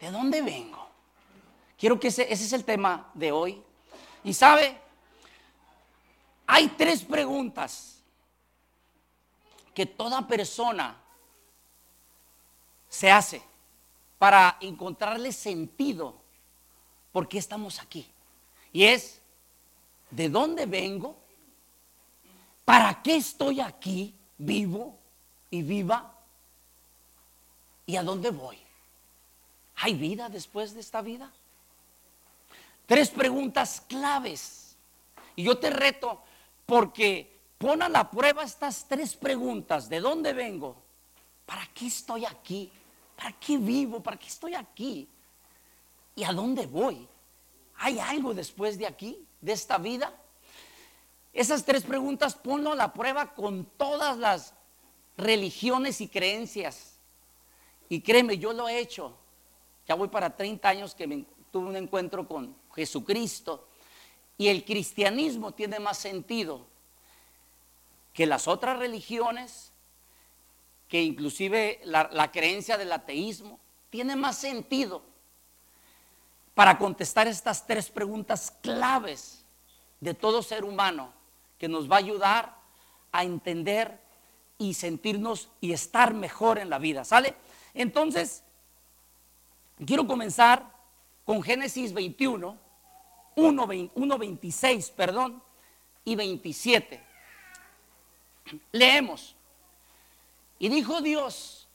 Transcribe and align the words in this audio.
¿De 0.00 0.10
dónde 0.10 0.42
vengo? 0.42 0.88
Quiero 1.78 1.98
que 1.98 2.08
ese, 2.08 2.32
es 2.32 2.52
el 2.52 2.64
tema 2.64 3.10
de 3.14 3.32
hoy. 3.32 3.62
Y 4.24 4.34
sabe, 4.34 4.78
hay 6.46 6.68
tres 6.68 7.02
preguntas 7.02 8.02
que 9.74 9.86
toda 9.86 10.26
persona 10.26 10.96
se 12.88 13.10
hace 13.10 13.42
para 14.18 14.56
encontrarle 14.60 15.32
sentido 15.32 16.16
por 17.12 17.28
qué 17.28 17.38
estamos 17.38 17.80
aquí. 17.80 18.10
Y 18.72 18.84
es, 18.84 19.20
¿de 20.10 20.28
dónde 20.28 20.66
vengo? 20.66 21.16
¿Para 22.66 23.00
qué 23.00 23.14
estoy 23.14 23.60
aquí 23.60 24.12
vivo 24.36 24.98
y 25.50 25.62
viva? 25.62 26.12
¿Y 27.86 27.94
a 27.94 28.02
dónde 28.02 28.30
voy? 28.30 28.58
¿Hay 29.76 29.94
vida 29.94 30.28
después 30.28 30.74
de 30.74 30.80
esta 30.80 31.00
vida? 31.00 31.32
Tres 32.86 33.10
preguntas 33.10 33.84
claves. 33.86 34.76
Y 35.36 35.44
yo 35.44 35.56
te 35.56 35.70
reto 35.70 36.20
porque 36.66 37.38
pon 37.56 37.82
a 37.82 37.88
la 37.88 38.10
prueba 38.10 38.42
estas 38.42 38.88
tres 38.88 39.14
preguntas. 39.14 39.88
¿De 39.88 40.00
dónde 40.00 40.32
vengo? 40.32 40.82
¿Para 41.46 41.68
qué 41.72 41.86
estoy 41.86 42.24
aquí? 42.24 42.72
¿Para 43.14 43.30
qué 43.38 43.58
vivo? 43.58 44.02
¿Para 44.02 44.16
qué 44.16 44.26
estoy 44.26 44.56
aquí? 44.56 45.08
¿Y 46.16 46.24
a 46.24 46.32
dónde 46.32 46.66
voy? 46.66 47.06
¿Hay 47.76 48.00
algo 48.00 48.34
después 48.34 48.76
de 48.76 48.88
aquí, 48.88 49.24
de 49.40 49.52
esta 49.52 49.78
vida? 49.78 50.12
Esas 51.36 51.66
tres 51.66 51.82
preguntas 51.82 52.34
ponlo 52.34 52.72
a 52.72 52.74
la 52.74 52.94
prueba 52.94 53.34
con 53.34 53.66
todas 53.76 54.16
las 54.16 54.54
religiones 55.18 56.00
y 56.00 56.08
creencias. 56.08 56.94
Y 57.90 58.00
créeme, 58.00 58.38
yo 58.38 58.54
lo 58.54 58.70
he 58.70 58.78
hecho. 58.78 59.14
Ya 59.86 59.96
voy 59.96 60.08
para 60.08 60.34
30 60.34 60.66
años 60.66 60.94
que 60.94 61.26
tuve 61.50 61.68
un 61.68 61.76
encuentro 61.76 62.26
con 62.26 62.56
Jesucristo. 62.74 63.68
Y 64.38 64.48
el 64.48 64.64
cristianismo 64.64 65.52
tiene 65.52 65.78
más 65.78 65.98
sentido 65.98 66.66
que 68.14 68.24
las 68.24 68.48
otras 68.48 68.78
religiones, 68.78 69.72
que 70.88 71.02
inclusive 71.02 71.82
la 71.84 72.32
creencia 72.32 72.78
del 72.78 72.92
ateísmo, 72.92 73.60
tiene 73.90 74.16
más 74.16 74.38
sentido 74.38 75.02
para 76.54 76.78
contestar 76.78 77.28
estas 77.28 77.66
tres 77.66 77.90
preguntas 77.90 78.54
claves 78.62 79.44
de 80.00 80.14
todo 80.14 80.42
ser 80.42 80.64
humano 80.64 81.15
que 81.58 81.68
nos 81.68 81.90
va 81.90 81.96
a 81.96 81.98
ayudar 81.98 82.56
a 83.12 83.24
entender 83.24 84.00
y 84.58 84.74
sentirnos 84.74 85.50
y 85.60 85.72
estar 85.72 86.14
mejor 86.14 86.58
en 86.58 86.70
la 86.70 86.78
vida. 86.78 87.04
¿Sale? 87.04 87.34
Entonces, 87.74 88.42
quiero 89.84 90.06
comenzar 90.06 90.64
con 91.24 91.42
Génesis 91.42 91.92
21, 91.92 92.58
1, 93.34 93.68
1 93.94 94.18
26, 94.18 94.90
perdón, 94.90 95.42
y 96.04 96.14
27. 96.14 97.02
Leemos. 98.72 99.34
Y 100.58 100.68
dijo 100.68 101.00
Dios, 101.00 101.68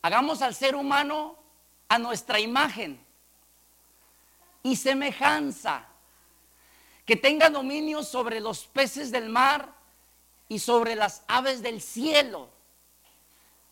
hagamos 0.00 0.40
al 0.40 0.54
ser 0.54 0.74
humano 0.74 1.36
a 1.88 1.98
nuestra 1.98 2.40
imagen 2.40 3.04
y 4.62 4.76
semejanza, 4.76 5.86
que 7.04 7.16
tenga 7.16 7.50
dominio 7.50 8.02
sobre 8.02 8.40
los 8.40 8.64
peces 8.66 9.10
del 9.10 9.28
mar 9.28 9.72
y 10.48 10.58
sobre 10.58 10.94
las 10.94 11.22
aves 11.26 11.62
del 11.62 11.80
cielo. 11.80 12.50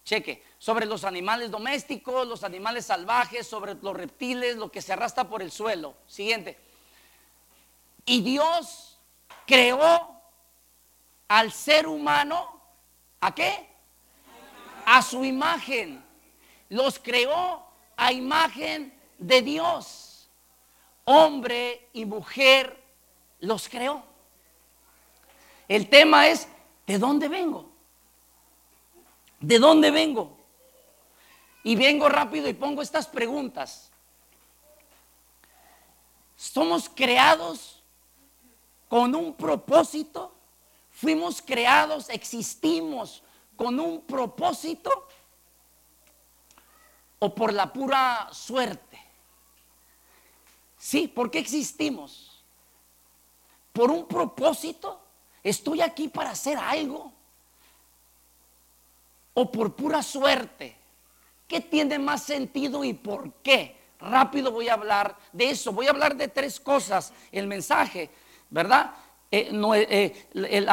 Cheque, 0.04 0.42
sobre 0.58 0.84
los 0.86 1.04
animales 1.04 1.50
domésticos, 1.50 2.26
los 2.26 2.44
animales 2.44 2.86
salvajes, 2.86 3.46
sobre 3.46 3.74
los 3.74 3.96
reptiles, 3.96 4.56
lo 4.56 4.70
que 4.70 4.82
se 4.82 4.92
arrastra 4.92 5.28
por 5.28 5.42
el 5.42 5.52
suelo. 5.52 5.94
Siguiente. 6.06 6.58
Y 8.04 8.20
Dios 8.20 8.98
creó 9.46 10.20
al 11.28 11.52
ser 11.52 11.86
humano, 11.86 12.60
¿a 13.20 13.34
qué? 13.34 13.68
A 14.84 15.00
su 15.02 15.24
imagen. 15.24 16.04
Los 16.68 16.98
creó 16.98 17.64
a 17.96 18.12
imagen 18.12 18.98
de 19.18 19.40
Dios 19.42 20.12
hombre 21.04 21.88
y 21.92 22.04
mujer 22.04 22.81
los 23.42 23.68
creó. 23.68 24.02
El 25.68 25.88
tema 25.88 26.28
es, 26.28 26.48
¿de 26.86 26.98
dónde 26.98 27.28
vengo? 27.28 27.70
¿De 29.40 29.58
dónde 29.58 29.90
vengo? 29.90 30.38
Y 31.64 31.76
vengo 31.76 32.08
rápido 32.08 32.48
y 32.48 32.54
pongo 32.54 32.82
estas 32.82 33.06
preguntas. 33.06 33.90
¿Somos 36.36 36.88
creados 36.88 37.82
con 38.88 39.14
un 39.14 39.34
propósito? 39.34 40.34
¿Fuimos 40.90 41.42
creados, 41.42 42.08
existimos 42.10 43.22
con 43.56 43.78
un 43.80 44.02
propósito? 44.02 45.08
¿O 47.18 47.34
por 47.34 47.52
la 47.52 47.72
pura 47.72 48.28
suerte? 48.32 49.00
Sí, 50.78 51.08
¿por 51.08 51.30
qué 51.30 51.40
existimos? 51.40 52.31
¿Por 53.72 53.90
un 53.90 54.06
propósito? 54.06 55.00
¿Estoy 55.42 55.80
aquí 55.80 56.08
para 56.08 56.30
hacer 56.30 56.58
algo? 56.58 57.12
¿O 59.34 59.50
por 59.50 59.74
pura 59.74 60.02
suerte? 60.02 60.76
¿Qué 61.48 61.60
tiene 61.60 61.98
más 61.98 62.22
sentido 62.22 62.84
y 62.84 62.92
por 62.92 63.32
qué? 63.42 63.76
Rápido 63.98 64.52
voy 64.52 64.68
a 64.68 64.74
hablar 64.74 65.16
de 65.32 65.50
eso. 65.50 65.72
Voy 65.72 65.86
a 65.86 65.90
hablar 65.90 66.16
de 66.16 66.28
tres 66.28 66.60
cosas. 66.60 67.12
El 67.30 67.46
mensaje, 67.46 68.10
¿verdad? 68.50 68.92
Eh, 69.30 69.50
eh, 69.50 70.28
eh, 70.34 70.66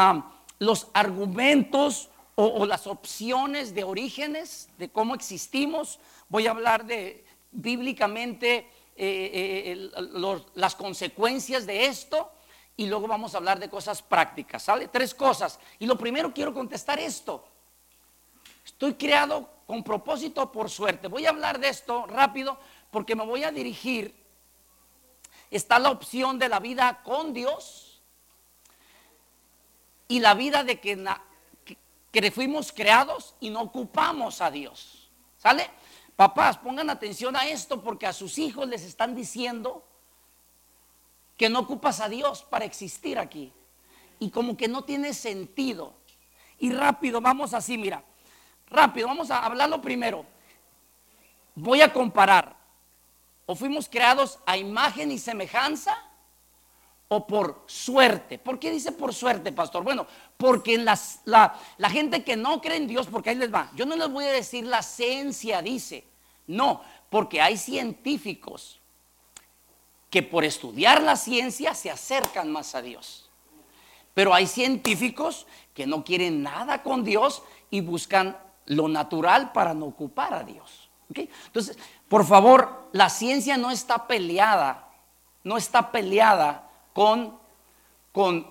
los 0.60 0.88
argumentos 0.94 2.10
o, 2.36 2.66
las 2.66 2.88
opciones 2.88 3.74
de 3.74 3.84
orígenes 3.84 4.70
de 4.78 4.90
cómo 4.90 5.16
existimos. 5.16 6.00
Voy 6.28 6.48
a 6.48 6.52
hablar 6.52 6.86
de 6.86 7.26
bíblicamente 7.52 8.70
las 10.56 10.76
consecuencias 10.76 11.66
de 11.66 11.86
esto 11.86 12.31
y 12.79 12.85
luego 12.85 13.07
vamos 13.07 13.34
a 13.34 13.40
hablar 13.40 13.59
de 13.59 13.69
cosas 13.69 14.01
prácticas, 14.01 14.63
¿sale? 14.63 14.88
Tres 14.88 15.13
cosas. 15.13 15.59
Y 15.79 15.85
lo 15.85 15.97
primero 15.97 16.34
quiero 16.34 16.53
contestar 16.53 16.97
esto. 16.97 17.45
Estoy 18.63 18.94
creado 18.94 19.50
con 19.67 19.84
propósito 19.84 20.50
por 20.50 20.69
suerte. 20.69 21.09
Voy 21.09 21.25
a 21.25 21.31
hablar 21.31 21.59
de 21.59 21.68
esto 21.68 22.06
rápido 22.07 22.57
porque 22.89 23.18
me 23.18 23.25
voy 23.25 23.44
a 23.44 23.51
dirigir. 23.51 24.16
Está 25.51 25.78
la 25.78 25.89
opción 25.91 26.39
de 26.39 26.47
la 26.47 26.62
vida 26.62 27.01
con 27.03 27.34
Dios 27.34 28.01
y 30.07 30.22
la 30.22 30.34
vida 30.34 30.63
de 30.63 30.79
que, 30.79 31.75
que 32.13 32.31
fuimos 32.31 32.72
creados 32.72 33.35
y 33.41 33.50
no 33.50 33.63
ocupamos 33.63 34.39
a 34.39 34.51
Dios. 34.51 35.12
¿Sale? 35.38 35.69
Papás, 36.16 36.57
pongan 36.57 36.89
atención 36.89 37.35
a 37.35 37.45
esto 37.45 37.84
porque 37.84 38.07
a 38.07 38.13
sus 38.13 38.38
hijos 38.38 38.69
les 38.69 38.84
están 38.84 39.16
diciendo 39.16 39.84
que 41.39 41.50
no 41.50 41.59
ocupas 41.59 42.01
a 42.01 42.09
Dios 42.09 42.44
para 42.44 42.66
existir 42.66 43.17
aquí. 43.17 43.53
Y 44.19 44.29
como 44.29 44.57
que 44.57 44.67
no 44.67 44.83
tiene 44.83 45.13
sentido. 45.13 45.94
Y 46.59 46.69
rápido, 46.69 47.22
vamos 47.22 47.53
así, 47.53 47.77
mira. 47.77 48.03
Rápido, 48.69 49.07
vamos 49.07 49.31
a 49.31 49.45
hablarlo 49.45 49.81
primero. 49.81 50.25
Voy 51.55 51.79
a 51.79 51.94
comparar. 51.94 52.57
O 53.45 53.55
fuimos 53.55 53.88
creados 53.88 54.38
a 54.45 54.57
imagen 54.57 55.13
y 55.13 55.17
semejanza 55.17 55.97
o 57.07 57.25
por 57.25 57.63
suerte. 57.67 58.38
¿Por 58.38 58.59
qué 58.59 58.69
dice 58.69 58.91
por 58.91 59.13
suerte, 59.13 59.53
pastor? 59.53 59.81
Bueno, 59.81 60.06
porque 60.35 60.77
la, 60.77 61.00
la, 61.24 61.89
gente 61.89 62.21
que 62.21 62.35
no 62.35 62.59
cree 62.59 62.75
en 62.75 62.88
Dios, 62.88 63.07
porque 63.07 63.30
ahí 63.30 63.38
les 63.38 63.51
va, 63.51 63.71
yo 63.75 63.85
no 63.85 63.95
les 63.95 64.09
voy 64.09 64.25
a 64.25 64.31
decir 64.33 64.65
la 64.65 64.83
ciencia, 64.83 65.62
dice. 65.62 66.06
No, 66.47 66.81
porque 67.09 67.39
hay 67.39 67.56
científicos 67.56 68.79
que 70.09 70.23
por 70.23 70.44
estudiar 70.44 71.01
la 71.01 71.15
ciencia 71.15 71.73
se 71.73 71.91
acercan 71.91 72.51
más 72.51 72.75
a 72.75 72.81
Dios. 72.81 73.29
Pero 74.13 74.33
hay 74.33 74.47
científicos 74.47 75.45
que 75.73 75.85
no 75.85 76.03
quieren 76.03 76.44
nada 76.44 76.83
con 76.83 77.03
Dios 77.03 77.44
y 77.69 77.81
buscan 77.81 78.38
lo 78.65 78.88
natural 78.88 79.51
para 79.51 79.73
no 79.73 79.85
ocupar 79.85 80.33
a 80.33 80.44
Dios. 80.44 80.89
Entonces, 81.13 81.77
por 82.07 82.25
favor, 82.25 82.89
la 82.91 83.09
ciencia 83.09 83.57
no 83.57 83.71
está 83.71 84.07
peleada, 84.07 84.89
no 85.44 85.57
está 85.57 85.91
peleada 85.91 86.69
con, 86.94 87.38
con, 88.11 88.47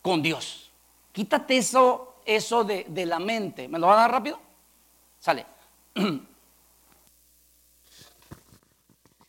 con 0.00 0.22
Dios. 0.22 0.70
Quítate 1.12 1.58
eso, 1.58 2.16
eso 2.24 2.64
de, 2.64 2.86
de 2.88 3.06
la 3.06 3.18
mente. 3.18 3.68
¿Me 3.68 3.78
lo 3.78 3.86
va 3.88 3.94
a 3.94 4.02
dar 4.02 4.12
rápido? 4.12 4.40
Sale. 5.18 5.44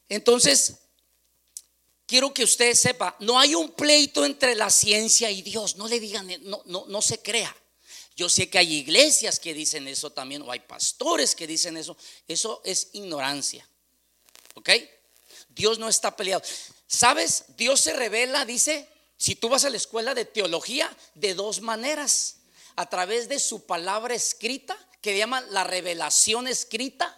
Entonces, 0.09 0.88
quiero 2.09 2.33
que 2.33 2.43
usted 2.43 2.73
sepa, 2.73 3.15
no 3.19 3.39
hay 3.39 3.53
un 3.53 3.71
pleito 3.71 4.25
entre 4.25 4.55
la 4.55 4.71
ciencia 4.71 5.29
y 5.29 5.43
Dios. 5.43 5.75
No 5.75 5.87
le 5.87 5.99
digan, 5.99 6.27
no, 6.41 6.63
no, 6.65 6.85
no 6.87 7.01
se 7.03 7.21
crea. 7.21 7.55
Yo 8.15 8.27
sé 8.27 8.49
que 8.49 8.57
hay 8.57 8.73
iglesias 8.73 9.39
que 9.39 9.53
dicen 9.53 9.87
eso 9.87 10.09
también, 10.09 10.41
o 10.41 10.51
hay 10.51 10.61
pastores 10.61 11.35
que 11.35 11.45
dicen 11.45 11.77
eso. 11.77 11.95
Eso 12.27 12.61
es 12.65 12.89
ignorancia. 12.93 13.69
¿Ok? 14.55 14.71
Dios 15.49 15.77
no 15.77 15.87
está 15.87 16.15
peleado. 16.15 16.41
¿Sabes? 16.87 17.45
Dios 17.55 17.79
se 17.79 17.93
revela, 17.93 18.43
dice, 18.43 18.89
si 19.15 19.35
tú 19.35 19.47
vas 19.47 19.63
a 19.63 19.69
la 19.69 19.77
escuela 19.77 20.15
de 20.15 20.25
teología, 20.25 20.91
de 21.13 21.35
dos 21.35 21.61
maneras. 21.61 22.37
A 22.75 22.89
través 22.89 23.29
de 23.29 23.39
su 23.39 23.67
palabra 23.67 24.15
escrita, 24.15 24.75
que 25.01 25.15
llama 25.15 25.41
la 25.41 25.63
revelación 25.63 26.47
escrita, 26.47 27.15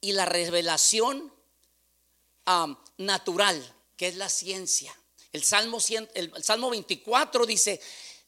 y 0.00 0.12
la 0.12 0.24
revelación 0.24 1.32
natural, 2.96 3.74
que 3.96 4.08
es 4.08 4.16
la 4.16 4.28
ciencia. 4.28 4.94
El 5.32 5.44
Salmo, 5.44 5.78
el 6.14 6.42
Salmo 6.42 6.70
24 6.70 7.46
dice, 7.46 7.80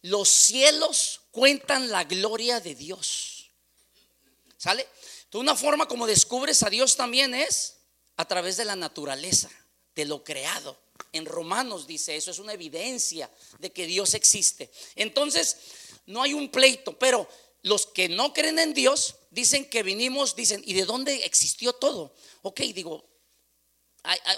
los 0.02 0.28
cielos 0.28 1.22
cuentan 1.30 1.90
la 1.90 2.04
gloria 2.04 2.60
de 2.60 2.74
Dios. 2.74 3.50
¿Sale? 4.56 4.86
Entonces, 5.24 5.40
una 5.40 5.56
forma 5.56 5.88
como 5.88 6.06
descubres 6.06 6.62
a 6.62 6.70
Dios 6.70 6.96
también 6.96 7.34
es 7.34 7.76
a 8.16 8.26
través 8.26 8.56
de 8.56 8.64
la 8.64 8.76
naturaleza, 8.76 9.50
de 9.94 10.04
lo 10.04 10.22
creado. 10.22 10.78
En 11.12 11.24
Romanos 11.24 11.86
dice 11.86 12.16
eso, 12.16 12.30
es 12.30 12.38
una 12.38 12.52
evidencia 12.52 13.30
de 13.58 13.72
que 13.72 13.86
Dios 13.86 14.14
existe. 14.14 14.70
Entonces, 14.96 15.56
no 16.06 16.22
hay 16.22 16.34
un 16.34 16.50
pleito, 16.50 16.98
pero 16.98 17.28
los 17.62 17.86
que 17.86 18.08
no 18.08 18.32
creen 18.32 18.58
en 18.58 18.74
Dios 18.74 19.16
dicen 19.30 19.64
que 19.68 19.82
vinimos, 19.82 20.36
dicen, 20.36 20.62
¿y 20.64 20.74
de 20.74 20.84
dónde 20.84 21.24
existió 21.24 21.72
todo? 21.72 22.14
Ok, 22.42 22.60
digo, 22.74 23.09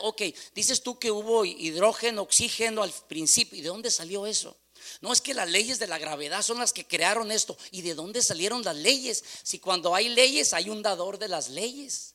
ok, 0.00 0.22
dices 0.54 0.82
tú 0.82 0.98
que 0.98 1.10
hubo 1.10 1.44
hidrógeno, 1.44 2.22
oxígeno 2.22 2.82
al 2.82 2.92
principio, 3.08 3.58
¿y 3.58 3.62
de 3.62 3.68
dónde 3.68 3.90
salió 3.90 4.26
eso? 4.26 4.56
No 5.00 5.12
es 5.12 5.20
que 5.20 5.34
las 5.34 5.48
leyes 5.48 5.78
de 5.78 5.86
la 5.86 5.98
gravedad 5.98 6.42
son 6.42 6.58
las 6.58 6.72
que 6.72 6.86
crearon 6.86 7.30
esto. 7.30 7.56
¿Y 7.70 7.82
de 7.82 7.94
dónde 7.94 8.22
salieron 8.22 8.62
las 8.62 8.76
leyes? 8.76 9.22
Si 9.42 9.58
cuando 9.58 9.94
hay 9.94 10.08
leyes 10.08 10.54
hay 10.54 10.70
un 10.70 10.82
dador 10.82 11.18
de 11.18 11.28
las 11.28 11.48
leyes. 11.48 12.14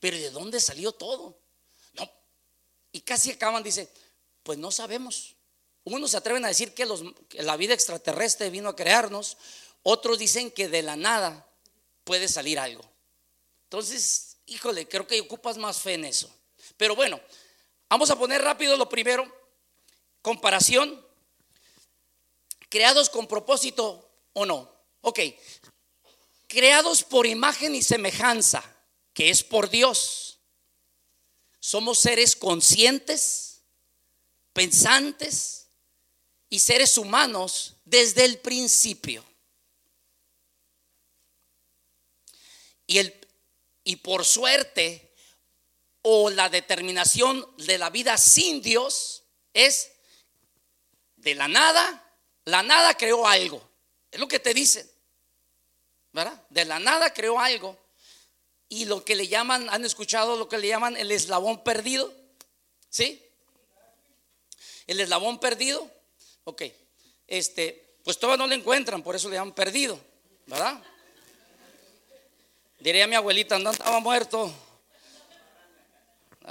Pero 0.00 0.16
¿de 0.16 0.30
dónde 0.30 0.60
salió 0.60 0.92
todo? 0.92 1.38
No. 1.94 2.10
Y 2.92 3.00
casi 3.00 3.30
acaban, 3.30 3.62
dice, 3.62 3.88
pues 4.42 4.58
no 4.58 4.70
sabemos. 4.70 5.36
Unos 5.84 6.10
se 6.10 6.16
atreven 6.16 6.44
a 6.44 6.48
decir 6.48 6.74
que, 6.74 6.86
la 7.34 7.56
vida 7.56 7.74
extraterrestre 7.74 8.50
vino 8.50 8.68
a 8.68 8.76
crearnos. 8.76 9.36
Otros 9.82 10.18
dicen 10.18 10.50
que 10.50 10.68
de 10.68 10.82
la 10.82 10.96
nada 10.96 11.48
puede 12.04 12.28
salir 12.28 12.58
algo. 12.58 12.84
Entonces, 13.64 14.36
híjole, 14.46 14.88
creo 14.88 15.06
que 15.06 15.20
ocupas 15.20 15.56
más 15.56 15.78
fe 15.78 15.94
en 15.94 16.04
eso. 16.04 16.30
Pero 16.80 16.96
bueno, 16.96 17.20
vamos 17.90 18.08
a 18.08 18.16
poner 18.16 18.40
rápido 18.40 18.74
lo 18.74 18.88
primero. 18.88 19.30
Comparación 20.22 20.98
creados 22.70 23.10
con 23.10 23.26
propósito 23.26 24.10
o 24.32 24.46
no. 24.46 24.72
Ok, 25.02 25.18
creados 26.46 27.02
por 27.02 27.26
imagen 27.26 27.74
y 27.74 27.82
semejanza, 27.82 28.64
que 29.12 29.28
es 29.28 29.44
por 29.44 29.68
Dios. 29.68 30.38
Somos 31.58 31.98
seres 31.98 32.34
conscientes, 32.34 33.60
pensantes 34.54 35.66
y 36.48 36.60
seres 36.60 36.96
humanos 36.96 37.74
desde 37.84 38.24
el 38.24 38.38
principio. 38.38 39.22
Y, 42.86 42.96
el, 42.96 43.28
y 43.84 43.96
por 43.96 44.24
suerte 44.24 45.09
o 46.02 46.30
la 46.30 46.48
determinación 46.48 47.46
de 47.58 47.78
la 47.78 47.90
vida 47.90 48.16
sin 48.16 48.62
Dios 48.62 49.24
es 49.52 49.92
de 51.16 51.34
la 51.34 51.48
nada 51.48 52.06
la 52.44 52.62
nada 52.62 52.94
creó 52.94 53.26
algo. 53.26 53.62
Es 54.10 54.18
lo 54.18 54.28
que 54.28 54.40
te 54.40 54.54
dicen. 54.54 54.88
¿Verdad? 56.12 56.42
De 56.50 56.64
la 56.64 56.78
nada 56.78 57.12
creó 57.12 57.38
algo. 57.38 57.78
Y 58.68 58.84
lo 58.84 59.04
que 59.04 59.14
le 59.14 59.28
llaman, 59.28 59.68
¿han 59.70 59.84
escuchado 59.84 60.36
lo 60.36 60.48
que 60.48 60.58
le 60.58 60.68
llaman 60.68 60.96
el 60.96 61.10
eslabón 61.12 61.62
perdido? 61.62 62.12
¿Sí? 62.88 63.24
El 64.86 65.00
eslabón 65.00 65.38
perdido. 65.38 65.88
Ok. 66.44 66.62
Este, 67.26 67.98
pues 68.02 68.18
todavía 68.18 68.44
no 68.44 68.48
lo 68.48 68.54
encuentran, 68.54 69.02
por 69.02 69.14
eso 69.14 69.28
le 69.28 69.36
llaman 69.36 69.54
perdido. 69.54 69.98
¿Verdad? 70.46 70.82
Diría 72.80 73.06
mi 73.06 73.14
abuelita, 73.14 73.58
no 73.58 73.70
estaba 73.70 74.00
muerto. 74.00 74.52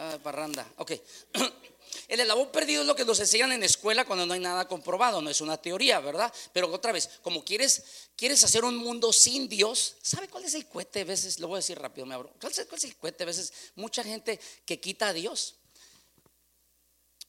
Ah, 0.01 0.17
parranda. 0.23 0.65
Ok. 0.77 0.93
El 2.07 2.19
eslabón 2.19 2.51
perdido 2.51 2.81
es 2.81 2.87
lo 2.87 2.95
que 2.95 3.03
nos 3.03 3.19
enseñan 3.19 3.51
en 3.51 3.63
escuela 3.63 4.05
cuando 4.05 4.25
no 4.25 4.33
hay 4.33 4.39
nada 4.39 4.67
comprobado, 4.67 5.21
no 5.21 5.29
es 5.29 5.41
una 5.41 5.57
teoría, 5.57 5.99
¿verdad? 5.99 6.33
Pero 6.53 6.71
otra 6.71 6.91
vez, 6.91 7.09
como 7.21 7.43
quieres, 7.43 7.83
quieres 8.15 8.43
hacer 8.43 8.63
un 8.63 8.77
mundo 8.77 9.11
sin 9.11 9.49
Dios, 9.49 9.95
¿sabe 10.01 10.27
cuál 10.27 10.45
es 10.45 10.53
el 10.53 10.65
cohete? 10.67 11.01
A 11.01 11.03
veces, 11.03 11.39
lo 11.39 11.47
voy 11.47 11.57
a 11.57 11.59
decir 11.59 11.77
rápido, 11.77 12.05
me 12.05 12.15
abro. 12.15 12.31
¿Cuál 12.39 12.51
es, 12.51 12.59
el 12.85 12.95
cohete? 12.95 13.23
A 13.23 13.27
veces, 13.27 13.51
mucha 13.75 14.03
gente 14.03 14.39
que 14.65 14.79
quita 14.79 15.09
a 15.09 15.13
Dios. 15.13 15.55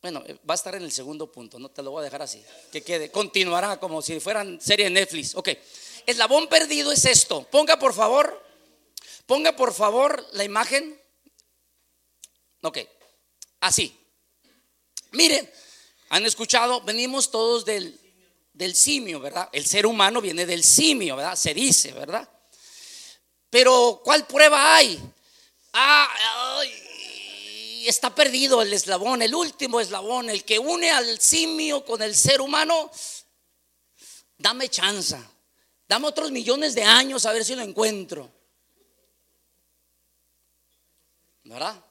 Bueno, 0.00 0.22
eh, 0.26 0.38
va 0.48 0.54
a 0.54 0.56
estar 0.56 0.74
en 0.74 0.82
el 0.82 0.92
segundo 0.92 1.32
punto, 1.32 1.58
no 1.58 1.70
te 1.70 1.82
lo 1.82 1.90
voy 1.90 2.02
a 2.02 2.04
dejar 2.04 2.22
así. 2.22 2.42
Que 2.70 2.82
quede, 2.82 3.10
continuará 3.10 3.80
como 3.80 4.00
si 4.00 4.20
fueran 4.20 4.60
serie 4.60 4.84
de 4.86 4.92
Netflix. 4.92 5.34
Ok, 5.34 5.48
eslabón 6.06 6.48
perdido 6.48 6.92
es 6.92 7.04
esto. 7.06 7.42
Ponga 7.50 7.78
por 7.78 7.92
favor, 7.92 8.42
ponga 9.26 9.56
por 9.56 9.74
favor 9.74 10.24
la 10.32 10.44
imagen. 10.44 10.99
Ok, 12.62 12.78
así. 13.60 13.96
Miren, 15.12 15.50
han 16.10 16.26
escuchado, 16.26 16.80
venimos 16.82 17.30
todos 17.30 17.64
del, 17.64 17.98
simio, 18.74 19.20
¿verdad? 19.20 19.48
El 19.52 19.64
ser 19.66 19.86
humano 19.86 20.20
viene 20.20 20.44
del 20.44 20.62
simio, 20.62 21.16
¿verdad? 21.16 21.36
Se 21.36 21.54
dice, 21.54 21.92
¿verdad? 21.92 22.28
Pero 23.48 24.00
¿cuál 24.04 24.26
prueba 24.26 24.76
hay? 24.76 25.00
Ah, 25.72 26.08
está 27.86 28.14
perdido 28.14 28.60
el 28.60 28.72
eslabón, 28.72 29.22
el 29.22 29.34
último 29.34 29.80
eslabón, 29.80 30.30
el 30.30 30.44
que 30.44 30.58
une 30.58 30.90
al 30.90 31.20
simio 31.20 31.84
con 31.84 32.02
el 32.02 32.14
ser 32.14 32.40
humano. 32.40 32.90
Dame 34.36 34.68
chance, 34.68 35.18
dame 35.88 36.06
otros 36.06 36.30
millones 36.30 36.74
de 36.74 36.82
años 36.82 37.24
a 37.26 37.32
ver 37.32 37.44
si 37.44 37.54
lo 37.54 37.62
encuentro. 37.62 38.30
¿Verdad? 41.44 41.84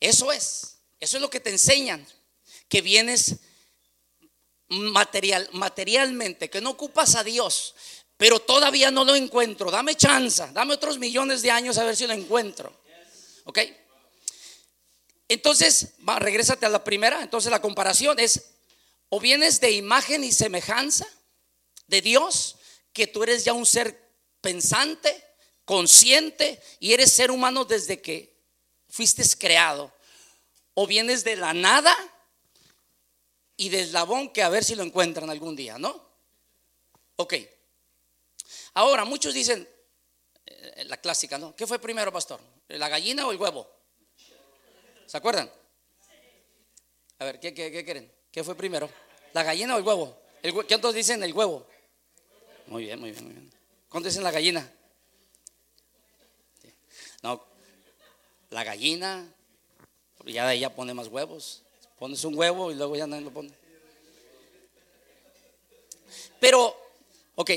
Eso 0.00 0.32
es. 0.32 0.78
Eso 1.00 1.16
es 1.16 1.20
lo 1.20 1.30
que 1.30 1.40
te 1.40 1.50
enseñan, 1.50 2.06
que 2.68 2.80
vienes 2.82 3.36
material, 4.68 5.48
materialmente, 5.52 6.50
que 6.50 6.60
no 6.60 6.70
ocupas 6.70 7.14
a 7.14 7.24
Dios, 7.24 7.74
pero 8.16 8.40
todavía 8.40 8.90
no 8.90 9.04
lo 9.04 9.14
encuentro. 9.14 9.70
Dame 9.70 9.94
chance, 9.94 10.44
dame 10.52 10.74
otros 10.74 10.98
millones 10.98 11.42
de 11.42 11.50
años 11.50 11.78
a 11.78 11.84
ver 11.84 11.96
si 11.96 12.06
lo 12.06 12.12
encuentro. 12.12 12.82
¿Ok? 13.44 13.60
Entonces, 15.28 15.94
va, 16.06 16.18
regrésate 16.18 16.66
a 16.66 16.70
la 16.70 16.82
primera. 16.82 17.22
Entonces 17.22 17.50
la 17.50 17.60
comparación 17.60 18.18
es, 18.18 18.54
o 19.08 19.20
vienes 19.20 19.60
de 19.60 19.70
imagen 19.72 20.24
y 20.24 20.32
semejanza 20.32 21.06
de 21.86 22.02
Dios, 22.02 22.56
que 22.92 23.06
tú 23.06 23.22
eres 23.22 23.44
ya 23.44 23.52
un 23.52 23.66
ser 23.66 24.12
pensante, 24.40 25.24
consciente 25.64 26.60
y 26.80 26.92
eres 26.92 27.12
ser 27.12 27.30
humano 27.30 27.64
desde 27.64 28.00
que 28.00 28.37
fuiste 28.88 29.22
creado 29.38 29.92
o 30.74 30.86
vienes 30.86 31.24
de 31.24 31.36
la 31.36 31.52
nada 31.52 31.94
y 33.56 33.68
del 33.68 33.86
eslabón 33.86 34.32
que 34.32 34.42
a 34.42 34.48
ver 34.48 34.64
si 34.64 34.74
lo 34.74 34.82
encuentran 34.82 35.28
algún 35.30 35.56
día, 35.56 35.78
¿no? 35.78 36.08
Ok. 37.16 37.34
Ahora, 38.74 39.04
muchos 39.04 39.34
dicen, 39.34 39.68
eh, 40.46 40.84
la 40.86 40.96
clásica, 40.98 41.36
¿no? 41.36 41.54
¿Qué 41.56 41.66
fue 41.66 41.78
primero, 41.80 42.12
pastor? 42.12 42.40
¿La 42.68 42.88
gallina 42.88 43.26
o 43.26 43.32
el 43.32 43.38
huevo? 43.38 43.68
¿Se 45.06 45.16
acuerdan? 45.16 45.50
A 47.18 47.24
ver, 47.24 47.40
¿qué, 47.40 47.52
quieren? 47.52 48.12
¿Qué 48.30 48.44
fue 48.44 48.54
primero? 48.54 48.88
¿La 49.32 49.42
gallina 49.42 49.74
o 49.74 49.78
el 49.78 49.84
huevo? 49.84 50.16
¿El, 50.42 50.54
¿Cuántos 50.54 50.94
dicen 50.94 51.22
el 51.24 51.32
huevo? 51.32 51.66
Muy 52.68 52.84
bien, 52.84 53.00
muy 53.00 53.10
bien, 53.10 53.24
muy 53.24 53.32
bien. 53.32 53.50
¿Cuántos 53.88 54.12
dicen 54.12 54.22
la 54.22 54.30
gallina? 54.30 54.72
No, 57.22 57.44
la 58.50 58.64
gallina, 58.64 59.26
ya 60.26 60.44
de 60.44 60.52
ahí 60.52 60.60
ya 60.60 60.74
pone 60.74 60.94
más 60.94 61.08
huevos. 61.08 61.62
Pones 61.98 62.24
un 62.24 62.36
huevo 62.36 62.70
y 62.70 62.74
luego 62.74 62.96
ya 62.96 63.06
nadie 63.06 63.24
lo 63.24 63.30
pone. 63.30 63.50
Pero, 66.40 66.76
ok, 67.34 67.50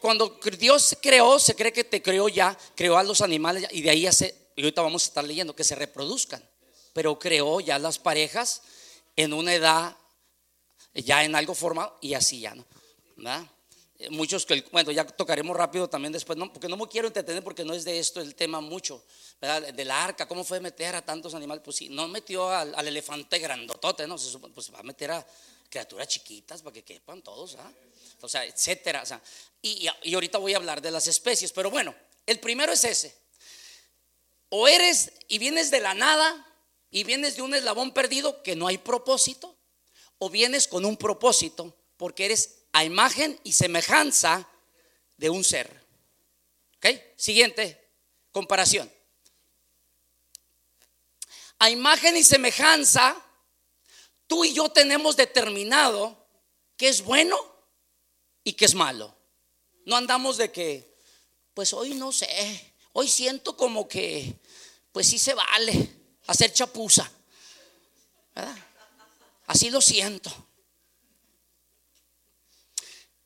cuando 0.00 0.38
Dios 0.58 0.96
creó, 1.00 1.38
se 1.38 1.54
cree 1.54 1.72
que 1.72 1.84
te 1.84 2.02
creó 2.02 2.28
ya, 2.28 2.56
creó 2.74 2.98
a 2.98 3.02
los 3.02 3.22
animales 3.22 3.66
y 3.70 3.80
de 3.82 3.90
ahí 3.90 4.02
ya 4.02 4.12
se, 4.12 4.34
y 4.54 4.62
ahorita 4.62 4.82
vamos 4.82 5.04
a 5.04 5.08
estar 5.08 5.24
leyendo, 5.24 5.56
que 5.56 5.64
se 5.64 5.74
reproduzcan. 5.74 6.42
Pero 6.92 7.18
creó 7.18 7.60
ya 7.60 7.78
las 7.78 7.98
parejas 7.98 8.62
en 9.16 9.32
una 9.32 9.54
edad, 9.54 9.96
ya 10.94 11.24
en 11.24 11.34
algo 11.34 11.54
formal 11.54 11.92
y 12.00 12.14
así 12.14 12.40
ya, 12.40 12.54
¿no? 12.54 12.64
eh, 13.16 13.48
muchos 14.10 14.46
que, 14.46 14.64
bueno, 14.70 14.92
ya 14.92 15.04
tocaremos 15.04 15.56
rápido 15.56 15.88
también 15.88 16.12
después, 16.12 16.38
no, 16.38 16.52
porque 16.52 16.68
no 16.68 16.76
me 16.76 16.86
quiero 16.86 17.08
entretener 17.08 17.42
porque 17.42 17.64
no 17.64 17.74
es 17.74 17.84
de 17.84 17.98
esto 17.98 18.20
el 18.20 18.36
tema 18.36 18.60
mucho, 18.60 19.04
¿verdad? 19.40 19.74
Del 19.74 19.90
arca, 19.90 20.28
¿cómo 20.28 20.44
fue 20.44 20.60
meter 20.60 20.94
a 20.94 21.02
tantos 21.02 21.34
animales? 21.34 21.62
Pues 21.64 21.76
sí, 21.76 21.88
no 21.88 22.06
metió 22.06 22.48
al, 22.48 22.86
elefante 22.86 23.38
grandotote, 23.38 24.06
¿no? 24.06 24.16
Se 24.16 24.38
pues 24.38 24.72
va 24.72 24.80
a 24.80 24.82
meter 24.84 25.10
a 25.10 25.26
criaturas 25.68 26.06
chiquitas 26.06 26.62
para 26.62 26.74
que 26.74 26.84
quepan 26.84 27.22
todos, 27.22 27.56
¿ah? 27.56 27.72
O 28.20 28.28
sea, 28.28 28.44
etcétera. 28.44 29.02
O 29.02 29.06
sea, 29.06 29.20
y, 29.62 29.88
y 30.02 30.14
ahorita 30.14 30.38
voy 30.38 30.54
a 30.54 30.58
hablar 30.58 30.80
de 30.80 30.90
las 30.90 31.06
especies, 31.08 31.52
pero 31.52 31.70
bueno, 31.70 31.94
el 32.26 32.38
primero 32.38 32.72
es 32.72 32.84
ese. 32.84 33.16
O 34.50 34.68
eres 34.68 35.12
y 35.26 35.38
vienes 35.38 35.70
de 35.70 35.80
la 35.80 35.94
nada 35.94 36.46
y 36.90 37.04
vienes 37.04 37.36
de 37.36 37.42
un 37.42 37.54
eslabón 37.54 37.92
perdido 37.92 38.42
que 38.42 38.56
no 38.56 38.66
hay 38.66 38.78
propósito, 38.78 39.56
o 40.18 40.30
vienes 40.30 40.68
con 40.68 40.84
un 40.84 40.96
propósito 40.96 41.74
porque 41.96 42.26
eres 42.26 42.57
a 42.78 42.84
imagen 42.84 43.40
y 43.42 43.50
semejanza 43.50 44.48
de 45.16 45.30
un 45.30 45.42
ser. 45.42 45.68
¿Ok? 46.76 46.86
Siguiente 47.16 47.90
comparación. 48.30 48.88
A 51.58 51.70
imagen 51.70 52.16
y 52.16 52.22
semejanza, 52.22 53.20
tú 54.28 54.44
y 54.44 54.54
yo 54.54 54.68
tenemos 54.68 55.16
determinado 55.16 56.24
qué 56.76 56.88
es 56.88 57.02
bueno 57.02 57.36
y 58.44 58.52
qué 58.52 58.66
es 58.66 58.76
malo. 58.76 59.12
No 59.84 59.96
andamos 59.96 60.36
de 60.36 60.52
que, 60.52 60.94
pues 61.54 61.72
hoy 61.72 61.94
no 61.94 62.12
sé, 62.12 62.74
hoy 62.92 63.08
siento 63.08 63.56
como 63.56 63.88
que, 63.88 64.38
pues 64.92 65.08
sí 65.08 65.18
se 65.18 65.34
vale 65.34 65.96
hacer 66.28 66.52
chapuza. 66.52 67.10
¿verdad? 68.36 68.56
Así 69.48 69.68
lo 69.68 69.80
siento. 69.80 70.30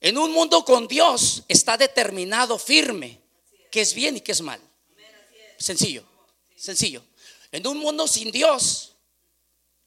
En 0.02 0.18
un 0.18 0.32
mundo 0.32 0.64
con 0.64 0.88
Dios 0.88 1.44
está 1.46 1.76
determinado 1.76 2.58
firme 2.58 3.20
que 3.70 3.80
es 3.80 3.94
bien 3.94 4.16
y 4.16 4.20
que 4.20 4.32
es 4.32 4.40
mal. 4.40 4.60
Sencillo, 5.56 6.04
sencillo. 6.56 7.04
En 7.52 7.64
un 7.68 7.78
mundo 7.78 8.08
sin 8.08 8.32
Dios, 8.32 8.96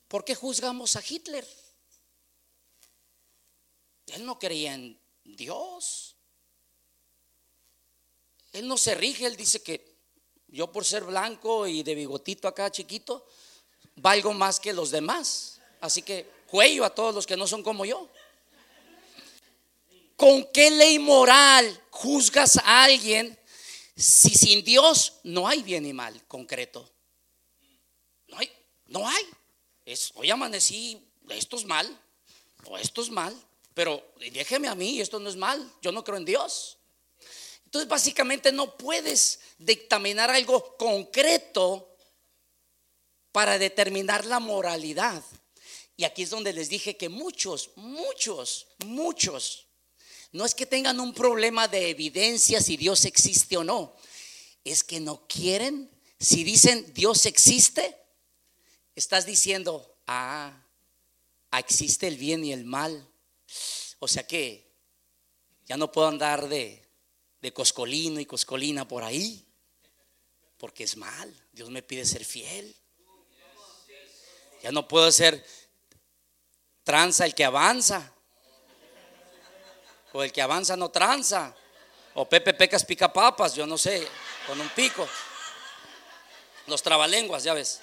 ¿por 0.08 0.24
qué 0.24 0.34
juzgamos 0.34 0.96
a 0.96 1.04
Hitler? 1.06 1.46
Él 4.08 4.26
no 4.26 4.40
creía 4.40 4.74
en 4.74 4.98
Dios. 5.26 6.16
Él 8.54 8.70
no 8.70 8.78
se 8.78 8.96
rige, 8.96 9.26
él 9.26 9.36
dice 9.36 9.62
que 9.62 9.98
yo 10.48 10.72
por 10.72 10.86
ser 10.86 11.04
blanco 11.04 11.68
y 11.68 11.84
de 11.84 11.94
bigotito 11.94 12.48
acá 12.48 12.72
chiquito, 12.72 13.28
valgo 13.98 14.32
más 14.32 14.62
que 14.62 14.72
los 14.72 14.92
demás. 14.92 15.60
Así 15.82 16.04
que 16.04 16.26
cuello 16.48 16.86
a 16.86 16.96
todos 16.96 17.14
los 17.14 17.28
que 17.28 17.36
no 17.36 17.48
son 17.48 17.62
como 17.62 17.84
yo. 17.84 18.10
¿Con 20.16 20.50
qué 20.54 20.72
ley 20.72 20.98
moral 20.98 21.84
juzgas 21.90 22.58
a 22.58 22.84
alguien 22.84 23.38
si 23.96 24.30
sin 24.30 24.64
Dios 24.64 25.20
no 25.24 25.48
hay 25.48 25.62
bien 25.62 25.86
y 25.86 25.94
mal 25.94 26.26
concreto? 26.28 26.90
No 28.28 28.38
hay, 28.38 28.52
no 28.88 29.08
hay. 29.08 29.26
Es, 29.86 30.12
hoy 30.16 30.32
amanecí, 30.32 31.02
esto 31.30 31.58
es 31.58 31.66
mal, 31.66 31.88
o 32.66 32.78
esto 32.78 33.02
es 33.02 33.10
mal, 33.10 33.36
pero 33.74 34.14
déjeme 34.32 34.68
a 34.68 34.76
mí, 34.76 35.02
esto 35.02 35.20
no 35.20 35.30
es 35.30 35.36
mal, 35.36 35.72
yo 35.82 35.92
no 35.92 36.04
creo 36.04 36.18
en 36.18 36.26
Dios. 36.26 36.78
Entonces 37.66 37.90
básicamente 37.90 38.54
no 38.54 38.78
puedes 38.78 39.42
dictaminar 39.58 40.32
algo 40.32 40.78
concreto 40.78 41.94
para 43.34 43.60
determinar 43.60 44.26
la 44.26 44.40
moralidad. 44.40 45.22
Y 45.98 46.06
aquí 46.06 46.24
es 46.24 46.30
donde 46.30 46.54
les 46.54 46.70
dije 46.70 46.96
que 46.96 47.10
muchos, 47.10 47.72
muchos, 47.76 48.68
muchos 48.86 49.65
no 50.36 50.46
es 50.46 50.54
que 50.54 50.66
tengan 50.66 51.00
un 51.00 51.14
problema 51.14 51.70
de 51.70 51.90
evidencia 51.90 52.60
si 52.60 52.76
Dios 52.76 53.06
existe 53.06 53.56
o 53.56 53.64
no. 53.64 53.96
Es 54.66 54.84
que 54.84 55.00
no 55.00 55.26
quieren. 55.30 55.90
Si 56.20 56.44
dicen 56.44 56.94
Dios 56.94 57.26
existe, 57.26 57.98
estás 58.96 59.26
diciendo, 59.26 59.98
ah, 60.08 60.62
existe 61.58 62.10
el 62.10 62.18
bien 62.18 62.44
y 62.44 62.52
el 62.52 62.66
mal. 62.66 63.08
O 64.00 64.10
sea 64.10 64.28
que 64.28 64.70
ya 65.68 65.78
no 65.78 65.90
puedo 65.94 66.10
andar 66.10 66.50
de, 66.50 66.86
de 67.42 67.54
coscolino 67.54 68.20
y 68.20 68.26
coscolina 68.26 68.86
por 68.86 69.06
ahí, 69.06 69.46
porque 70.58 70.84
es 70.84 70.98
mal. 70.98 71.34
Dios 71.54 71.70
me 71.70 71.82
pide 71.82 72.04
ser 72.04 72.26
fiel. 72.26 72.76
Ya 74.62 74.74
no 74.74 74.86
puedo 74.86 75.10
ser 75.14 75.46
tranza 76.84 77.26
el 77.26 77.34
que 77.34 77.46
avanza, 77.46 78.15
o 80.16 80.24
el 80.24 80.32
que 80.32 80.42
avanza 80.42 80.78
no 80.78 80.90
tranza, 80.90 81.54
o 82.14 82.24
Pepe 82.24 82.54
Pecas 82.54 82.86
pica 82.86 83.12
papas, 83.12 83.54
yo 83.54 83.68
no 83.68 83.78
sé, 83.78 84.08
con 84.48 84.60
un 84.62 84.70
pico. 84.70 85.06
Los 86.68 86.82
trabalenguas, 86.82 87.44
ya 87.44 87.54
ves, 87.54 87.82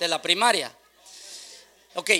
de 0.00 0.08
la 0.08 0.20
primaria. 0.20 0.76
Ok, 1.94 2.10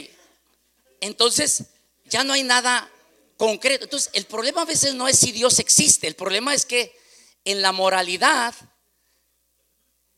entonces 1.00 1.64
ya 2.04 2.22
no 2.22 2.34
hay 2.34 2.44
nada 2.44 2.88
concreto. 3.36 3.84
Entonces, 3.84 4.10
el 4.12 4.26
problema 4.26 4.62
a 4.62 4.64
veces 4.64 4.94
no 4.94 5.08
es 5.08 5.18
si 5.18 5.32
Dios 5.32 5.58
existe, 5.58 6.06
el 6.06 6.14
problema 6.14 6.54
es 6.54 6.64
que 6.64 6.96
en 7.44 7.62
la 7.62 7.72
moralidad 7.72 8.54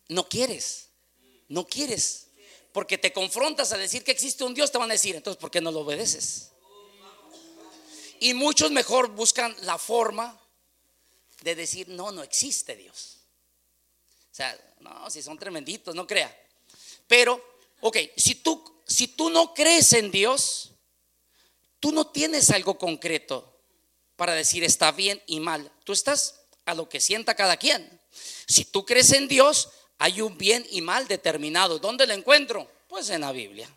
no 0.09 0.29
quieres, 0.29 0.91
no 1.49 1.67
quieres. 1.67 2.27
Porque 2.73 2.99
te 2.99 3.15
confrontas 3.15 3.73
a 3.73 3.79
decir 3.79 4.05
que 4.05 4.13
existe 4.13 4.45
un 4.45 4.53
Dios, 4.53 4.71
te 4.71 4.77
van 4.77 4.91
a 4.91 4.93
decir, 4.93 5.17
entonces, 5.17 5.41
¿por 5.41 5.51
qué 5.51 5.63
no 5.63 5.73
lo 5.73 5.81
obedeces? 5.81 6.51
Y 8.21 8.35
muchos 8.35 8.71
mejor 8.71 9.09
buscan 9.09 9.55
la 9.63 9.79
forma 9.79 10.39
de 11.43 11.55
decir, 11.55 11.89
no, 11.89 12.11
no 12.11 12.23
existe 12.23 12.77
Dios. 12.77 13.19
O 14.31 14.35
sea, 14.35 14.59
no, 14.81 15.11
si 15.11 15.23
son 15.23 15.39
tremenditos, 15.39 15.95
no 15.95 16.07
crea. 16.07 16.35
Pero, 17.07 17.43
ok, 17.81 17.97
si 18.17 18.37
tú, 18.37 18.83
si 18.87 19.09
tú 19.09 19.31
no 19.31 19.55
crees 19.55 19.93
en 19.93 20.11
Dios, 20.11 20.73
tú 21.81 21.93
no 21.93 22.09
tienes 22.09 22.51
algo 22.51 22.79
concreto 22.79 23.59
para 24.17 24.35
decir 24.35 24.65
está 24.65 24.93
bien 24.93 25.23
y 25.27 25.41
mal. 25.41 25.71
Tú 25.85 25.93
estás 25.93 26.41
a 26.65 26.75
lo 26.75 26.89
que 26.89 27.01
sienta 27.01 27.35
cada 27.35 27.57
quien. 27.57 28.01
Si 28.47 28.65
tú 28.65 28.85
crees 28.85 29.13
en 29.13 29.29
Dios, 29.29 29.71
hay 29.99 30.21
un 30.21 30.37
bien 30.37 30.67
y 30.71 30.81
mal 30.81 31.09
determinado. 31.09 31.79
¿Dónde 31.79 32.07
lo 32.07 32.15
encuentro? 32.15 32.71
Pues 32.89 33.11
en 33.11 33.21
la 33.23 33.33
Biblia. 33.33 33.69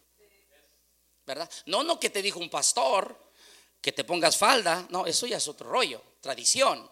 ¿Verdad? 1.25 1.49
No, 1.65 1.83
no 1.83 1.99
que 1.99 2.09
te 2.09 2.21
dijo 2.21 2.39
un 2.39 2.49
pastor, 2.49 3.17
que 3.81 3.91
te 3.91 4.03
pongas 4.03 4.37
falda, 4.37 4.85
no, 4.89 5.05
eso 5.07 5.25
ya 5.25 5.37
es 5.37 5.47
otro 5.47 5.69
rollo, 5.69 6.01
tradición, 6.21 6.89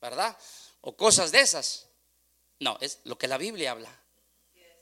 ¿verdad? 0.00 0.36
O 0.80 0.96
cosas 0.96 1.30
de 1.32 1.40
esas. 1.40 1.86
No, 2.58 2.76
es 2.80 2.98
lo 3.04 3.16
que 3.16 3.28
la 3.28 3.38
Biblia 3.38 3.70
habla. 3.70 4.02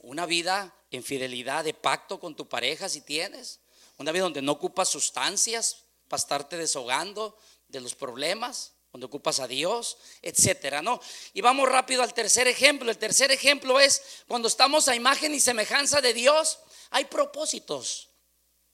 Una 0.00 0.26
vida 0.26 0.74
en 0.90 1.02
fidelidad 1.02 1.64
de 1.64 1.74
pacto 1.74 2.18
con 2.18 2.34
tu 2.34 2.48
pareja 2.48 2.88
si 2.88 3.02
tienes. 3.02 3.60
Una 3.98 4.12
vida 4.12 4.24
donde 4.24 4.42
no 4.42 4.52
ocupas 4.52 4.88
sustancias 4.88 5.84
para 6.08 6.20
estarte 6.20 6.56
desahogando 6.56 7.38
de 7.68 7.80
los 7.80 7.94
problemas, 7.94 8.72
donde 8.92 9.06
ocupas 9.06 9.40
a 9.40 9.48
Dios, 9.48 9.98
etcétera, 10.22 10.80
¿no? 10.82 11.00
Y 11.32 11.40
vamos 11.40 11.68
rápido 11.68 12.02
al 12.02 12.14
tercer 12.14 12.46
ejemplo. 12.48 12.90
El 12.90 12.98
tercer 12.98 13.30
ejemplo 13.32 13.80
es 13.80 14.02
cuando 14.28 14.48
estamos 14.48 14.88
a 14.88 14.94
imagen 14.94 15.34
y 15.34 15.40
semejanza 15.40 16.00
de 16.00 16.14
Dios, 16.14 16.58
hay 16.90 17.06
propósitos 17.06 18.13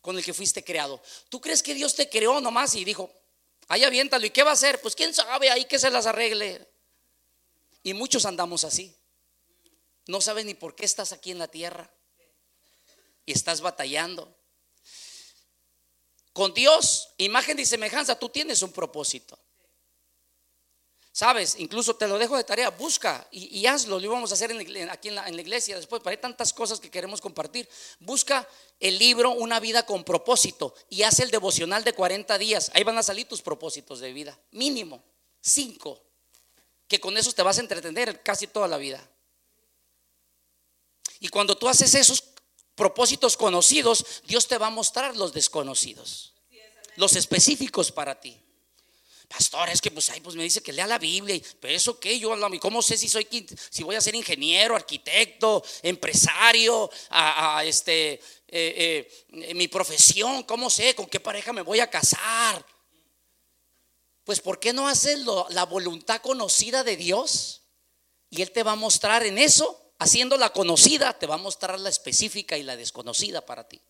con 0.00 0.16
el 0.16 0.24
que 0.24 0.34
fuiste 0.34 0.64
creado. 0.64 1.02
¿Tú 1.28 1.40
crees 1.40 1.62
que 1.62 1.74
Dios 1.74 1.94
te 1.94 2.08
creó 2.08 2.40
nomás 2.40 2.74
y 2.74 2.84
dijo, 2.84 3.12
ahí 3.68 3.84
aviéntalo, 3.84 4.26
¿y 4.26 4.30
qué 4.30 4.42
va 4.42 4.50
a 4.50 4.54
hacer? 4.54 4.80
Pues 4.80 4.94
quién 4.94 5.14
sabe, 5.14 5.50
ahí 5.50 5.64
que 5.66 5.78
se 5.78 5.90
las 5.90 6.06
arregle. 6.06 6.68
Y 7.82 7.94
muchos 7.94 8.24
andamos 8.24 8.64
así. 8.64 8.94
No 10.06 10.20
sabes 10.20 10.44
ni 10.44 10.54
por 10.54 10.74
qué 10.74 10.84
estás 10.84 11.12
aquí 11.12 11.30
en 11.30 11.38
la 11.38 11.48
tierra. 11.48 11.90
Y 13.26 13.32
estás 13.32 13.60
batallando. 13.60 14.36
Con 16.32 16.54
Dios, 16.54 17.10
imagen 17.18 17.58
y 17.58 17.66
semejanza, 17.66 18.18
tú 18.18 18.28
tienes 18.28 18.62
un 18.62 18.72
propósito. 18.72 19.38
Sabes, 21.12 21.56
incluso 21.58 21.96
te 21.96 22.06
lo 22.06 22.18
dejo 22.18 22.36
de 22.36 22.44
tarea, 22.44 22.70
busca 22.70 23.26
y, 23.32 23.66
hazlo, 23.66 23.98
lo 23.98 24.04
íbamos 24.04 24.30
a 24.30 24.34
hacer 24.34 24.52
aquí 24.52 25.08
en 25.08 25.14
la, 25.16 25.26
en 25.26 25.34
la, 25.34 25.42
iglesia 25.42 25.74
después, 25.74 26.00
pero 26.02 26.12
hay 26.12 26.18
tantas 26.18 26.52
cosas 26.52 26.78
que 26.78 26.90
queremos 26.90 27.20
compartir. 27.20 27.68
Busca 27.98 28.48
el 28.78 28.96
libro 28.96 29.32
Una 29.32 29.58
vida 29.58 29.84
con 29.84 30.04
propósito 30.04 30.72
y 30.88 31.02
haz 31.02 31.18
el 31.18 31.32
devocional 31.32 31.82
de 31.82 31.94
40 31.94 32.38
días. 32.38 32.70
Ahí 32.74 32.84
van 32.84 32.96
a 32.96 33.02
salir 33.02 33.26
tus 33.26 33.42
propósitos 33.42 33.98
de 33.98 34.12
vida, 34.12 34.38
mínimo, 34.52 35.02
cinco, 35.40 36.00
que 36.86 37.00
con 37.00 37.16
esos 37.16 37.34
te 37.34 37.42
vas 37.42 37.58
a 37.58 37.62
entretener 37.62 38.22
casi 38.22 38.46
toda 38.46 38.68
la 38.68 38.76
vida. 38.76 39.04
Y 41.18 41.28
cuando 41.28 41.58
tú 41.58 41.68
haces 41.68 41.94
esos 41.96 42.22
propósitos 42.76 43.36
conocidos, 43.36 44.22
Dios 44.26 44.46
te 44.46 44.58
va 44.58 44.68
a 44.68 44.70
mostrar 44.70 45.16
los 45.16 45.32
desconocidos, 45.32 46.34
los 46.94 47.16
específicos 47.16 47.90
para 47.90 48.20
ti. 48.20 48.40
Pastor, 49.30 49.68
es 49.68 49.80
que 49.80 49.92
pues, 49.92 50.10
ahí, 50.10 50.20
pues 50.20 50.34
me 50.34 50.42
dice 50.42 50.60
que 50.60 50.72
lea 50.72 50.88
la 50.88 50.98
Biblia, 50.98 51.40
pero 51.60 51.72
eso 51.72 52.00
qué, 52.00 52.18
yo 52.18 52.34
¿cómo 52.58 52.82
sé 52.82 52.98
si 52.98 53.08
soy 53.08 53.28
si 53.70 53.84
voy 53.84 53.94
a 53.94 54.00
ser 54.00 54.16
ingeniero, 54.16 54.74
arquitecto, 54.74 55.62
empresario, 55.82 56.90
a, 57.10 57.62
este 57.64 58.14
eh, 58.48 59.08
eh, 59.28 59.54
mi 59.54 59.68
profesión, 59.68 60.42
cómo 60.42 60.68
sé 60.68 60.96
con 60.96 61.06
qué 61.06 61.20
pareja 61.20 61.52
me 61.52 61.62
voy 61.62 61.78
a 61.78 61.88
casar? 61.88 62.66
pues 64.24 64.40
¿por 64.40 64.58
qué 64.58 64.72
no 64.72 64.88
haces 64.88 65.20
la 65.50 65.64
voluntad 65.64 66.20
conocida 66.20 66.82
de 66.82 66.96
Dios? 66.96 67.62
Y 68.30 68.42
Él 68.42 68.50
te 68.50 68.64
va 68.64 68.72
a 68.72 68.76
mostrar 68.76 69.24
en 69.24 69.38
eso, 69.38 69.92
haciendo 70.00 70.36
la 70.36 70.52
conocida, 70.52 71.16
te 71.16 71.26
va 71.26 71.36
a 71.36 71.38
mostrar 71.38 71.78
la 71.78 71.88
específica 71.88 72.58
y 72.58 72.64
la 72.64 72.76
desconocida 72.76 73.46
para 73.46 73.68
ti. 73.68 73.80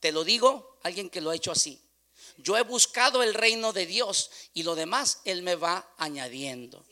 Te 0.00 0.10
lo 0.10 0.24
digo, 0.24 0.78
alguien 0.82 1.08
que 1.08 1.20
lo 1.20 1.30
ha 1.30 1.36
hecho 1.36 1.52
así. 1.52 1.85
Yo 2.38 2.56
he 2.56 2.62
buscado 2.62 3.22
el 3.22 3.34
reino 3.34 3.72
de 3.72 3.86
Dios 3.86 4.30
y 4.54 4.62
lo 4.62 4.74
demás 4.74 5.20
Él 5.24 5.42
me 5.42 5.54
va 5.54 5.94
añadiendo. 5.96 6.84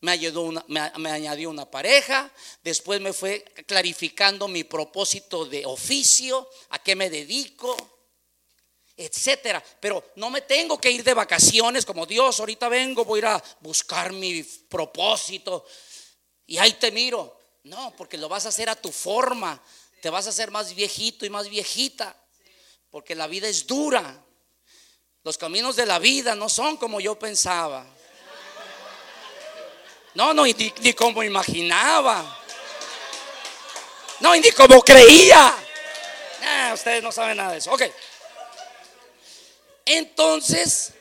Me, 0.00 0.10
ayudó 0.10 0.42
una- 0.42 0.64
me, 0.66 1.10
añadió 1.10 1.48
una 1.48 1.70
pareja, 1.70 2.30
después 2.64 3.00
me 3.00 3.12
fue 3.12 3.44
clarificando 3.66 4.48
mi 4.48 4.64
propósito 4.64 5.44
de 5.44 5.64
oficio, 5.64 6.48
a 6.70 6.82
qué 6.82 6.96
me 6.96 7.08
dedico, 7.08 7.76
etcétera. 8.96 9.62
Pero 9.80 10.04
no 10.16 10.28
me 10.28 10.40
tengo 10.40 10.80
que 10.80 10.90
ir 10.90 11.04
de 11.04 11.14
vacaciones 11.14 11.86
como 11.86 12.04
Dios, 12.04 12.40
ahorita 12.40 12.68
vengo, 12.68 13.04
voy 13.04 13.18
a 13.18 13.20
ir 13.20 13.26
a 13.26 13.44
buscar 13.60 14.12
mi 14.12 14.42
propósito 14.42 15.64
y 16.46 16.58
ahí 16.58 16.72
te 16.74 16.90
miro. 16.90 17.38
No, 17.64 17.94
porque 17.96 18.18
lo 18.18 18.28
vas 18.28 18.44
a 18.44 18.48
hacer 18.48 18.68
a 18.68 18.74
tu 18.74 18.90
forma, 18.90 19.62
te 20.00 20.10
vas 20.10 20.26
a 20.26 20.30
hacer 20.30 20.50
más 20.50 20.74
viejito 20.74 21.24
y 21.24 21.30
más 21.30 21.48
viejita, 21.48 22.20
porque 22.92 23.14
la 23.14 23.26
vida 23.26 23.48
es 23.48 23.66
dura. 23.66 24.22
Los 25.24 25.38
caminos 25.38 25.76
de 25.76 25.86
la 25.86 25.98
vida 25.98 26.34
no 26.34 26.48
son 26.48 26.76
como 26.76 27.00
yo 27.00 27.18
pensaba. 27.18 27.86
No, 30.14 30.34
no, 30.34 30.44
ni, 30.44 30.54
ni 30.80 30.92
como 30.92 31.22
imaginaba. 31.22 32.38
No, 34.20 34.36
ni 34.36 34.50
como 34.52 34.82
creía. 34.82 35.56
Ustedes 36.74 37.02
no 37.02 37.10
saben 37.10 37.38
nada 37.38 37.52
de 37.52 37.58
eso. 37.58 37.72
Ok. 37.72 37.82
Entonces, 39.86 40.92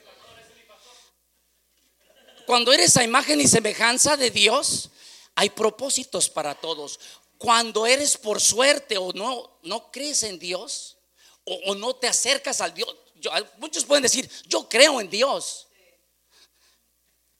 cuando 2.46 2.72
eres 2.72 2.96
a 2.96 3.04
imagen 3.04 3.42
y 3.42 3.48
semejanza 3.48 4.16
de 4.16 4.32
Dios, 4.32 4.92
hay 5.36 5.50
propósitos 5.50 6.30
para 6.30 6.56
todos. 6.56 7.02
Cuando 7.38 7.86
eres 7.86 8.16
por 8.16 8.40
suerte 8.40 8.98
o 8.98 9.12
no, 9.12 9.60
no 9.64 9.92
crees 9.92 10.24
en 10.24 10.40
Dios 10.40 10.98
o, 11.66 11.76
no 11.76 11.96
te 11.96 12.08
acercas 12.08 12.62
al 12.62 12.74
Dios, 12.74 12.96
yo- 13.16 13.32
muchos 13.58 13.86
pueden 13.86 14.04
decir, 14.04 14.30
yo 14.48 14.68
creo 14.68 15.02
en 15.02 15.10
Dios, 15.10 15.68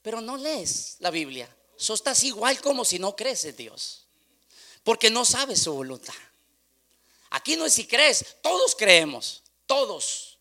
pero 0.02 0.22
no 0.22 0.38
lees 0.38 0.98
la 1.00 1.12
Biblia. 1.12 1.54
So 1.78 1.94
estás 1.94 2.24
igual 2.24 2.62
como 2.62 2.86
si 2.86 3.00
no 3.00 3.16
crees 3.16 3.46
en 3.46 3.56
Dios, 3.56 4.06
porque 4.84 5.10
no 5.10 5.26
sabes 5.26 5.62
su 5.62 5.74
voluntad. 5.74 6.14
Aquí 7.32 7.56
no 7.56 7.66
es 7.66 7.74
si 7.74 7.88
crees, 7.88 8.38
todos 8.42 8.76
creemos, 8.76 9.42
todos. 9.66 10.40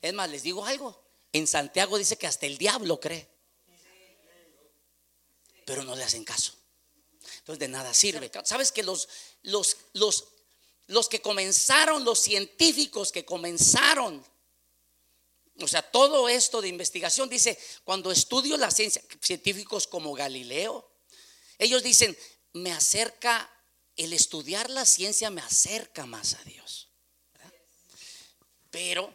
Es 0.00 0.12
más, 0.14 0.30
les 0.30 0.42
digo 0.42 0.64
algo. 0.64 1.00
En 1.32 1.46
Santiago 1.46 1.98
dice 1.98 2.16
que 2.16 2.26
hasta 2.26 2.46
el 2.46 2.58
diablo 2.58 2.98
cree. 2.98 3.28
Pero 5.64 5.84
no 5.84 5.94
le 5.94 6.02
hacen 6.02 6.24
caso. 6.24 6.54
Entonces 7.38 7.58
de 7.60 7.68
nada 7.68 7.92
sirve. 7.94 8.30
Sabes 8.44 8.72
que 8.72 8.82
los, 8.82 9.08
los, 9.42 9.76
los, 9.92 10.24
los 10.86 11.08
que 11.08 11.20
comenzaron, 11.20 12.04
los 12.04 12.18
científicos 12.18 13.12
que 13.12 13.24
comenzaron, 13.24 14.24
o 15.60 15.68
sea, 15.68 15.82
todo 15.82 16.28
esto 16.28 16.60
de 16.60 16.68
investigación, 16.68 17.28
dice, 17.28 17.58
cuando 17.84 18.10
estudio 18.10 18.56
la 18.56 18.70
ciencia, 18.70 19.02
científicos 19.20 19.86
como 19.86 20.12
Galileo, 20.14 20.90
ellos 21.58 21.82
dicen, 21.82 22.16
me 22.54 22.72
acerca, 22.72 23.50
el 23.96 24.12
estudiar 24.12 24.70
la 24.70 24.84
ciencia 24.84 25.30
me 25.30 25.42
acerca 25.42 26.06
más 26.06 26.34
a 26.34 26.44
Dios. 26.44 26.88
Pero 28.70 29.14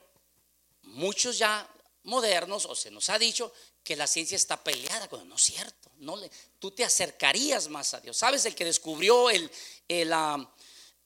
muchos 0.84 1.38
ya 1.38 1.68
modernos, 2.04 2.66
o 2.66 2.76
se 2.76 2.92
nos 2.92 3.10
ha 3.10 3.20
dicho 3.20 3.52
que 3.84 3.96
la 3.96 4.08
ciencia 4.08 4.36
está 4.36 4.64
peleada, 4.64 5.10
no 5.26 5.36
es 5.36 5.42
cierto. 5.42 5.92
No 5.98 6.16
le, 6.16 6.30
tú 6.60 6.72
te 6.72 6.84
acercarías 6.84 7.70
más 7.70 7.94
a 7.94 8.00
Dios. 8.00 8.18
¿Sabes? 8.18 8.46
El 8.46 8.54
que 8.54 8.66
descubrió 8.66 9.30
el, 9.30 9.50
el, 9.88 10.14
ah, 10.14 10.54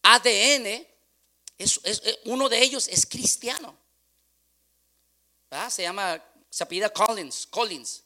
ADN, 0.04 0.88
es, 1.58 1.80
eh, 1.84 2.20
uno 2.26 2.50
de 2.50 2.62
ellos 2.62 2.88
es 2.88 3.06
cristiano. 3.06 3.78
¿verdad? 5.50 5.70
Se 5.70 5.84
llama, 5.84 6.24
se 6.50 6.64
apellida 6.64 6.90
Collins, 6.92 7.48
Collins. 7.48 8.04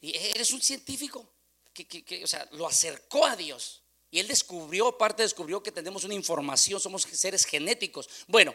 Y 0.00 0.16
eres 0.16 0.50
un 0.50 0.60
científico 0.60 1.26
que, 1.72 1.86
que- 1.86 2.24
o 2.24 2.26
sea, 2.26 2.46
lo 2.52 2.66
acercó 2.66 3.24
a 3.24 3.36
Dios. 3.36 3.80
Y 4.10 4.18
él 4.20 4.28
descubrió, 4.28 4.88
aparte 4.88 5.22
descubrió 5.22 5.62
que 5.62 5.72
tenemos 5.72 6.04
una 6.04 6.14
información, 6.14 6.78
somos 6.80 7.02
seres 7.02 7.44
genéticos. 7.44 8.08
Bueno, 8.28 8.54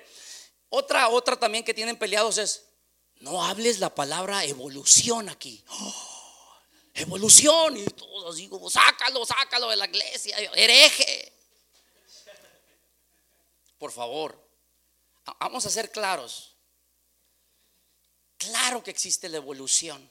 otra, 0.69 1.09
otra 1.09 1.37
también 1.37 1.63
que 1.63 1.73
tienen 1.73 1.97
peleados 1.97 2.37
es, 2.37 2.65
no 3.19 3.43
hables 3.43 3.79
la 3.79 3.93
palabra 3.93 4.45
evolución 4.45 5.27
aquí. 5.27 5.63
¡Oh! 5.69 6.15
evolución. 6.93 7.77
Y 7.77 7.85
todos 7.85 8.35
digo, 8.37 8.69
sácalo, 8.69 9.25
sácalo 9.25 9.69
de 9.69 9.75
la 9.77 9.85
iglesia, 9.85 10.37
hereje. 10.53 11.33
Por 13.79 13.91
favor, 13.91 14.37
vamos 15.39 15.65
a 15.65 15.69
ser 15.69 15.89
claros. 15.89 16.53
Claro 18.37 18.83
que 18.83 18.91
existe 18.91 19.29
la 19.29 19.37
evolución 19.37 20.09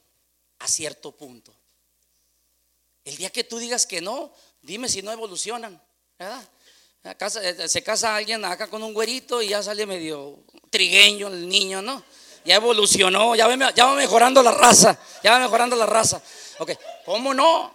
a 0.58 0.68
cierto 0.68 1.12
punto. 1.12 1.54
El 3.04 3.16
día 3.16 3.30
que 3.30 3.44
tú 3.44 3.58
digas 3.58 3.86
que 3.86 4.00
no, 4.00 4.32
dime 4.62 4.88
si 4.88 5.02
no 5.02 5.12
evolucionan, 5.12 5.80
¿verdad? 6.18 6.48
Se, 7.30 7.68
se 7.68 7.82
casa 7.82 8.16
alguien 8.16 8.44
acá 8.44 8.68
con 8.68 8.82
un 8.82 8.92
güerito 8.92 9.40
y 9.40 9.48
ya 9.48 9.62
sale 9.62 9.86
medio 9.86 10.40
trigueño 10.68 11.28
el 11.28 11.48
niño, 11.48 11.80
¿no? 11.80 12.02
Ya 12.44 12.56
evolucionó, 12.56 13.34
ya 13.34 13.46
va, 13.46 13.74
ya 13.74 13.86
va 13.86 13.94
mejorando 13.94 14.42
la 14.42 14.52
raza, 14.52 14.98
ya 15.22 15.32
va 15.32 15.38
mejorando 15.38 15.76
la 15.76 15.86
raza. 15.86 16.20
Ok, 16.58 16.72
¿cómo 17.04 17.32
no? 17.34 17.74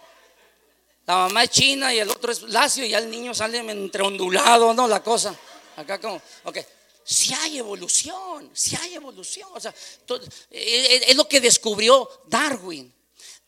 La 1.06 1.14
mamá 1.14 1.44
es 1.44 1.50
china 1.50 1.92
y 1.92 1.98
el 1.98 2.08
otro 2.08 2.32
es 2.32 2.42
lacio 2.42 2.84
y 2.84 2.90
ya 2.90 2.98
el 2.98 3.10
niño 3.10 3.34
sale 3.34 3.58
entre 3.58 4.02
ondulado, 4.02 4.72
¿no? 4.72 4.88
La 4.88 5.02
cosa. 5.02 5.34
Acá 5.76 6.00
como, 6.00 6.20
ok. 6.44 6.58
Si 7.04 7.34
hay 7.34 7.58
evolución, 7.58 8.50
si 8.54 8.76
hay 8.76 8.94
evolución. 8.94 9.48
O 9.52 9.60
sea, 9.60 9.74
to- 10.06 10.20
es 10.50 11.02
es 11.08 11.16
lo 11.16 11.28
que 11.28 11.40
descubrió 11.40 12.08
Darwin. 12.26 12.92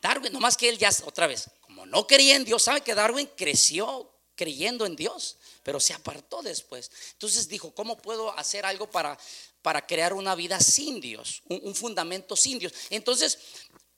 Darwin, 0.01 0.33
nomás 0.33 0.57
que 0.57 0.69
él 0.69 0.77
ya, 0.79 0.91
otra 1.05 1.27
vez, 1.27 1.49
como 1.62 1.87
no 1.87 2.07
creía 2.07 2.37
en 2.37 2.45
Dios, 2.45 2.62
sabe 2.62 2.83
que 2.83 2.95
Darwin 2.95 3.31
creció 3.37 4.12
creyendo 4.35 4.85
en 4.85 4.95
Dios, 4.95 5.39
pero 5.62 5.81
se 5.81 5.95
apartó 5.95 6.43
después. 6.43 6.91
Entonces 7.12 7.49
dijo, 7.49 7.75
¿cómo 7.75 7.97
puedo 7.97 8.31
hacer 8.39 8.67
algo 8.67 8.91
para, 8.91 9.19
para 9.62 9.87
crear 9.87 10.12
una 10.12 10.35
vida 10.35 10.61
sin 10.61 11.01
Dios? 11.01 11.43
Un, 11.49 11.61
un 11.65 11.75
fundamento 11.75 12.37
sin 12.37 12.59
Dios. 12.59 12.73
Entonces, 12.91 13.39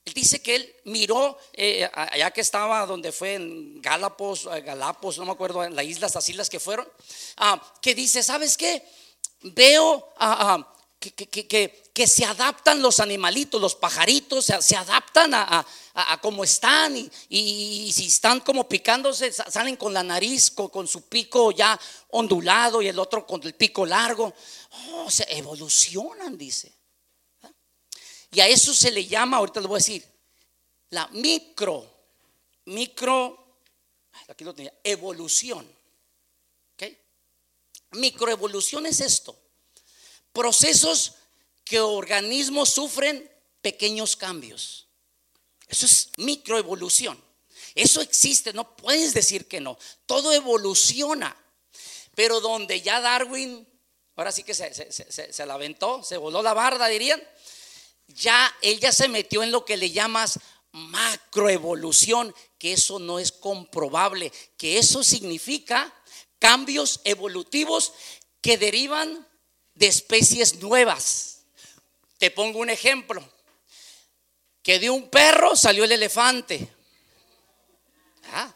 él 0.09 0.14
dice 0.14 0.40
que 0.40 0.57
él 0.57 0.77
miró, 0.85 1.38
eh, 1.53 1.88
allá 1.94 2.31
que 2.31 2.40
estaba 2.40 2.87
donde 2.87 3.12
fue 3.12 3.35
en 3.35 3.81
Galapos, 3.83 4.49
eh, 4.53 4.62
Galapos, 4.62 5.18
no 5.18 5.27
me 5.27 5.33
acuerdo, 5.33 5.62
en 5.62 5.77
las 5.77 5.85
islas, 5.85 6.14
las 6.14 6.29
islas 6.29 6.49
que 6.49 6.59
fueron, 6.59 6.88
ah, 7.37 7.61
que 7.81 7.94
dice, 7.94 8.23
¿sabes 8.23 8.57
qué? 8.57 8.83
Veo 9.42 10.09
ah, 10.16 10.57
ah, 10.57 10.75
que, 10.99 12.07
se 12.07 12.25
adaptan 12.25 12.81
los 12.81 13.01
animalitos, 13.01 13.61
los 13.61 13.75
pajaritos, 13.75 14.47
se, 14.47 14.77
adaptan 14.77 15.35
a, 15.35 15.66
cómo 16.23 16.42
están 16.42 16.97
y, 17.29 17.92
si 17.92 18.07
están 18.07 18.40
como 18.40 18.68
picándose, 18.68 19.31
sa- 19.31 19.51
salen 19.51 19.77
con 19.77 19.92
la 19.92 20.03
nariz, 20.03 20.51
con, 20.51 20.68
con 20.68 20.88
su 20.88 21.03
pico 21.03 21.53
ya 21.53 21.79
ondulado 22.11 22.81
y 22.83 22.88
el 22.88 22.99
otro 22.99 23.27
con 23.27 23.42
el 23.44 23.55
pico 23.55 23.85
largo. 23.85 24.33
Oh, 24.92 25.11
se 25.11 25.25
evolucionan, 25.37 26.38
dice. 26.38 26.78
Y 28.31 28.41
a 28.41 28.49
eso 28.49 28.75
se 28.75 28.91
le 28.91 29.07
llama, 29.07 29.38
ahorita 29.38 29.61
les 29.61 29.69
voy 29.69 29.77
a 29.77 29.79
decir, 29.79 30.05
la 30.91 31.07
micro, 31.09 31.91
micro, 32.67 33.57
aquí 34.29 34.45
lo 34.45 34.55
tenía, 34.55 34.73
evolución. 34.85 35.67
¿Ok? 36.75 36.93
Microevolución 37.93 38.87
es 38.87 39.01
esto. 39.01 39.38
Procesos 40.33 41.14
que 41.64 41.81
organismos 41.81 42.71
sufren 42.71 43.31
pequeños 43.62 44.17
cambios. 44.17 44.87
Eso 45.67 45.87
es 45.87 46.11
microevolución. 46.17 47.23
Eso 47.75 48.01
existe, 48.01 48.53
no 48.53 48.77
puedes 48.77 49.14
decir 49.14 49.47
que 49.47 49.61
no. 49.61 49.79
Todo 50.07 50.33
evoluciona. 50.33 51.37
Pero 52.14 52.41
donde 52.41 52.81
ya 52.81 53.01
Darwin, 53.01 53.67
ahora 54.17 54.33
sí 54.33 54.43
que 54.43 54.55
se, 54.55 54.75
se, 54.75 54.91
se, 54.91 55.33
se 55.33 55.47
la 55.47 55.55
aventó, 55.55 56.03
se 56.03 56.17
voló 56.17 56.43
la 56.43 56.55
barda, 56.55 56.88
dirían 56.88 57.23
ya 58.09 58.55
él 58.62 58.81
ya 58.81 58.92
se 58.92 59.09
metió 59.09 59.42
en 59.42 59.53
lo 59.53 59.64
que 59.64 59.77
le 59.77 59.90
llamas 59.90 60.40
macroevolución, 60.73 62.35
que 62.59 62.73
eso 62.73 62.99
no 62.99 63.18
es 63.18 63.33
comprobable, 63.33 64.33
que 64.57 64.79
eso 64.79 65.05
significa 65.05 65.94
cambios 66.38 67.01
evolutivos 67.05 67.92
que 68.40 68.59
derivan 68.59 69.27
de 69.75 69.87
especies 69.87 70.57
nuevas. 70.57 71.42
Te 72.18 72.31
pongo 72.31 72.59
un 72.59 72.71
ejemplo, 72.71 73.23
que 74.62 74.79
de 74.79 74.90
un 74.90 75.09
perro 75.09 75.55
salió 75.57 75.85
el 75.85 75.92
elefante, 75.92 76.68
Ah, 78.33 78.53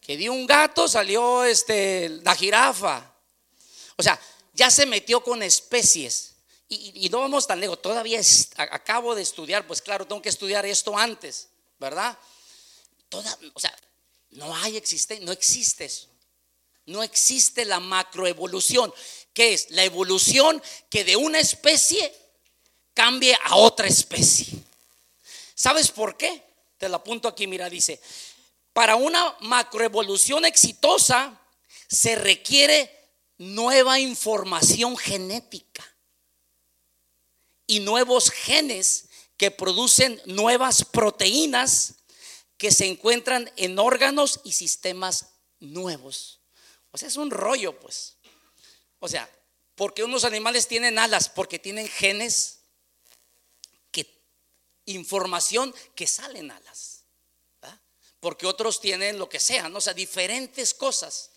que 0.00 0.16
de 0.16 0.30
un 0.30 0.46
gato 0.46 0.88
salió 0.88 1.44
este, 1.44 2.08
la 2.22 2.34
jirafa. 2.34 3.14
O 3.96 4.02
sea, 4.02 4.18
ya 4.54 4.70
se 4.70 4.86
metió 4.86 5.22
con 5.22 5.42
especies 5.42 6.29
y, 6.72 7.08
no 7.10 7.18
vamos 7.18 7.48
tan 7.48 7.58
lejos, 7.58 7.82
todavía 7.82 8.20
acabo 8.56 9.16
de 9.16 9.22
estudiar, 9.22 9.66
pues 9.66 9.82
claro, 9.82 10.06
tengo 10.06 10.22
que 10.22 10.28
estudiar 10.28 10.64
esto 10.64 10.96
antes, 10.96 11.48
¿verdad? 11.80 12.16
Toda, 13.08 13.36
o 13.54 13.58
sea, 13.58 13.76
no 14.30 14.54
hay 14.54 14.76
existe, 14.76 15.18
no 15.20 15.32
existe 15.32 15.86
eso. 15.86 16.06
No 16.86 17.02
existe 17.02 17.64
la 17.64 17.80
macroevolución, 17.80 18.94
que 19.34 19.52
es 19.52 19.70
la 19.72 19.82
evolución 19.82 20.62
que 20.88 21.02
de 21.02 21.16
una 21.16 21.40
especie 21.40 22.14
cambie 22.94 23.36
a 23.44 23.56
otra 23.56 23.88
especie. 23.88 24.46
¿Sabes 25.56 25.90
por 25.90 26.16
qué? 26.16 26.40
Te 26.78 26.88
lo 26.88 26.96
apunto 26.96 27.26
aquí, 27.26 27.48
mira, 27.48 27.68
dice, 27.68 28.00
para 28.72 28.94
una 28.94 29.36
macroevolución 29.40 30.44
exitosa 30.44 31.36
se 31.88 32.14
requiere 32.14 33.08
nueva 33.38 33.98
información 33.98 34.96
genética 34.96 35.89
y 37.70 37.78
nuevos 37.78 38.32
genes 38.32 39.04
que 39.36 39.52
producen 39.52 40.20
nuevas 40.26 40.84
proteínas 40.84 41.94
que 42.58 42.72
se 42.72 42.86
encuentran 42.86 43.48
en 43.54 43.78
órganos 43.78 44.40
y 44.42 44.52
sistemas 44.52 45.26
nuevos. 45.60 46.40
O 46.90 46.98
sea, 46.98 47.06
es 47.06 47.16
un 47.16 47.30
rollo, 47.30 47.78
pues. 47.78 48.16
O 48.98 49.06
sea, 49.06 49.30
porque 49.76 50.02
unos 50.02 50.24
animales 50.24 50.66
tienen 50.66 50.98
alas, 50.98 51.28
porque 51.28 51.60
tienen 51.60 51.86
genes 51.86 52.58
que 53.92 54.20
información 54.86 55.72
que 55.94 56.08
salen 56.08 56.50
alas. 56.50 57.04
Porque 58.18 58.46
otros 58.46 58.80
tienen 58.80 59.16
lo 59.16 59.28
que 59.28 59.38
sea, 59.38 59.68
¿no? 59.68 59.78
o 59.78 59.80
sea, 59.80 59.94
diferentes 59.94 60.74
cosas. 60.74 61.30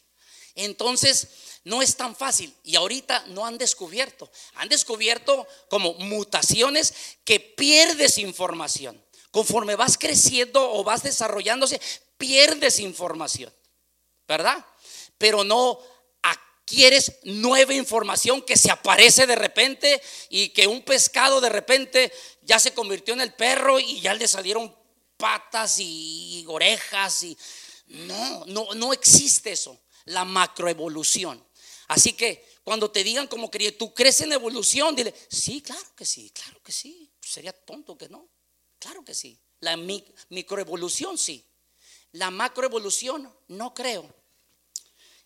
Entonces, 0.56 1.28
no 1.64 1.82
es 1.82 1.96
tan 1.96 2.16
fácil 2.16 2.54
y 2.64 2.76
ahorita 2.76 3.26
no 3.28 3.46
han 3.46 3.58
descubierto. 3.58 4.30
Han 4.56 4.70
descubierto 4.70 5.48
como 5.70 5.94
mutaciones 5.96 6.94
que 7.24 7.40
pierdes 7.40 8.18
información. 8.18 9.02
Conforme 9.32 9.76
vas 9.76 9.98
creciendo 9.98 10.72
o 10.74 10.84
vas 10.84 11.02
desarrollándose, 11.04 11.82
pierdes 12.18 12.80
información, 12.80 13.52
¿verdad? 14.28 14.64
Pero 15.18 15.44
no 15.44 15.80
adquieres 16.22 17.14
nueva 17.24 17.74
información 17.74 18.42
que 18.42 18.58
se 18.58 18.70
aparece 18.70 19.26
de 19.26 19.36
repente 19.36 20.02
y 20.30 20.50
que 20.50 20.68
un 20.68 20.84
pescado 20.84 21.42
de 21.42 21.50
repente 21.50 22.12
ya 22.42 22.60
se 22.60 22.74
convirtió 22.74 23.14
en 23.14 23.22
el 23.22 23.34
perro 23.34 23.80
y 23.80 24.02
ya 24.02 24.14
le 24.14 24.28
salieron 24.28 24.76
patas 25.18 25.78
y 25.80 26.46
orejas 26.48 27.24
y 27.24 27.38
no, 27.88 28.46
no, 28.46 28.74
no 28.76 28.94
existe 28.94 29.52
eso, 29.52 29.80
la 30.06 30.26
macroevolución. 30.26 31.44
Así 31.88 32.14
que 32.14 32.46
cuando 32.64 32.90
te 32.92 33.04
digan 33.04 33.28
como 33.28 33.52
que 33.52 33.72
tú 33.74 33.94
crees 33.94 34.22
en 34.22 34.32
evolución, 34.32 34.96
dile, 34.96 35.14
sí, 35.30 35.62
claro 35.62 35.96
que 35.96 36.06
sí, 36.06 36.32
claro 36.32 36.62
que 36.64 36.72
sí. 36.72 37.12
Sería 37.22 37.54
tonto 37.54 37.98
que 37.98 38.10
no. 38.10 38.30
Claro 38.80 39.04
que 39.04 39.14
sí. 39.14 39.40
La 39.60 39.78
microevolución 39.78 41.18
sí. 41.18 41.46
La 42.14 42.32
macroevolución 42.32 43.34
no 43.48 43.74
creo. 43.74 44.14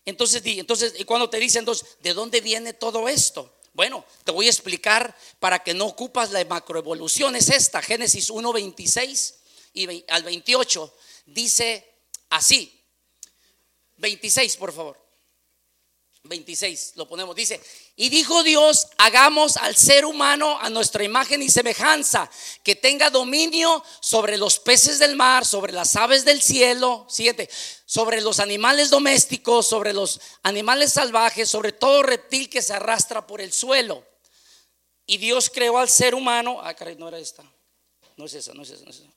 Entonces, 0.04 0.42
entonces, 0.44 0.94
cuando 1.04 1.28
te 1.28 1.38
dicen, 1.38 1.60
entonces, 1.60 1.98
¿de 2.00 2.14
dónde 2.14 2.40
viene 2.40 2.72
todo 2.72 3.08
esto? 3.08 3.58
Bueno, 3.74 4.04
te 4.24 4.32
voy 4.32 4.46
a 4.46 4.50
explicar 4.50 5.16
para 5.38 5.62
que 5.62 5.74
no 5.74 5.86
ocupas 5.86 6.30
la 6.30 6.44
macroevolución. 6.44 7.36
Es 7.36 7.50
esta, 7.50 7.82
Génesis 7.82 8.30
1, 8.30 8.52
26 8.52 9.34
y 9.74 10.04
al 10.08 10.22
28. 10.22 10.94
Dice 11.26 11.94
así. 12.30 12.77
26, 13.98 14.56
por 14.56 14.72
favor. 14.72 15.08
26, 16.24 16.94
lo 16.96 17.08
ponemos, 17.08 17.34
dice, 17.34 17.60
y 17.96 18.08
dijo 18.08 18.42
Dios, 18.42 18.88
hagamos 18.98 19.56
al 19.56 19.76
ser 19.76 20.04
humano 20.04 20.58
a 20.60 20.68
nuestra 20.68 21.04
imagen 21.04 21.42
y 21.42 21.48
semejanza, 21.48 22.30
que 22.62 22.76
tenga 22.76 23.10
dominio 23.10 23.82
sobre 24.00 24.36
los 24.36 24.58
peces 24.58 24.98
del 24.98 25.16
mar, 25.16 25.46
sobre 25.46 25.72
las 25.72 25.96
aves 25.96 26.24
del 26.24 26.42
cielo, 26.42 27.06
siguiente, 27.08 27.48
sobre 27.86 28.20
los 28.20 28.40
animales 28.40 28.90
domésticos, 28.90 29.66
sobre 29.68 29.92
los 29.92 30.20
animales 30.42 30.92
salvajes, 30.92 31.48
sobre 31.48 31.72
todo 31.72 32.02
reptil 32.02 32.50
que 32.50 32.62
se 32.62 32.74
arrastra 32.74 33.26
por 33.26 33.40
el 33.40 33.52
suelo. 33.52 34.04
Y 35.06 35.16
Dios 35.16 35.48
creó 35.48 35.78
al 35.78 35.88
ser 35.88 36.14
humano, 36.14 36.60
ah, 36.62 36.74
caray, 36.74 36.96
no 36.96 37.08
era 37.08 37.18
esta, 37.18 37.42
no 38.16 38.26
es 38.26 38.34
esa, 38.34 38.52
no 38.52 38.62
es 38.62 38.70
esa, 38.70 38.84
no 38.84 38.90
es 38.90 38.96
esa. 38.98 39.12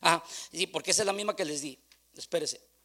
Ah, 0.00 0.24
sí, 0.52 0.66
porque 0.66 0.92
esa 0.92 1.02
es 1.02 1.06
la 1.06 1.12
misma 1.12 1.36
que 1.36 1.44
les 1.44 1.60
di, 1.60 1.78
espérese. 2.14 2.75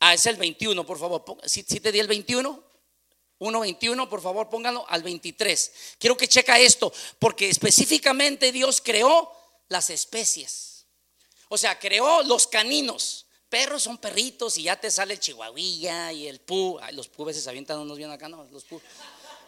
Ah, 0.00 0.14
es 0.14 0.26
el 0.26 0.36
21, 0.36 0.84
por 0.84 0.98
favor. 0.98 1.24
Si, 1.44 1.62
te 1.62 1.90
di 1.90 1.98
el 1.98 2.06
21, 2.06 2.62
1.21, 3.38 4.08
por 4.08 4.20
favor, 4.20 4.48
pónganlo 4.48 4.84
al 4.88 5.02
23. 5.02 5.72
Quiero 5.98 6.16
que 6.16 6.28
checa 6.28 6.58
esto, 6.58 6.92
porque 7.18 7.48
específicamente 7.48 8.52
Dios 8.52 8.80
creó 8.80 9.32
las 9.68 9.90
especies. 9.90 10.86
O 11.48 11.56
sea, 11.56 11.78
creó 11.78 12.22
los 12.22 12.46
caninos. 12.46 13.26
Perros 13.48 13.84
son 13.84 13.98
perritos 13.98 14.58
y 14.58 14.64
ya 14.64 14.78
te 14.78 14.90
sale 14.90 15.14
el 15.14 15.20
chihuahuilla 15.20 16.12
y 16.12 16.26
el 16.26 16.40
pu. 16.40 16.78
Ay, 16.82 16.94
los 16.94 17.08
pu 17.08 17.24
veces 17.24 17.44
se 17.44 17.50
avientan 17.50 17.78
unos 17.78 17.96
bien 17.96 18.10
acá, 18.10 18.28
no, 18.28 18.44
los 18.44 18.64
pu. 18.64 18.80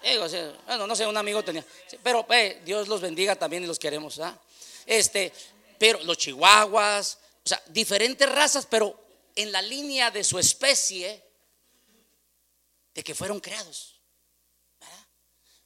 Eh, 0.03 0.19
bueno, 0.67 0.87
no 0.87 0.95
sé, 0.95 1.07
un 1.07 1.17
amigo 1.17 1.43
tenía. 1.43 1.65
Pero 2.03 2.25
eh, 2.31 2.63
Dios 2.65 2.89
los 2.89 3.01
bendiga 3.01 3.35
también 3.37 3.65
y 3.65 3.67
los 3.67 3.79
queremos. 3.79 4.21
Este, 4.87 5.33
pero 5.79 6.03
los 6.05 6.17
chihuahuas, 6.17 7.19
o 7.45 7.49
sea, 7.49 7.63
diferentes 7.67 8.31
razas, 8.31 8.67
pero 8.67 9.08
en 9.38 9.53
la 9.53 9.62
línea 9.62 10.11
de 10.11 10.24
su 10.24 10.37
especie 10.37 11.24
de 12.92 13.05
que 13.05 13.14
fueron 13.14 13.38
creados. 13.38 14.01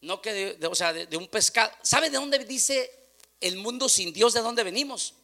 No 0.03 0.21
que, 0.21 0.57
de, 0.59 0.67
o 0.67 0.75
sea, 0.75 0.93
de, 0.93 1.17
un 1.17 1.27
pescado. 1.29 1.73
¿Sabe 1.83 2.11
de 2.11 2.19
dónde 2.19 2.39
dice 2.45 3.15
el 3.41 3.57
mundo 3.57 3.89
sin 3.89 4.13
Dios? 4.13 4.35
¿De 4.35 4.41
dónde 4.41 4.63
venimos? 4.63 5.15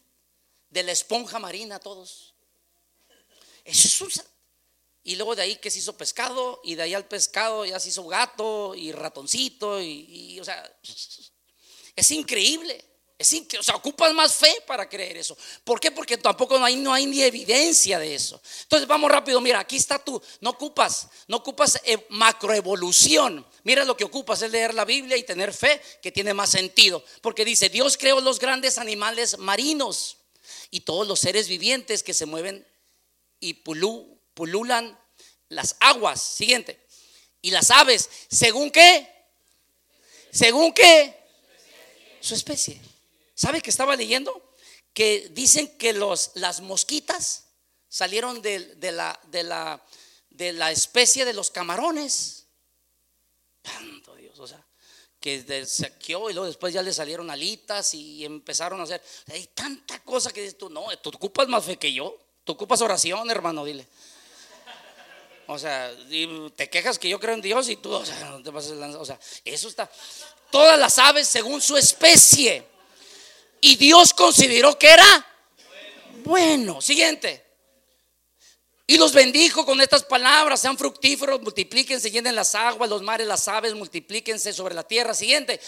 De 0.70 0.82
la 0.82 0.92
esponja 0.92 1.38
marina 1.38 1.78
todos. 1.78 2.34
Eso 3.64 4.06
es 4.06 4.24
y 5.04 5.16
luego 5.16 5.36
de 5.36 5.42
ahí 5.42 5.56
que 5.56 5.70
se 5.70 5.78
hizo 5.78 5.96
pescado, 5.96 6.60
y 6.64 6.74
de 6.74 6.82
ahí 6.82 6.94
al 6.94 7.06
pescado 7.06 7.64
ya 7.64 7.80
se 7.80 7.90
hizo 7.90 8.06
gato 8.06 8.74
y 8.74 8.92
ratoncito, 8.92 9.80
y, 9.80 10.06
y 10.34 10.40
o 10.40 10.44
sea, 10.44 10.78
es 11.96 12.10
increíble. 12.10 12.84
Es 13.18 13.34
o 13.58 13.62
sea, 13.64 13.74
ocupas 13.74 14.14
más 14.14 14.36
fe 14.36 14.62
para 14.64 14.88
creer 14.88 15.16
eso. 15.16 15.36
¿Por 15.64 15.80
qué? 15.80 15.90
Porque 15.90 16.16
tampoco 16.16 16.56
no 16.56 16.64
hay, 16.64 16.76
no 16.76 16.94
hay 16.94 17.04
ni 17.04 17.20
evidencia 17.20 17.98
de 17.98 18.14
eso. 18.14 18.40
Entonces 18.62 18.86
vamos 18.86 19.10
rápido, 19.10 19.40
mira, 19.40 19.58
aquí 19.58 19.76
está 19.76 19.98
tú. 19.98 20.22
No 20.40 20.50
ocupas, 20.50 21.08
no 21.26 21.38
ocupas 21.38 21.80
eh, 21.84 22.06
macroevolución. 22.10 23.44
Mira 23.64 23.84
lo 23.84 23.96
que 23.96 24.04
ocupas 24.04 24.40
es 24.42 24.52
leer 24.52 24.72
la 24.72 24.84
Biblia 24.84 25.16
y 25.16 25.24
tener 25.24 25.52
fe 25.52 25.82
que 26.00 26.12
tiene 26.12 26.32
más 26.32 26.50
sentido. 26.50 27.04
Porque 27.20 27.44
dice, 27.44 27.68
Dios 27.68 27.96
creó 27.96 28.20
los 28.20 28.38
grandes 28.38 28.78
animales 28.78 29.36
marinos 29.38 30.18
y 30.70 30.82
todos 30.82 31.08
los 31.08 31.18
seres 31.18 31.48
vivientes 31.48 32.04
que 32.04 32.14
se 32.14 32.24
mueven 32.24 32.64
y 33.40 33.54
pululan 33.54 34.96
las 35.48 35.74
aguas. 35.80 36.22
Siguiente. 36.22 36.86
Y 37.42 37.50
las 37.50 37.72
aves, 37.72 38.08
¿según 38.30 38.70
qué? 38.70 39.08
¿Según 40.30 40.72
qué? 40.72 41.16
Su 42.20 42.34
especie. 42.34 42.80
¿Sabe 43.38 43.60
que 43.60 43.70
estaba 43.70 43.94
leyendo? 43.94 44.56
Que 44.92 45.28
dicen 45.30 45.78
que 45.78 45.92
los, 45.92 46.32
las 46.34 46.60
mosquitas 46.60 47.44
salieron 47.88 48.42
de, 48.42 48.76
la, 48.90 49.20
de, 49.28 49.44
la, 49.44 49.80
de 50.28 50.52
la 50.52 50.72
especie 50.72 51.24
de 51.24 51.32
los 51.34 51.52
camarones. 51.52 52.46
Tanto 53.62 54.16
Dios, 54.16 54.36
o 54.40 54.48
sea, 54.48 54.66
que 55.20 55.64
saqueó 55.66 56.28
y 56.28 56.32
luego 56.32 56.48
después 56.48 56.74
ya 56.74 56.82
le 56.82 56.92
salieron 56.92 57.30
alitas 57.30 57.94
y 57.94 58.24
empezaron 58.24 58.80
a 58.80 58.82
hacer. 58.82 59.00
Hay 59.30 59.46
tanta 59.54 60.00
cosa 60.00 60.32
que 60.32 60.40
dices 60.40 60.58
tú, 60.58 60.68
no, 60.68 60.88
tú 60.98 61.10
ocupas 61.10 61.46
más 61.46 61.64
fe 61.64 61.76
que 61.76 61.92
yo. 61.92 62.18
Tú 62.42 62.54
ocupas 62.54 62.80
oración, 62.80 63.30
hermano, 63.30 63.64
dile. 63.64 63.86
O 65.46 65.60
sea, 65.60 65.94
te 66.56 66.68
quejas 66.68 66.98
que 66.98 67.08
yo 67.08 67.20
creo 67.20 67.34
en 67.34 67.40
Dios 67.40 67.68
y 67.68 67.76
tú, 67.76 67.92
o 67.92 68.04
sea, 68.04 68.30
no 68.30 68.42
te 68.42 68.50
pases 68.50 68.72
O 68.72 69.04
sea, 69.04 69.20
eso 69.44 69.68
está. 69.68 69.88
Todas 70.50 70.76
las 70.76 70.98
aves 70.98 71.28
según 71.28 71.60
su 71.60 71.76
especie. 71.76 72.77
Y 73.60 73.76
Dios 73.76 74.14
consideró 74.14 74.78
que 74.78 74.88
era 74.88 75.26
bueno. 76.24 76.80
Siguiente. 76.80 77.44
Y 78.90 78.96
los 78.96 79.12
bendijo 79.12 79.66
con 79.66 79.80
estas 79.82 80.02
palabras, 80.02 80.60
sean 80.60 80.78
fructíferos, 80.78 81.42
multiplíquense, 81.42 82.10
llenen 82.10 82.34
las 82.34 82.54
aguas, 82.54 82.88
los 82.88 83.02
mares, 83.02 83.26
las 83.26 83.46
aves, 83.46 83.74
multiplíquense 83.74 84.52
sobre 84.54 84.74
la 84.74 84.82
tierra. 84.82 85.12
Siguiente. 85.12 85.60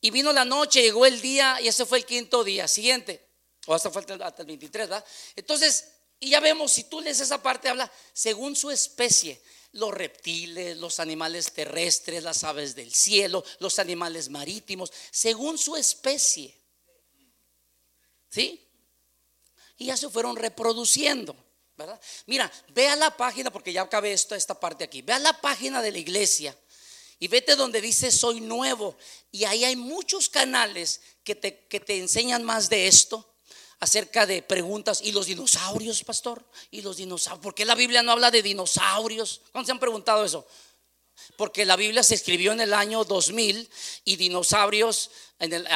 Y 0.00 0.12
vino 0.12 0.32
la 0.32 0.44
noche, 0.44 0.82
llegó 0.82 1.04
el 1.04 1.20
día, 1.20 1.58
y 1.60 1.66
ese 1.66 1.84
fue 1.84 1.98
el 1.98 2.04
quinto 2.04 2.44
día. 2.44 2.68
Siguiente. 2.68 3.26
O 3.66 3.74
hasta 3.74 3.90
fue 3.90 4.02
hasta 4.02 4.42
el 4.42 4.46
23, 4.46 4.88
¿verdad? 4.88 5.04
Entonces, 5.34 5.88
y 6.20 6.30
ya 6.30 6.40
vemos, 6.40 6.72
si 6.72 6.84
tú 6.84 7.00
lees 7.00 7.20
esa 7.20 7.42
parte, 7.42 7.68
habla 7.68 7.90
según 8.12 8.56
su 8.56 8.70
especie. 8.70 9.40
Los 9.72 9.92
reptiles, 9.92 10.76
los 10.76 11.00
animales 11.00 11.52
terrestres, 11.52 12.22
las 12.22 12.42
aves 12.44 12.74
del 12.74 12.94
cielo, 12.94 13.44
los 13.58 13.78
animales 13.78 14.28
marítimos, 14.28 14.92
según 15.10 15.58
su 15.58 15.76
especie. 15.76 16.57
¿Sí? 18.28 18.66
Y 19.76 19.86
ya 19.86 19.96
se 19.96 20.08
fueron 20.08 20.36
reproduciendo, 20.36 21.36
¿verdad? 21.76 22.00
Mira, 22.26 22.50
vea 22.68 22.96
la 22.96 23.16
página, 23.16 23.50
porque 23.50 23.72
ya 23.72 23.82
acabé 23.82 24.12
esta 24.12 24.58
parte 24.58 24.84
aquí. 24.84 25.02
Vea 25.02 25.18
la 25.18 25.40
página 25.40 25.80
de 25.80 25.92
la 25.92 25.98
iglesia 25.98 26.56
y 27.18 27.28
vete 27.28 27.56
donde 27.56 27.80
dice 27.80 28.10
soy 28.10 28.40
nuevo. 28.40 28.96
Y 29.30 29.44
ahí 29.44 29.64
hay 29.64 29.76
muchos 29.76 30.28
canales 30.28 31.00
que 31.24 31.34
te, 31.34 31.66
que 31.66 31.80
te 31.80 31.98
enseñan 31.98 32.44
más 32.44 32.68
de 32.68 32.86
esto 32.86 33.34
acerca 33.80 34.26
de 34.26 34.42
preguntas. 34.42 35.00
¿Y 35.02 35.12
los 35.12 35.26
dinosaurios, 35.26 36.04
pastor? 36.04 36.44
¿Y 36.70 36.82
los 36.82 36.96
dinosaurios? 36.96 37.42
¿Por 37.42 37.54
qué 37.54 37.64
la 37.64 37.74
Biblia 37.74 38.02
no 38.02 38.12
habla 38.12 38.30
de 38.30 38.42
dinosaurios? 38.42 39.42
¿Cuándo 39.52 39.66
se 39.66 39.72
han 39.72 39.80
preguntado 39.80 40.24
eso? 40.24 40.46
Porque 41.36 41.64
la 41.64 41.76
Biblia 41.76 42.02
se 42.02 42.14
escribió 42.14 42.52
en 42.52 42.60
el 42.60 42.74
año 42.74 43.04
2000 43.04 43.68
y 44.04 44.16
dinosaurios 44.16 45.10
en 45.38 45.52
el, 45.52 45.68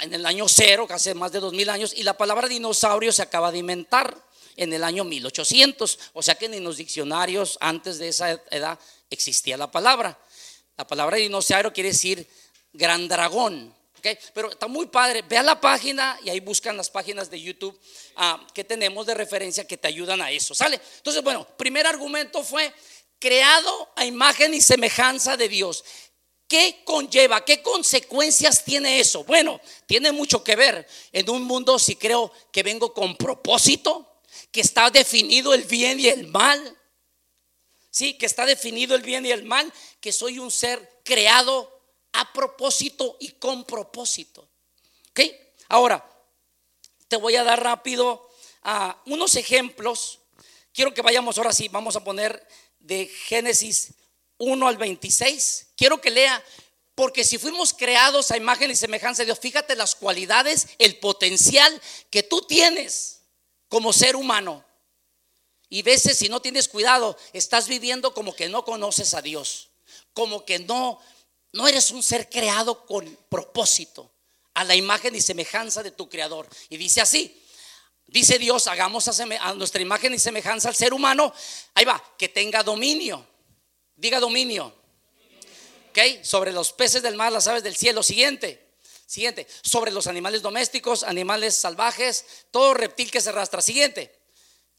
en 0.00 0.14
el 0.14 0.26
año 0.26 0.48
cero, 0.48 0.86
hace 0.90 1.14
más 1.14 1.32
de 1.32 1.40
2000 1.40 1.70
años, 1.70 1.94
y 1.96 2.02
la 2.02 2.16
palabra 2.16 2.48
dinosaurio 2.48 3.12
se 3.12 3.22
acaba 3.22 3.50
de 3.50 3.58
inventar 3.58 4.16
en 4.56 4.72
el 4.72 4.84
año 4.84 5.04
1800. 5.04 5.98
O 6.12 6.22
sea 6.22 6.34
que 6.34 6.46
en 6.46 6.64
los 6.64 6.76
diccionarios 6.76 7.58
antes 7.60 7.98
de 7.98 8.08
esa 8.08 8.30
edad 8.50 8.78
existía 9.10 9.56
la 9.56 9.70
palabra. 9.70 10.18
La 10.76 10.86
palabra 10.86 11.16
dinosaurio 11.16 11.72
quiere 11.72 11.90
decir 11.90 12.28
gran 12.72 13.08
dragón. 13.08 13.74
Pero 14.34 14.52
está 14.52 14.68
muy 14.68 14.86
padre. 14.86 15.22
Ve 15.22 15.38
a 15.38 15.42
la 15.42 15.60
página 15.60 16.18
y 16.22 16.30
ahí 16.30 16.40
buscan 16.40 16.76
las 16.76 16.90
páginas 16.90 17.28
de 17.28 17.40
YouTube 17.40 17.78
ah, 18.16 18.46
que 18.54 18.62
tenemos 18.62 19.06
de 19.06 19.14
referencia 19.14 19.66
que 19.66 19.76
te 19.76 19.88
ayudan 19.88 20.22
a 20.22 20.30
eso. 20.30 20.54
¿Sale? 20.54 20.80
Entonces, 20.98 21.22
bueno, 21.22 21.46
primer 21.56 21.86
argumento 21.86 22.42
fue 22.44 22.72
creado 23.18 23.90
a 23.96 24.04
imagen 24.04 24.54
y 24.54 24.60
semejanza 24.60 25.36
de 25.36 25.48
Dios. 25.48 25.84
¿Qué 26.48 26.82
conlleva? 26.84 27.44
¿Qué 27.44 27.60
consecuencias 27.60 28.64
tiene 28.64 29.00
eso? 29.00 29.24
Bueno, 29.24 29.60
tiene 29.86 30.12
mucho 30.12 30.44
que 30.44 30.54
ver 30.54 30.86
en 31.12 31.28
un 31.28 31.42
mundo 31.42 31.78
si 31.78 31.96
creo 31.96 32.32
que 32.52 32.62
vengo 32.62 32.94
con 32.94 33.16
propósito, 33.16 34.20
que 34.52 34.60
está 34.60 34.90
definido 34.90 35.54
el 35.54 35.64
bien 35.64 35.98
y 35.98 36.06
el 36.06 36.28
mal. 36.28 36.78
Sí, 37.90 38.16
que 38.16 38.26
está 38.26 38.46
definido 38.46 38.94
el 38.94 39.02
bien 39.02 39.26
y 39.26 39.32
el 39.32 39.44
mal, 39.44 39.72
que 40.00 40.12
soy 40.12 40.38
un 40.38 40.50
ser 40.50 41.00
creado 41.02 41.80
a 42.12 42.32
propósito 42.32 43.16
y 43.18 43.32
con 43.32 43.64
propósito. 43.64 44.48
¿Ok? 45.10 45.20
Ahora, 45.68 46.08
te 47.08 47.16
voy 47.16 47.36
a 47.36 47.44
dar 47.44 47.62
rápido 47.62 48.28
ah, 48.62 49.02
unos 49.06 49.34
ejemplos. 49.36 50.20
Quiero 50.72 50.94
que 50.94 51.02
vayamos 51.02 51.38
ahora 51.38 51.52
sí, 51.52 51.68
vamos 51.68 51.96
a 51.96 52.04
poner 52.04 52.46
de 52.86 53.06
Génesis 53.06 53.92
1 54.38 54.68
al 54.68 54.76
26. 54.76 55.68
Quiero 55.76 56.00
que 56.00 56.10
lea, 56.10 56.42
porque 56.94 57.24
si 57.24 57.38
fuimos 57.38 57.74
creados 57.74 58.30
a 58.30 58.36
imagen 58.36 58.70
y 58.70 58.76
semejanza 58.76 59.22
de 59.22 59.26
Dios, 59.26 59.38
fíjate 59.40 59.76
las 59.76 59.94
cualidades, 59.94 60.68
el 60.78 60.98
potencial 60.98 61.80
que 62.10 62.22
tú 62.22 62.42
tienes 62.42 63.20
como 63.68 63.92
ser 63.92 64.16
humano. 64.16 64.64
Y 65.68 65.82
veces 65.82 66.18
si 66.18 66.28
no 66.28 66.40
tienes 66.40 66.68
cuidado, 66.68 67.16
estás 67.32 67.66
viviendo 67.66 68.14
como 68.14 68.34
que 68.34 68.48
no 68.48 68.64
conoces 68.64 69.14
a 69.14 69.22
Dios, 69.22 69.70
como 70.12 70.44
que 70.44 70.60
no 70.60 71.00
no 71.56 71.66
eres 71.66 71.90
un 71.90 72.02
ser 72.02 72.28
creado 72.28 72.84
con 72.84 73.18
propósito, 73.30 74.12
a 74.52 74.64
la 74.64 74.74
imagen 74.74 75.14
y 75.14 75.22
semejanza 75.22 75.82
de 75.82 75.90
tu 75.90 76.08
creador. 76.08 76.46
Y 76.68 76.76
dice 76.76 77.00
así, 77.00 77.42
dice 78.06 78.38
Dios, 78.38 78.66
hagamos 78.66 79.08
a, 79.08 79.54
nuestra 79.54 79.82
imagen 79.82 80.14
y 80.14 80.18
semejanza 80.18 80.68
al 80.68 80.74
ser 80.74 80.92
humano, 80.92 81.32
ahí 81.74 81.84
va, 81.84 82.02
que 82.18 82.28
tenga 82.28 82.62
dominio. 82.62 83.26
Diga 83.96 84.20
dominio. 84.20 84.74
¿Ok? 85.90 86.22
Sobre 86.22 86.52
los 86.52 86.72
peces 86.72 87.02
del 87.02 87.16
mar, 87.16 87.32
las 87.32 87.46
aves 87.46 87.62
del 87.62 87.76
cielo. 87.76 88.02
Siguiente. 88.02 88.74
Siguiente. 89.06 89.46
Sobre 89.62 89.90
los 89.90 90.06
animales 90.06 90.42
domésticos, 90.42 91.02
animales 91.02 91.56
salvajes, 91.56 92.24
todo 92.50 92.74
reptil 92.74 93.10
que 93.10 93.20
se 93.20 93.30
arrastra. 93.30 93.62
Siguiente. 93.62 94.16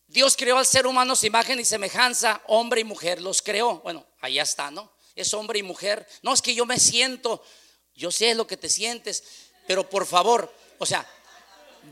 Dios 0.07 0.37
creó 0.37 0.57
al 0.57 0.65
ser 0.65 0.87
humano 0.87 1.15
su 1.15 1.25
imagen 1.25 1.59
y 1.59 1.65
semejanza, 1.65 2.41
hombre 2.47 2.81
y 2.81 2.83
mujer 2.85 3.21
los 3.21 3.41
creó. 3.41 3.79
Bueno, 3.79 4.05
ahí 4.21 4.39
está, 4.39 4.71
¿no? 4.71 4.91
Es 5.15 5.33
hombre 5.33 5.59
y 5.59 5.63
mujer. 5.63 6.07
No 6.21 6.33
es 6.33 6.41
que 6.41 6.55
yo 6.55 6.65
me 6.65 6.79
siento, 6.79 7.43
yo 7.93 8.11
sé 8.11 8.33
lo 8.33 8.47
que 8.47 8.55
te 8.55 8.69
sientes, 8.69 9.23
pero 9.67 9.89
por 9.89 10.05
favor, 10.05 10.53
o 10.77 10.85
sea, 10.85 11.05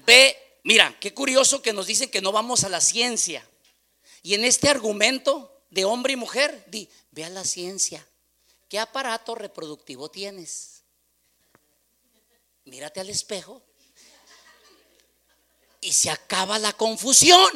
ve, 0.05 0.44
mira, 0.65 0.97
qué 0.99 1.13
curioso 1.13 1.61
que 1.61 1.71
nos 1.71 1.87
dicen 1.87 2.09
que 2.09 2.21
no 2.21 2.33
vamos 2.33 2.65
a 2.65 2.69
la 2.69 2.81
ciencia. 2.81 3.47
Y 4.21 4.33
en 4.33 4.43
este 4.43 4.67
argumento 4.67 5.63
de 5.69 5.85
hombre 5.85 6.13
y 6.13 6.15
mujer, 6.17 6.65
di, 6.67 6.89
ve 7.11 7.23
a 7.23 7.29
la 7.29 7.45
ciencia. 7.45 8.05
¿Qué 8.67 8.79
aparato 8.79 9.35
reproductivo 9.35 10.09
tienes? 10.09 10.83
Mírate 12.65 12.99
al 12.99 13.09
espejo 13.09 13.61
y 15.81 15.93
se 15.93 16.09
acaba 16.09 16.57
la 16.57 16.73
confusión. 16.73 17.49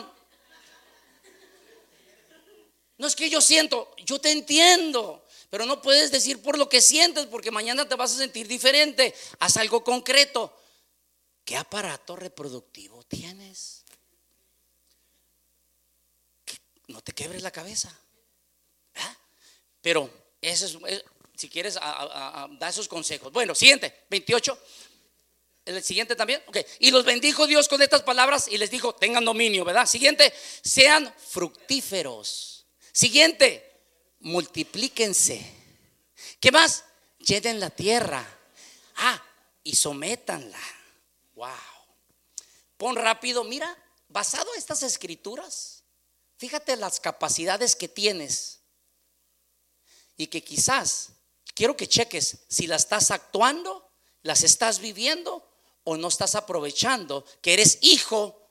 No 2.99 3.07
es 3.07 3.15
que 3.15 3.29
yo 3.29 3.41
siento, 3.41 3.95
yo 4.05 4.19
te 4.19 4.31
entiendo, 4.31 5.25
pero 5.49 5.65
no 5.65 5.81
puedes 5.81 6.11
decir 6.11 6.41
por 6.41 6.57
lo 6.57 6.69
que 6.69 6.81
sientes 6.81 7.25
porque 7.25 7.49
mañana 7.49 7.87
te 7.87 7.95
vas 7.95 8.13
a 8.13 8.17
sentir 8.17 8.47
diferente. 8.47 9.15
Haz 9.39 9.57
algo 9.57 9.83
concreto. 9.83 10.53
¿Qué 11.49 11.57
aparato 11.57 12.15
reproductivo 12.15 13.01
tienes? 13.05 13.83
no 16.89 17.01
te 17.01 17.11
quebres 17.11 17.41
la 17.41 17.49
cabeza. 17.49 17.91
Pero 19.81 20.11
ese 20.39 20.65
es, 20.65 20.77
si 21.35 21.49
quieres, 21.49 21.73
da 21.73 22.69
esos 22.69 22.87
consejos. 22.87 23.33
Bueno, 23.33 23.55
siguiente, 23.55 24.05
28. 24.11 24.59
El 25.65 25.83
siguiente 25.83 26.15
también. 26.15 26.43
Ok. 26.45 26.57
Y 26.81 26.91
los 26.91 27.03
bendijo 27.03 27.47
Dios 27.47 27.67
con 27.67 27.81
estas 27.81 28.03
palabras 28.03 28.47
y 28.47 28.59
les 28.59 28.69
dijo, 28.69 28.93
tengan 28.93 29.25
dominio, 29.25 29.65
¿verdad? 29.65 29.87
Siguiente, 29.87 30.31
sean 30.61 31.11
fructíferos 31.17 32.67
Siguiente, 32.91 33.81
multiplíquense. 34.19 35.51
¿Qué 36.39 36.51
más? 36.51 36.85
Llenen 37.17 37.59
la 37.59 37.71
tierra. 37.71 38.23
Ah, 38.97 39.19
y 39.63 39.75
sométanla. 39.75 40.78
Wow. 41.39 41.49
Pon 42.75 42.97
rápido, 42.97 43.45
mira, 43.45 43.73
basado 44.09 44.51
en 44.53 44.59
estas 44.59 44.83
escrituras, 44.83 45.85
fíjate 46.35 46.75
las 46.75 46.99
capacidades 46.99 47.75
que 47.77 47.87
tienes 47.87 48.59
y 50.17 50.27
que 50.27 50.43
quizás 50.43 51.13
quiero 51.55 51.77
que 51.77 51.87
cheques 51.87 52.39
si 52.49 52.67
las 52.67 52.83
estás 52.83 53.11
actuando, 53.11 53.89
las 54.21 54.43
estás 54.43 54.79
viviendo 54.79 55.49
o 55.85 55.95
no 55.95 56.09
estás 56.09 56.35
aprovechando 56.35 57.23
que 57.41 57.53
eres 57.53 57.77
hijo, 57.81 58.49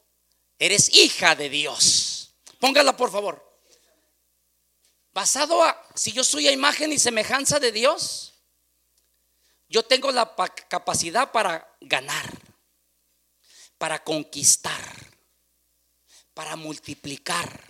eres 0.59 0.95
hija 0.95 1.35
de 1.35 1.51
Dios. 1.51 2.33
Póngala 2.59 2.97
por 2.97 3.11
favor 3.11 3.49
basado 5.19 5.65
a, 5.65 5.77
si 5.97 6.13
yo 6.13 6.23
soy 6.23 6.47
a 6.47 6.53
imagen 6.53 6.93
y 6.93 6.99
semejanza 6.99 7.59
de 7.59 7.73
Dios, 7.73 8.35
yo 9.69 9.83
tengo 9.83 10.13
la 10.13 10.33
capacidad 10.69 11.33
para 11.33 11.77
ganar, 11.81 12.39
para 13.79 14.03
conquistar, 14.05 14.95
para 16.35 16.57
multiplicar, 16.57 17.63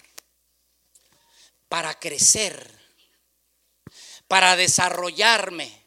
para 1.68 1.98
crecer, 1.98 2.76
para 4.26 4.56
desarrollarme, 4.56 5.84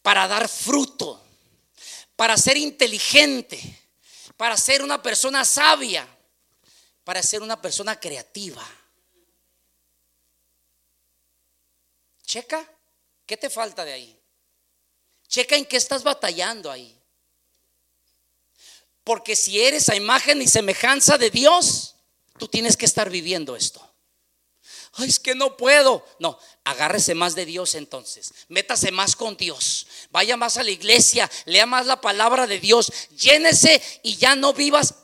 para 0.00 0.26
dar 0.26 0.48
fruto, 0.48 1.22
para 2.16 2.36
ser 2.36 2.56
inteligente, 2.56 3.60
para 4.36 4.56
ser 4.56 4.82
una 4.82 5.02
persona 5.02 5.44
sabia, 5.44 6.08
para 7.04 7.22
ser 7.22 7.42
una 7.42 7.60
persona 7.60 7.98
creativa 7.98 8.66
Checa, 12.28 12.62
¿qué 13.24 13.38
te 13.38 13.48
falta 13.48 13.86
de 13.86 13.94
ahí? 13.94 14.20
Checa 15.26 15.56
en 15.56 15.64
qué 15.64 15.78
estás 15.78 16.02
batallando 16.02 16.70
ahí. 16.70 16.97
Porque 19.08 19.36
si 19.36 19.58
eres 19.58 19.88
a 19.88 19.96
imagen 19.96 20.42
y 20.42 20.46
semejanza 20.46 21.16
de 21.16 21.30
Dios, 21.30 21.94
tú 22.38 22.46
tienes 22.46 22.76
que 22.76 22.84
estar 22.84 23.08
viviendo 23.08 23.56
esto. 23.56 23.80
Ay, 24.92 25.08
es 25.08 25.18
que 25.18 25.34
no 25.34 25.56
puedo. 25.56 26.04
No, 26.18 26.38
agárrese 26.62 27.14
más 27.14 27.34
de 27.34 27.46
Dios 27.46 27.74
entonces. 27.74 28.34
Métase 28.48 28.92
más 28.92 29.16
con 29.16 29.34
Dios. 29.38 29.86
Vaya 30.10 30.36
más 30.36 30.58
a 30.58 30.62
la 30.62 30.72
iglesia. 30.72 31.30
Lea 31.46 31.64
más 31.64 31.86
la 31.86 32.02
palabra 32.02 32.46
de 32.46 32.60
Dios. 32.60 32.92
Llénese 33.16 33.80
y 34.02 34.16
ya 34.16 34.36
no 34.36 34.52
vivas 34.52 34.94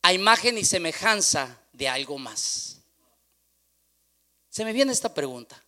a 0.00 0.14
imagen 0.14 0.56
y 0.56 0.64
semejanza 0.64 1.60
de 1.74 1.86
algo 1.86 2.16
más. 2.16 2.78
Se 4.48 4.64
me 4.64 4.72
viene 4.72 4.92
esta 4.92 5.12
pregunta. 5.12 5.62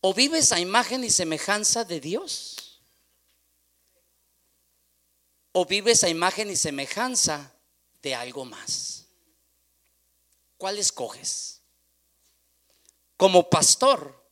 ¿O 0.00 0.12
vives 0.12 0.50
a 0.50 0.58
imagen 0.58 1.04
y 1.04 1.10
semejanza 1.10 1.84
de 1.84 2.00
Dios? 2.00 2.67
¿O 5.60 5.64
vives 5.64 6.04
a 6.04 6.08
imagen 6.08 6.52
y 6.52 6.56
semejanza 6.56 7.52
de 8.00 8.14
algo 8.14 8.44
más? 8.44 9.06
¿Cuál 10.56 10.78
escoges? 10.78 11.62
Como 13.16 13.50
pastor, 13.50 14.24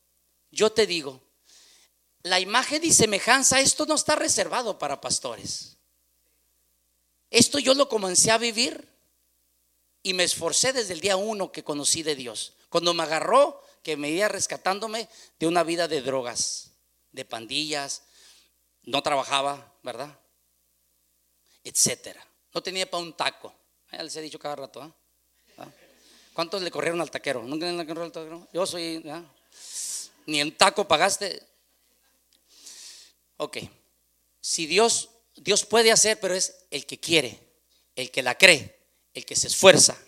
yo 0.53 0.71
te 0.71 0.87
digo, 0.87 1.21
la 2.23 2.39
imagen 2.39 2.85
y 2.85 2.93
semejanza, 2.93 3.59
esto 3.59 3.87
no 3.87 3.97
está 3.97 4.15
reservado 4.15 4.79
para 4.79 5.01
pastores. 5.01 5.79
Esto 7.29 7.59
yo 7.59 7.75
lo 7.75 7.89
comencé 7.89 8.31
a 8.31 8.39
vivir 8.39 8.89
y 10.05 10.15
me 10.15 10.23
esforcé 10.23 10.73
desde 10.73 10.93
el 10.93 11.01
día 11.01 11.17
uno 11.17 11.51
que 11.51 11.65
conocí 11.65 12.05
de 12.05 12.15
Dios. 12.15 12.53
Cuando 12.69 12.95
me 12.95 13.03
agarró, 13.03 13.61
que 13.83 13.97
me 13.97 14.11
iba 14.11 14.29
rescatándome 14.29 15.09
de 15.41 15.49
una 15.49 15.65
vida 15.65 15.89
de 15.89 16.03
drogas, 16.03 16.71
de 17.11 17.25
pandillas, 17.25 18.05
no 18.85 19.03
trabajaba, 19.03 19.75
¿verdad? 19.83 20.21
Etcétera. 21.67 22.25
No 22.55 22.63
tenía 22.63 22.89
para 22.89 23.03
un 23.03 23.13
taco. 23.17 23.53
Ya 23.91 24.01
les 24.01 24.15
he 24.15 24.21
dicho 24.21 24.39
cada 24.39 24.55
rato, 24.55 24.81
¿ah? 24.81 24.95
¿Ah? 25.59 25.69
¿Cuántos 26.33 26.63
le 26.63 26.71
corrieron 26.71 27.01
al 27.01 27.11
taquero? 27.11 27.43
¿Nunca 27.43 27.67
le 27.67 27.77
corrieron 27.79 28.05
al 28.05 28.13
taquero? 28.13 28.49
Yo 28.53 28.65
soy. 28.65 29.05
Ni 30.27 30.43
un 30.43 30.53
taco 30.53 30.87
pagaste. 30.87 31.43
Ok. 33.39 33.59
Si 34.41 34.67
Dios, 34.67 35.09
Dios 35.35 35.65
puede 35.65 35.91
hacer, 35.91 36.21
pero 36.21 36.35
es 36.35 36.55
el 36.71 36.87
que 36.87 37.01
quiere, 37.01 37.37
el 37.97 38.13
que 38.13 38.23
la 38.23 38.39
cree, 38.39 38.87
el 39.13 39.27
que 39.27 39.35
se 39.35 39.49
esfuerza. 39.49 39.99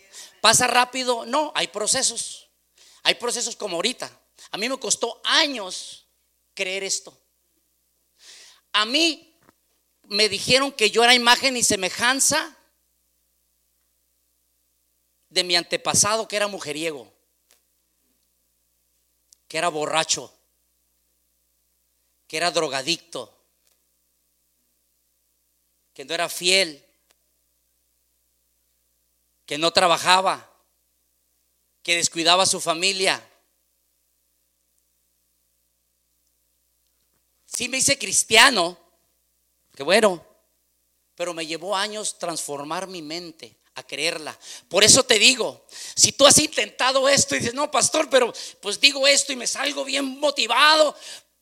¿Pasa 0.40 0.68
rápido? 0.68 1.27
No, 1.27 1.51
hay 1.57 1.66
procesos. 1.66 2.51
Hay 3.03 3.16
procesos 3.16 3.57
como 3.57 3.77
ahorita. 3.77 4.09
A 4.53 4.59
mí 4.59 4.68
me 4.68 4.79
costó 4.79 5.21
años 5.25 6.07
creer 6.55 6.85
esto. 6.85 7.18
A 8.73 8.87
mí 8.87 9.28
me 10.09 10.29
dijeron 10.29 10.73
que 10.73 10.90
yo 10.90 11.05
era 11.05 11.14
imagen 11.14 11.57
y 11.57 11.62
semejanza 11.62 12.57
de 15.29 15.44
mi 15.44 15.55
antepasado 15.55 16.27
que 16.27 16.37
era 16.37 16.49
mujeriego, 16.49 17.12
que 19.47 19.59
era 19.59 19.68
borracho, 19.68 20.33
que 22.27 22.38
era 22.38 22.51
drogadicto, 22.51 23.35
que 25.92 26.05
no 26.05 26.14
era 26.14 26.29
fiel, 26.29 26.85
que 29.44 29.59
no 29.59 29.73
trabajaba, 29.73 30.51
que 31.83 31.97
descuidaba 31.97 32.44
a 32.44 32.47
su 32.47 32.61
familia. 32.61 33.23
Sí 37.47 37.68
me 37.68 37.79
hice 37.79 37.99
cristiano, 37.99 38.79
que 39.79 39.85
bueno, 39.85 40.27
pero 41.14 41.33
me 41.33 41.47
llevó 41.47 41.77
años 41.77 42.19
transformar 42.19 42.88
mi 42.88 43.01
mente 43.01 43.61
a 43.77 43.85
creerla. 43.85 44.37
Por 44.69 44.83
eso 44.83 45.05
te 45.05 45.21
digo, 45.21 45.67
si 45.95 46.11
tú 46.11 46.27
has 46.27 46.37
intentado 46.38 47.09
esto 47.09 47.37
y 47.37 47.38
dices, 47.38 47.55
no, 47.55 47.71
pastor, 47.71 48.11
pero 48.11 48.35
pues 48.61 48.81
digo 48.81 49.07
esto 49.07 49.33
y 49.33 49.37
me 49.37 49.47
salgo 49.47 49.85
bien 49.85 50.19
motivado, 50.19 50.97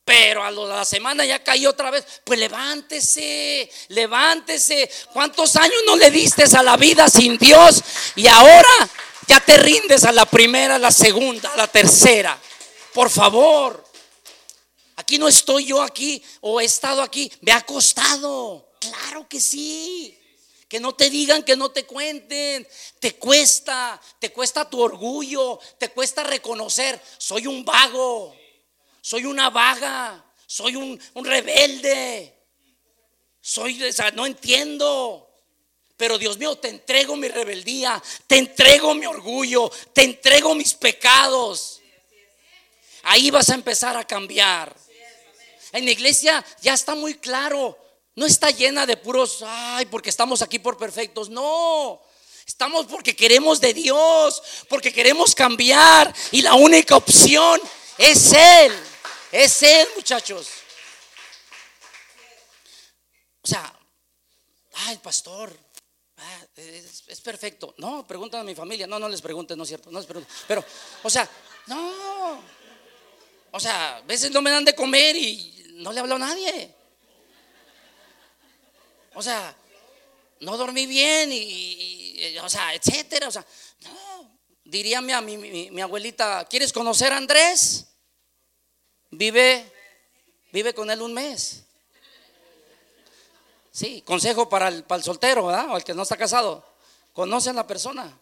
pero 0.05 0.43
a 0.43 0.51
la 0.51 0.85
semana 0.85 1.25
ya 1.25 1.43
caí 1.43 1.65
otra 1.65 1.89
vez, 1.89 2.05
pues 2.23 2.37
levántese, 2.37 3.71
levántese. 3.87 4.87
¿Cuántos 5.13 5.55
años 5.55 5.81
no 5.87 5.95
le 5.95 6.11
diste 6.11 6.43
a 6.43 6.61
la 6.61 6.77
vida 6.77 7.09
sin 7.09 7.39
Dios? 7.39 7.81
Y 8.15 8.27
ahora 8.27 8.69
ya 9.25 9.39
te 9.39 9.57
rindes 9.57 10.03
a 10.03 10.11
la 10.11 10.27
primera, 10.27 10.75
a 10.75 10.79
la 10.79 10.91
segunda, 10.91 11.51
a 11.53 11.57
la 11.57 11.67
tercera. 11.67 12.39
Por 12.93 13.09
favor. 13.09 13.86
Aquí 14.97 15.17
no 15.19 15.27
estoy 15.27 15.65
yo 15.65 15.81
aquí 15.81 16.21
o 16.41 16.59
he 16.59 16.65
estado 16.65 17.01
aquí. 17.01 17.31
Me 17.41 17.51
ha 17.51 17.61
costado. 17.65 18.71
Claro 18.79 19.27
que 19.29 19.39
sí. 19.39 20.17
Que 20.67 20.79
no 20.79 20.95
te 20.95 21.09
digan, 21.09 21.43
que 21.43 21.55
no 21.55 21.69
te 21.69 21.85
cuenten. 21.85 22.67
Te 22.99 23.15
cuesta, 23.15 24.01
te 24.19 24.31
cuesta 24.31 24.69
tu 24.69 24.81
orgullo, 24.81 25.59
te 25.77 25.89
cuesta 25.89 26.23
reconocer, 26.23 27.01
soy 27.17 27.47
un 27.47 27.63
vago, 27.63 28.35
soy 28.99 29.25
una 29.25 29.49
vaga, 29.49 30.25
soy 30.45 30.75
un, 30.75 30.99
rebelde. 31.23 32.33
Soy, 33.39 33.79
no 34.13 34.25
entiendo. 34.25 35.29
Pero 35.95 36.17
Dios 36.17 36.37
mío, 36.37 36.57
te 36.57 36.69
entrego 36.69 37.15
mi 37.15 37.27
rebeldía, 37.27 38.01
te 38.27 38.37
entrego 38.37 38.93
mi 38.93 39.05
orgullo, 39.05 39.71
te 39.93 40.03
entrego 40.03 40.53
mis 40.53 40.73
pecados. 40.73 41.81
Ahí 43.03 43.31
vas 43.31 43.49
a 43.49 43.55
empezar 43.55 43.95
a 43.95 44.05
cambiar. 44.05 44.75
En 45.71 45.85
la 45.85 45.91
iglesia 45.91 46.45
ya 46.61 46.73
está 46.73 46.95
muy 46.95 47.15
claro 47.15 47.77
no 48.17 48.25
está 48.25 48.49
llena 48.49 48.87
de 48.87 48.97
puros, 48.97 49.43
ay, 49.45 49.85
porque 49.85 50.09
estamos 50.09 50.41
aquí 50.41 50.57
por 50.57 50.75
perfectos. 50.75 51.29
No, 51.29 52.01
estamos 52.47 52.87
porque 52.87 53.15
queremos 53.15 53.61
de 53.61 53.75
Dios, 53.75 54.41
porque 54.67 54.91
queremos 54.91 55.35
cambiar. 55.35 56.11
Y 56.31 56.41
la 56.41 56.55
única 56.55 56.95
opción 56.95 57.61
es 57.95 58.33
Él. 58.33 58.73
Es 59.31 59.61
Él, 59.61 59.87
muchachos. 59.95 60.47
O 63.43 63.47
sea, 63.47 63.71
ay, 64.73 64.97
pastor, 64.97 65.55
ah, 66.17 66.39
es, 66.55 67.21
perfecto. 67.21 67.75
No, 67.77 68.07
preguntan 68.07 68.41
a 68.41 68.43
mi 68.43 68.55
familia. 68.55 68.87
No, 68.87 68.97
no 68.97 69.09
les 69.09 69.21
pregunten, 69.21 69.55
no 69.55 69.63
es 69.63 69.69
cierto. 69.69 69.91
No 69.91 69.99
les 69.99 70.07
pregunten. 70.07 70.35
Pero, 70.47 70.65
o 71.03 71.09
sea, 71.11 71.29
no. 71.67 72.41
O 73.51 73.59
sea, 73.59 73.97
a 73.97 74.01
veces 74.01 74.31
no 74.31 74.41
me 74.41 74.49
dan 74.49 74.65
de 74.65 74.73
comer 74.73 75.15
y 75.15 75.56
no 75.77 75.91
le 75.91 75.99
hablo 75.99 76.15
a 76.15 76.19
nadie. 76.19 76.73
O 79.13 79.21
sea, 79.21 79.55
no 80.41 80.57
dormí 80.57 80.85
bien 80.85 81.29
y, 81.31 82.37
o 82.39 82.49
sea, 82.49 82.73
etcétera. 82.73 83.27
O 83.27 83.31
sea, 83.31 83.45
no. 83.83 84.37
Diría 84.63 85.01
mi, 85.01 85.37
mi, 85.37 85.81
abuelita, 85.81 86.45
¿quieres 86.49 86.73
conocer 86.73 87.13
a 87.13 87.17
Andrés? 87.17 87.87
Vive, 89.11 89.71
vive 90.51 90.73
con 90.73 90.91
él 90.91 91.01
un 91.01 91.13
mes. 91.13 91.63
Sí, 93.71 94.01
consejo 94.01 94.49
para 94.49 94.67
el, 94.67 94.83
para 94.83 94.97
el 94.97 95.03
soltero, 95.03 95.45
¿verdad? 95.45 95.71
O 95.71 95.77
el 95.77 95.83
que 95.83 95.93
no 95.93 96.03
está 96.03 96.17
casado. 96.17 96.65
Conoce 97.13 97.51
a 97.51 97.53
la 97.53 97.65
persona. 97.65 98.19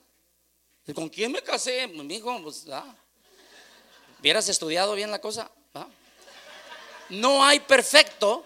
¿Con 0.93 1.09
quién 1.09 1.31
me 1.31 1.41
casé? 1.41 1.87
Mi 1.87 2.15
hijo, 2.15 2.39
pues, 2.43 2.67
¿ah? 2.71 2.95
¿Hubieras 4.19 4.47
estudiado 4.49 4.93
bien 4.93 5.09
la 5.09 5.19
cosa? 5.19 5.49
No 7.09 7.43
hay 7.43 7.59
perfecto, 7.59 8.45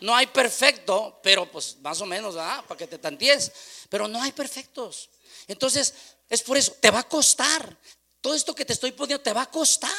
no 0.00 0.14
hay 0.14 0.26
perfecto, 0.26 1.18
pero 1.22 1.50
pues 1.50 1.76
más 1.80 2.00
o 2.00 2.06
menos, 2.06 2.36
¿ah? 2.36 2.64
Para 2.66 2.78
que 2.78 2.86
te 2.86 2.98
tanties. 2.98 3.52
Pero 3.88 4.08
no 4.08 4.22
hay 4.22 4.32
perfectos. 4.32 5.10
Entonces, 5.46 5.94
es 6.28 6.42
por 6.42 6.56
eso, 6.56 6.72
te 6.80 6.90
va 6.90 7.00
a 7.00 7.08
costar. 7.08 7.76
Todo 8.20 8.34
esto 8.34 8.54
que 8.54 8.64
te 8.64 8.72
estoy 8.72 8.92
poniendo 8.92 9.22
te 9.22 9.32
va 9.32 9.42
a 9.42 9.50
costar. 9.50 9.92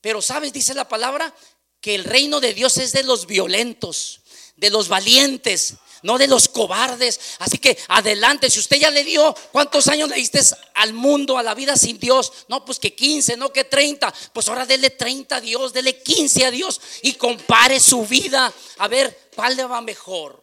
Pero 0.00 0.22
sabes, 0.22 0.52
dice 0.52 0.74
la 0.74 0.88
palabra, 0.88 1.34
que 1.80 1.94
el 1.94 2.04
reino 2.04 2.40
de 2.40 2.54
Dios 2.54 2.76
es 2.78 2.92
de 2.92 3.02
los 3.02 3.26
violentos, 3.26 4.20
de 4.56 4.70
los 4.70 4.88
valientes, 4.88 5.74
no 6.02 6.18
de 6.18 6.26
los 6.26 6.48
cobardes. 6.48 7.20
Así 7.38 7.58
que 7.58 7.76
adelante, 7.88 8.50
si 8.50 8.58
usted 8.58 8.78
ya 8.78 8.90
le 8.90 9.04
dio, 9.04 9.34
¿cuántos 9.52 9.88
años 9.88 10.08
le 10.08 10.16
diste 10.16 10.40
al 10.74 10.92
mundo, 10.92 11.38
a 11.38 11.42
la 11.42 11.54
vida 11.54 11.76
sin 11.76 11.98
Dios? 11.98 12.32
No, 12.48 12.64
pues 12.64 12.78
que 12.78 12.94
15, 12.94 13.36
no 13.36 13.52
que 13.52 13.64
30. 13.64 14.12
Pues 14.32 14.48
ahora 14.48 14.66
dele 14.66 14.90
30 14.90 15.36
a 15.36 15.40
Dios, 15.40 15.72
dele 15.72 16.02
15 16.02 16.46
a 16.46 16.50
Dios 16.50 16.80
y 17.02 17.14
compare 17.14 17.80
su 17.80 18.06
vida 18.06 18.52
a 18.78 18.88
ver 18.88 19.30
cuál 19.34 19.56
le 19.56 19.64
va 19.64 19.80
mejor. 19.80 20.42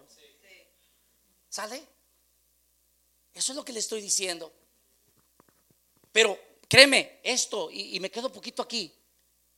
¿Sale? 1.49 1.83
Eso 3.33 3.51
es 3.51 3.55
lo 3.55 3.65
que 3.65 3.73
le 3.73 3.79
estoy 3.79 4.01
diciendo. 4.01 4.51
Pero 6.11 6.39
créeme, 6.67 7.19
esto, 7.23 7.69
y, 7.71 7.95
y 7.95 7.99
me 7.99 8.09
quedo 8.09 8.31
poquito 8.31 8.61
aquí, 8.61 8.93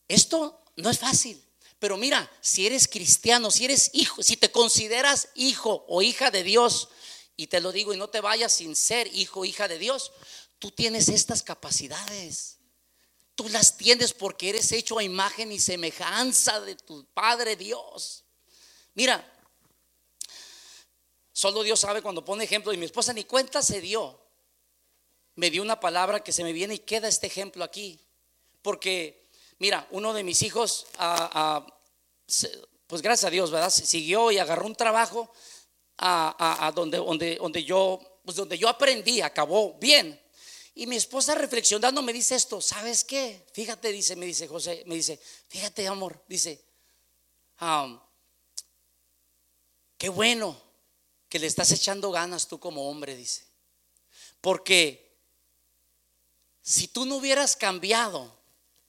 esto 0.06 0.62
no 0.76 0.90
es 0.90 0.98
fácil. 0.98 1.42
Pero 1.80 1.96
mira, 1.96 2.30
si 2.42 2.66
eres 2.66 2.86
cristiano, 2.86 3.50
si 3.50 3.64
eres 3.64 3.90
hijo, 3.94 4.22
si 4.22 4.36
te 4.36 4.52
consideras 4.52 5.30
hijo 5.34 5.84
o 5.88 6.02
hija 6.02 6.30
de 6.30 6.44
Dios, 6.44 6.90
y 7.36 7.46
te 7.46 7.60
lo 7.60 7.72
digo 7.72 7.94
y 7.94 7.96
no 7.96 8.10
te 8.10 8.20
vayas 8.20 8.52
sin 8.52 8.76
ser 8.76 9.06
hijo 9.14 9.40
o 9.40 9.44
hija 9.46 9.66
de 9.66 9.78
Dios, 9.78 10.12
tú 10.58 10.70
tienes 10.70 11.08
estas 11.08 11.42
capacidades. 11.42 12.58
Tú 13.34 13.48
las 13.48 13.78
tienes 13.78 14.12
porque 14.12 14.50
eres 14.50 14.70
hecho 14.72 14.98
a 14.98 15.02
imagen 15.02 15.50
y 15.50 15.58
semejanza 15.58 16.60
de 16.60 16.76
tu 16.76 17.06
Padre 17.14 17.56
Dios. 17.56 18.24
Mira, 18.92 19.26
solo 21.32 21.62
Dios 21.62 21.80
sabe 21.80 22.02
cuando 22.02 22.26
pone 22.26 22.44
ejemplo 22.44 22.74
y 22.74 22.76
mi 22.76 22.84
esposa 22.84 23.14
ni 23.14 23.24
cuenta 23.24 23.62
se 23.62 23.80
dio. 23.80 24.20
Me 25.34 25.48
dio 25.48 25.62
una 25.62 25.80
palabra 25.80 26.22
que 26.22 26.32
se 26.32 26.44
me 26.44 26.52
viene 26.52 26.74
y 26.74 26.80
queda 26.80 27.08
este 27.08 27.28
ejemplo 27.28 27.64
aquí. 27.64 27.98
Porque 28.60 29.19
Mira, 29.60 29.86
uno 29.90 30.14
de 30.14 30.24
mis 30.24 30.40
hijos, 30.40 30.86
pues 32.86 33.02
gracias 33.02 33.28
a 33.28 33.30
Dios, 33.30 33.50
¿verdad? 33.50 33.68
Siguió 33.68 34.30
y 34.32 34.38
agarró 34.38 34.64
un 34.64 34.74
trabajo 34.74 35.30
a, 35.98 36.72
donde, 36.74 36.96
donde, 36.96 37.36
donde, 37.36 37.62
yo, 37.62 38.00
pues 38.24 38.38
donde 38.38 38.56
yo 38.56 38.70
aprendí, 38.70 39.20
acabó 39.20 39.74
bien. 39.74 40.18
Y 40.74 40.86
mi 40.86 40.96
esposa 40.96 41.34
reflexionando 41.34 42.00
me 42.00 42.14
dice 42.14 42.36
esto, 42.36 42.62
¿sabes 42.62 43.04
qué? 43.04 43.46
Fíjate, 43.52 43.92
dice, 43.92 44.16
me 44.16 44.24
dice 44.24 44.48
José, 44.48 44.82
me 44.86 44.94
dice, 44.94 45.20
fíjate 45.48 45.86
amor, 45.86 46.24
dice, 46.26 46.64
qué 49.98 50.08
bueno 50.08 50.58
que 51.28 51.38
le 51.38 51.46
estás 51.46 51.70
echando 51.72 52.10
ganas 52.10 52.48
tú 52.48 52.58
como 52.58 52.88
hombre, 52.88 53.14
dice. 53.14 53.44
Porque 54.40 55.18
si 56.62 56.88
tú 56.88 57.04
no 57.04 57.16
hubieras 57.16 57.56
cambiado, 57.56 58.39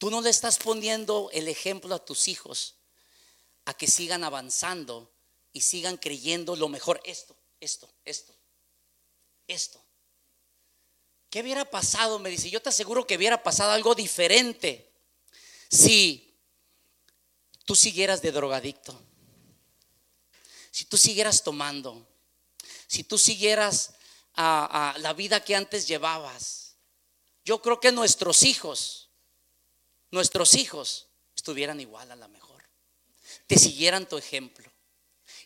Tú 0.02 0.10
no 0.10 0.20
le 0.20 0.32
estás 0.32 0.58
poniendo 0.58 1.30
el 1.32 1.48
ejemplo 1.48 1.94
a 1.94 2.04
tus 2.04 2.28
hijos 2.28 2.78
a 3.66 3.76
que 3.76 3.86
sigan 3.86 4.24
avanzando 4.24 5.14
y 5.54 5.62
sigan 5.62 5.96
creyendo 5.98 6.56
lo 6.56 6.70
mejor. 6.70 7.00
Esto, 7.04 7.38
esto, 7.60 7.88
esto, 8.04 8.34
esto. 9.46 9.80
¿qué 11.30 11.42
hubiera 11.42 11.70
pasado? 11.70 12.18
Me 12.18 12.32
dice, 12.32 12.50
yo 12.50 12.64
te 12.64 12.70
aseguro 12.70 13.06
que 13.06 13.16
hubiera 13.16 13.44
pasado 13.44 13.74
algo 13.74 13.94
diferente 13.94 14.92
si 15.70 16.36
tú 17.66 17.76
siguieras 17.76 18.24
de 18.24 18.32
drogadicto, 18.32 19.00
si 20.72 20.86
tú 20.86 20.98
siguieras 20.98 21.44
tomando, 21.44 22.08
si 22.88 23.04
tú 23.04 23.20
siguieras 23.20 23.94
a, 24.34 24.96
la 24.98 25.14
vida 25.14 25.44
que 25.44 25.56
antes 25.56 25.88
llevabas. 25.88 26.76
Yo 27.46 27.62
creo 27.62 27.80
que 27.80 27.92
nuestros 27.92 28.42
hijos, 28.42 29.11
nuestros 30.12 30.54
hijos 30.54 31.08
estuvieran 31.36 31.80
igual 31.80 32.12
a 32.12 32.16
la 32.16 32.28
mejor, 32.28 32.64
te 33.48 33.58
siguieran 33.58 34.08
tu 34.08 34.18
ejemplo. 34.18 34.70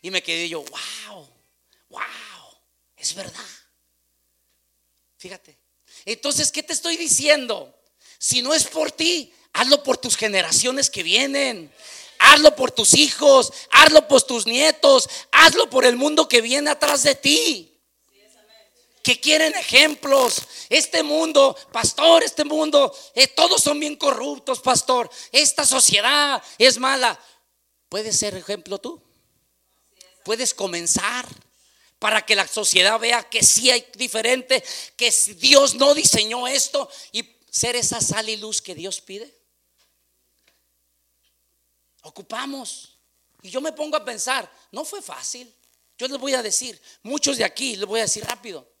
Y 0.02 0.10
me 0.10 0.22
quedé 0.22 0.48
yo, 0.48 0.62
wow, 0.62 1.28
wow, 1.88 2.00
es 2.96 3.14
verdad. 3.14 3.46
Fíjate. 5.16 5.56
Entonces, 6.04 6.52
¿qué 6.52 6.62
te 6.62 6.72
estoy 6.72 6.96
diciendo? 6.96 7.74
Si 8.18 8.42
no 8.42 8.54
es 8.54 8.64
por 8.64 8.92
ti, 8.92 9.32
hazlo 9.52 9.82
por 9.82 9.96
tus 9.96 10.16
generaciones 10.16 10.90
que 10.90 11.02
vienen. 11.02 11.72
Hazlo 12.18 12.56
por 12.56 12.70
tus 12.70 12.94
hijos, 12.94 13.52
hazlo 13.70 14.08
por 14.08 14.22
tus 14.22 14.46
nietos, 14.46 15.08
hazlo 15.32 15.68
por 15.68 15.84
el 15.84 15.96
mundo 15.96 16.28
que 16.28 16.40
viene 16.40 16.70
atrás 16.70 17.02
de 17.02 17.14
ti. 17.14 17.75
Que 19.06 19.20
quieren 19.20 19.54
ejemplos. 19.54 20.42
Este 20.68 21.04
mundo, 21.04 21.56
pastor, 21.70 22.24
este 22.24 22.44
mundo, 22.44 22.92
eh, 23.14 23.28
todos 23.28 23.62
son 23.62 23.78
bien 23.78 23.94
corruptos, 23.94 24.58
pastor. 24.58 25.08
Esta 25.30 25.64
sociedad 25.64 26.42
es 26.58 26.76
mala. 26.78 27.16
¿Puedes 27.88 28.18
ser 28.18 28.34
ejemplo 28.34 28.78
tú? 28.78 29.00
Puedes 30.24 30.52
comenzar 30.52 31.24
para 32.00 32.26
que 32.26 32.34
la 32.34 32.48
sociedad 32.48 32.98
vea 32.98 33.22
que 33.22 33.44
sí 33.44 33.70
hay 33.70 33.86
diferente, 33.94 34.64
que 34.96 35.12
Dios 35.36 35.76
no 35.76 35.94
diseñó 35.94 36.48
esto 36.48 36.90
y 37.12 37.36
ser 37.48 37.76
esa 37.76 38.00
sal 38.00 38.28
y 38.28 38.34
luz 38.34 38.60
que 38.60 38.74
Dios 38.74 39.00
pide. 39.00 39.32
Ocupamos. 42.02 42.98
Y 43.40 43.50
yo 43.50 43.60
me 43.60 43.70
pongo 43.70 43.98
a 43.98 44.04
pensar, 44.04 44.52
no 44.72 44.84
fue 44.84 45.00
fácil. 45.00 45.54
Yo 45.96 46.08
les 46.08 46.18
voy 46.18 46.34
a 46.34 46.42
decir, 46.42 46.82
muchos 47.04 47.36
de 47.36 47.44
aquí, 47.44 47.76
les 47.76 47.86
voy 47.86 48.00
a 48.00 48.02
decir 48.02 48.24
rápido, 48.24 48.74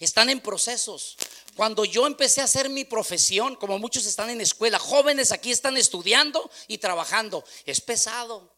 están 0.00 0.30
en 0.30 0.40
procesos. 0.40 1.16
Cuando 1.54 1.84
yo 1.84 2.06
empecé 2.06 2.40
a 2.40 2.44
hacer 2.44 2.68
mi 2.68 2.84
profesión, 2.84 3.56
como 3.56 3.78
muchos 3.78 4.06
están 4.06 4.30
en 4.30 4.40
escuela, 4.40 4.78
jóvenes 4.78 5.32
aquí 5.32 5.50
están 5.50 5.76
estudiando 5.76 6.50
y 6.68 6.78
trabajando, 6.78 7.44
es 7.64 7.80
pesado 7.80 8.56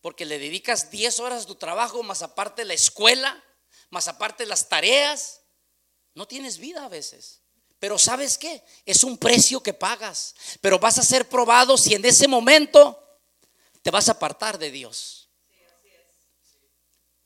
porque 0.00 0.24
le 0.24 0.38
dedicas 0.38 0.90
10 0.90 1.20
horas 1.20 1.44
a 1.44 1.46
tu 1.46 1.54
trabajo, 1.54 2.02
más 2.02 2.22
aparte 2.22 2.64
la 2.64 2.74
escuela, 2.74 3.42
más 3.90 4.08
aparte 4.08 4.46
las 4.46 4.68
tareas. 4.68 5.42
No 6.14 6.26
tienes 6.26 6.58
vida 6.58 6.84
a 6.84 6.88
veces. 6.88 7.40
Pero 7.78 7.98
¿sabes 7.98 8.38
qué? 8.38 8.62
Es 8.84 9.04
un 9.04 9.18
precio 9.18 9.62
que 9.62 9.74
pagas. 9.74 10.34
Pero 10.60 10.78
vas 10.78 10.98
a 10.98 11.02
ser 11.02 11.28
probado 11.28 11.76
si 11.76 11.94
en 11.94 12.04
ese 12.04 12.28
momento 12.28 12.98
te 13.82 13.90
vas 13.90 14.08
a 14.08 14.12
apartar 14.12 14.58
de 14.58 14.70
Dios. 14.70 15.19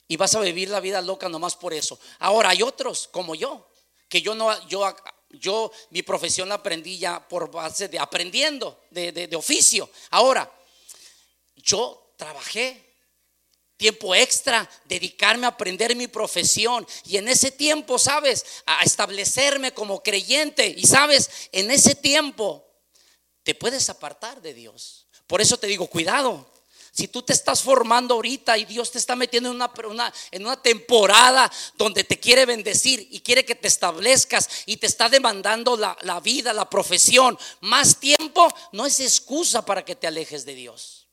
Y 0.09 0.17
vas 0.17 0.35
a 0.35 0.41
vivir 0.41 0.69
la 0.69 0.81
vida 0.81 1.01
loca 1.01 1.29
nomás 1.29 1.57
por 1.57 1.73
eso. 1.73 1.99
Ahora 2.19 2.51
hay 2.51 2.63
otros 2.63 3.09
como 3.09 3.35
yo, 3.35 3.71
que 4.09 4.21
yo 4.21 4.35
no, 4.35 4.69
yo, 4.69 4.95
yo 5.31 5.73
mi 5.91 6.03
profesión 6.03 6.49
la 6.49 6.57
aprendí 6.57 6.99
ya 6.99 7.27
por 7.27 7.51
base 7.51 7.89
de 7.89 7.99
aprendiendo, 7.99 8.81
de, 8.91 9.13
de 9.13 9.37
oficio. 9.37 9.89
Ahora, 10.11 10.53
yo 11.57 12.13
trabajé 12.17 12.85
tiempo 13.77 14.15
extra, 14.15 14.69
dedicarme 14.85 15.47
a 15.47 15.51
aprender 15.51 15.97
mi 15.97 16.07
profesión 16.07 16.87
y 17.05 17.17
en 17.17 17.29
ese 17.29 17.51
tiempo, 17.51 17.99
sabes, 17.99 18.45
a 18.67 18.83
establecerme 18.83 19.75
como 19.75 20.03
creyente 20.03 20.67
y 20.67 20.87
sabes, 20.87 21.49
en 21.53 21.71
ese 21.71 21.95
tiempo 21.95 22.65
te 23.43 23.55
puedes 23.55 23.91
apartar 23.91 24.41
de 24.41 24.55
Dios. 24.55 25.07
Por 25.27 25.41
eso 25.41 25.59
te 25.59 25.67
digo, 25.67 25.87
cuidado. 25.87 26.51
Si 26.97 27.09
tú 27.09 27.23
te 27.23 27.33
estás 27.33 27.61
formando 27.61 28.15
ahorita 28.15 28.57
y 28.57 28.67
Dios 28.67 28.93
te 28.93 28.99
está 28.99 29.17
metiendo 29.17 29.51
en 29.51 29.57
una, 29.57 30.13
en 30.31 30.47
una 30.47 30.63
temporada 30.63 31.51
donde 31.77 32.05
te 32.05 32.21
quiere 32.21 32.47
bendecir 32.47 33.09
y 33.11 33.19
quiere 33.19 33.45
que 33.45 33.57
te 33.57 33.67
establezcas 33.67 34.49
y 34.67 34.77
te 34.77 34.87
está 34.87 35.09
demandando 35.09 35.77
la, 35.77 35.99
la 36.03 36.21
vida, 36.21 36.53
la 36.53 36.71
profesión, 36.71 37.37
más 37.63 37.99
tiempo, 37.99 38.47
no 38.71 38.87
es 38.87 39.01
excusa 39.01 39.65
para 39.65 39.85
que 39.85 39.97
te 39.97 40.07
alejes 40.07 40.45
de 40.45 40.55
Dios. 40.55 41.09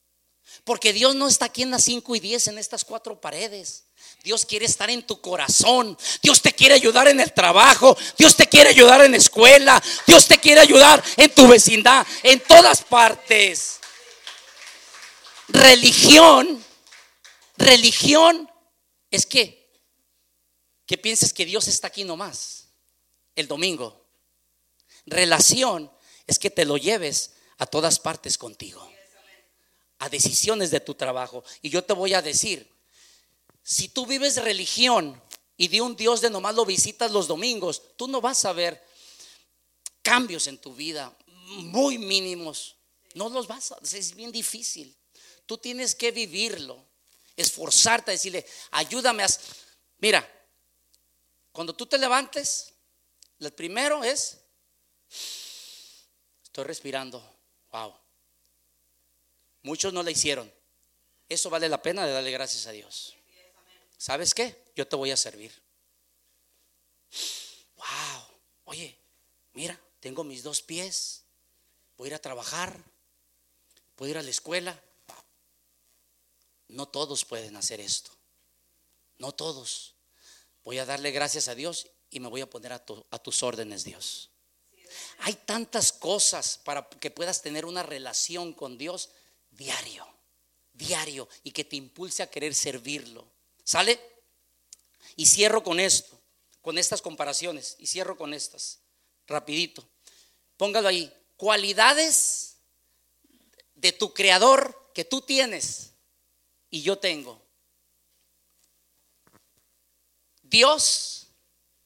Porque 0.64 0.94
Dios 0.94 1.16
no 1.16 1.28
está 1.28 1.46
aquí 1.46 1.64
en 1.64 1.72
las 1.72 1.84
5 1.86 2.16
y 2.16 2.20
10 2.20 2.50
en 2.50 2.58
estas 2.60 2.86
cuatro 2.86 3.20
paredes. 3.20 3.86
Dios 4.24 4.46
quiere 4.46 4.66
estar 4.66 4.92
en 4.92 5.02
tu 5.02 5.20
corazón. 5.20 5.98
Dios 6.22 6.44
te 6.44 6.54
quiere 6.54 6.76
ayudar 6.76 7.08
en 7.08 7.20
el 7.20 7.34
trabajo. 7.34 7.98
Dios 8.20 8.36
te 8.36 8.46
quiere 8.46 8.70
ayudar 8.70 9.04
en 9.04 9.12
la 9.12 9.18
escuela. 9.18 9.82
Dios 10.06 10.28
te 10.28 10.38
quiere 10.38 10.62
ayudar 10.62 11.04
en 11.18 11.34
tu 11.34 11.48
vecindad. 11.48 12.06
En 12.22 12.40
todas 12.42 12.84
partes. 12.84 13.81
Religión. 15.52 16.64
Religión 17.58 18.50
es 19.10 19.26
que. 19.26 19.62
Que 20.86 20.98
pienses 20.98 21.34
que 21.34 21.46
Dios 21.46 21.68
está 21.68 21.88
aquí 21.88 22.04
nomás. 22.04 22.70
El 23.36 23.48
domingo. 23.48 24.06
Relación 25.06 25.92
es 26.28 26.38
que 26.38 26.50
te 26.50 26.66
lo 26.66 26.78
lleves 26.78 27.34
a 27.58 27.66
todas 27.66 28.00
partes 28.00 28.38
contigo 28.38 28.92
a 30.02 30.10
decisiones 30.10 30.72
de 30.72 30.80
tu 30.80 30.96
trabajo. 30.96 31.44
Y 31.62 31.70
yo 31.70 31.84
te 31.84 31.94
voy 31.94 32.16
a 32.16 32.24
decir, 32.24 32.68
si 33.62 33.88
tú 33.88 34.08
vives 34.08 34.42
religión 34.42 35.22
y 35.56 35.68
de 35.68 35.80
un 35.80 35.96
Dios 35.96 36.22
de 36.22 36.30
nomás 36.32 36.56
lo 36.56 36.66
visitas 36.66 37.12
los 37.12 37.28
domingos, 37.28 37.84
tú 37.98 38.08
no 38.08 38.20
vas 38.20 38.44
a 38.46 38.52
ver 38.52 38.84
cambios 40.02 40.48
en 40.48 40.58
tu 40.58 40.74
vida, 40.74 41.16
muy 41.36 42.00
mínimos. 42.00 42.78
No 43.14 43.30
los 43.30 43.46
vas 43.48 43.74
a, 43.74 43.78
es 43.84 44.16
bien 44.16 44.32
difícil. 44.32 44.98
Tú 45.52 45.58
tienes 45.58 45.96
que 45.96 46.12
vivirlo, 46.12 46.82
esforzarte, 47.36 48.10
a 48.10 48.14
decirle, 48.14 48.46
ayúdame 48.72 49.22
a... 49.22 49.28
Mira, 49.98 50.26
cuando 51.52 51.76
tú 51.76 51.86
te 51.86 51.98
levantes, 51.98 52.74
el 53.38 53.52
primero 53.52 54.02
es, 54.02 54.38
estoy 56.42 56.64
respirando, 56.64 57.22
wow. 57.70 57.94
Muchos 59.64 59.92
no 59.92 60.02
la 60.02 60.12
hicieron. 60.12 60.50
Eso 61.28 61.50
vale 61.50 61.68
la 61.68 61.82
pena 61.82 62.06
de 62.06 62.14
darle 62.14 62.32
gracias 62.32 62.66
a 62.68 62.72
Dios. 62.72 63.14
¿Sabes 63.98 64.34
qué? 64.34 64.72
Yo 64.74 64.88
te 64.88 64.96
voy 64.96 65.12
a 65.12 65.18
servir. 65.18 65.52
Wow. 67.76 68.24
Oye, 68.64 68.98
mira, 69.52 69.78
tengo 70.00 70.24
mis 70.24 70.44
dos 70.44 70.62
pies. 70.62 71.24
Voy 71.98 72.06
a 72.06 72.12
ir 72.12 72.16
a 72.16 72.20
trabajar. 72.20 72.82
Voy 73.98 74.08
a 74.08 74.12
ir 74.12 74.18
a 74.18 74.24
la 74.24 74.30
escuela. 74.30 74.82
No 76.72 76.88
todos 76.88 77.26
pueden 77.26 77.58
hacer 77.58 77.82
esto. 77.82 78.12
No 79.18 79.34
todos. 79.34 79.96
Voy 80.64 80.80
a 80.80 80.86
darle 80.86 81.12
gracias 81.12 81.50
a 81.50 81.56
Dios 81.56 81.88
y 82.10 82.20
me 82.22 82.30
voy 82.30 82.42
a 82.42 82.50
poner 82.50 82.72
a, 82.72 82.80
tus 82.80 83.44
órdenes, 83.44 83.84
Dios. 83.84 84.30
Hay 85.20 85.34
tantas 85.34 85.92
cosas 85.92 86.60
para 86.64 86.90
que 86.90 87.12
puedas 87.12 87.42
tener 87.42 87.66
una 87.66 87.84
relación 87.84 88.54
con 88.54 88.78
Dios 88.78 89.10
diario, 89.52 90.08
diario, 90.74 91.28
y 91.44 91.52
que 91.52 91.66
te 91.66 91.76
impulse 91.76 92.24
a 92.24 92.30
querer 92.30 92.56
servirlo. 92.56 93.28
¿Sale? 93.66 94.00
Y 95.18 95.26
cierro 95.26 95.64
con 95.64 95.80
esto, 95.80 96.18
con 96.62 96.78
estas 96.78 97.02
comparaciones, 97.02 97.76
y 97.80 97.88
cierro 97.88 98.18
con 98.18 98.34
estas, 98.34 98.80
rapidito. 99.28 99.86
Póngalo 100.56 100.88
ahí, 100.88 101.14
cualidades 101.36 102.56
de 103.76 103.92
tu 103.92 104.14
creador 104.14 104.92
que 104.94 105.04
tú 105.04 105.22
tienes 105.22 105.91
y 106.72 106.82
yo 106.82 106.98
tengo. 106.98 107.40
Dios, 110.42 111.28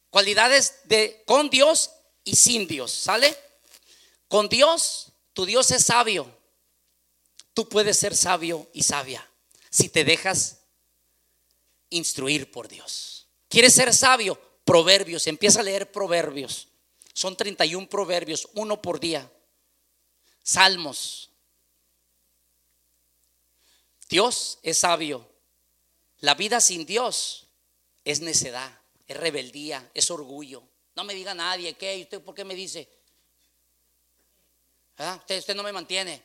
cualidades 0.09 0.79
de 0.85 1.23
con 1.25 1.49
Dios 1.49 1.91
y 2.23 2.35
sin 2.35 2.67
Dios, 2.67 2.91
¿sale? 2.91 3.37
Con 4.27 4.47
Dios, 4.47 5.11
tu 5.33 5.45
Dios 5.45 5.69
es 5.71 5.85
sabio. 5.85 6.31
Tú 7.53 7.67
puedes 7.67 7.97
ser 7.97 8.15
sabio 8.15 8.69
y 8.73 8.83
sabia 8.83 9.29
si 9.69 9.89
te 9.89 10.03
dejas 10.03 10.61
instruir 11.89 12.51
por 12.51 12.67
Dios. 12.67 13.27
¿Quieres 13.49 13.73
ser 13.73 13.93
sabio? 13.93 14.39
Proverbios, 14.63 15.27
empieza 15.27 15.59
a 15.59 15.63
leer 15.63 15.91
proverbios. 15.91 16.69
Son 17.13 17.37
31 17.37 17.87
proverbios, 17.87 18.49
uno 18.53 18.81
por 18.81 18.99
día. 18.99 19.31
Salmos. 20.43 21.29
Dios 24.15 24.59
es 24.63 24.77
sabio. 24.77 25.27
La 26.19 26.35
vida 26.35 26.61
sin 26.61 26.85
Dios 26.85 27.47
es 28.05 28.21
necedad, 28.21 28.71
es 29.07 29.17
rebeldía, 29.17 29.91
es 29.93 30.09
orgullo. 30.09 30.63
No 30.95 31.03
me 31.03 31.13
diga 31.13 31.33
nadie, 31.33 31.73
¿qué? 31.73 32.01
¿Usted 32.01 32.21
por 32.21 32.33
qué 32.33 32.45
me 32.45 32.55
dice? 32.55 32.87
¿Ah? 34.99 35.21
Usted 35.21 35.53
no 35.53 35.63
me 35.63 35.73
mantiene. 35.73 36.23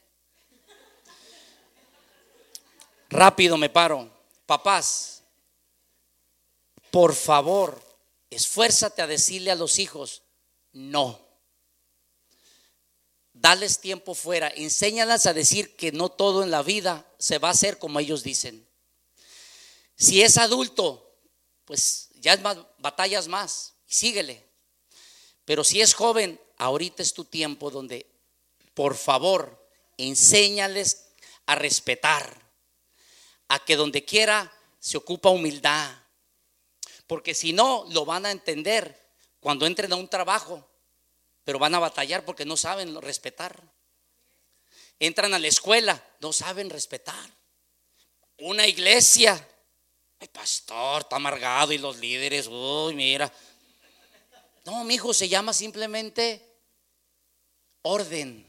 Rápido 3.08 3.56
me 3.56 3.68
paro. 3.68 4.08
Papás, 4.46 5.24
por 6.92 7.12
favor, 7.12 7.82
esfuérzate 8.30 9.02
a 9.02 9.08
decirle 9.08 9.50
a 9.50 9.56
los 9.56 9.80
hijos, 9.80 10.22
no. 10.74 11.18
Dales 13.40 13.80
tiempo 13.80 14.14
fuera, 14.14 14.52
enséñalas 14.54 15.24
a 15.24 15.32
decir 15.32 15.74
que 15.74 15.92
no 15.92 16.10
todo 16.10 16.42
en 16.42 16.50
la 16.50 16.62
vida 16.62 17.10
se 17.18 17.38
va 17.38 17.48
a 17.48 17.52
hacer 17.52 17.78
como 17.78 17.98
ellos 17.98 18.22
dicen. 18.22 18.68
Si 19.96 20.20
es 20.20 20.36
adulto, 20.36 21.16
pues 21.64 22.10
ya 22.16 22.34
es 22.34 22.42
más, 22.42 22.58
batallas 22.76 23.28
más, 23.28 23.72
síguele. 23.86 24.46
Pero 25.46 25.64
si 25.64 25.80
es 25.80 25.94
joven, 25.94 26.38
ahorita 26.58 27.02
es 27.02 27.14
tu 27.14 27.24
tiempo 27.24 27.70
donde, 27.70 28.06
por 28.74 28.94
favor, 28.94 29.66
enséñales 29.96 31.06
a 31.46 31.54
respetar, 31.54 32.52
a 33.48 33.64
que 33.64 33.74
donde 33.74 34.04
quiera 34.04 34.52
se 34.78 34.98
ocupa 34.98 35.30
humildad. 35.30 35.90
Porque 37.06 37.34
si 37.34 37.54
no, 37.54 37.86
lo 37.88 38.04
van 38.04 38.26
a 38.26 38.32
entender 38.32 39.00
cuando 39.40 39.64
entren 39.64 39.94
a 39.94 39.96
un 39.96 40.08
trabajo, 40.08 40.69
pero 41.50 41.58
van 41.58 41.74
a 41.74 41.80
batallar 41.80 42.24
porque 42.24 42.44
no 42.44 42.56
saben 42.56 42.94
respetar. 43.02 43.60
Entran 45.00 45.34
a 45.34 45.38
la 45.40 45.48
escuela, 45.48 46.00
no 46.20 46.32
saben 46.32 46.70
respetar. 46.70 47.28
Una 48.38 48.68
iglesia, 48.68 49.48
el 50.20 50.28
pastor 50.28 51.02
está 51.02 51.16
amargado 51.16 51.72
y 51.72 51.78
los 51.78 51.96
líderes, 51.96 52.46
uy, 52.46 52.94
mira. 52.94 53.32
No, 54.64 54.84
mi 54.84 54.94
hijo 54.94 55.12
se 55.12 55.28
llama 55.28 55.52
simplemente 55.52 56.40
orden. 57.82 58.46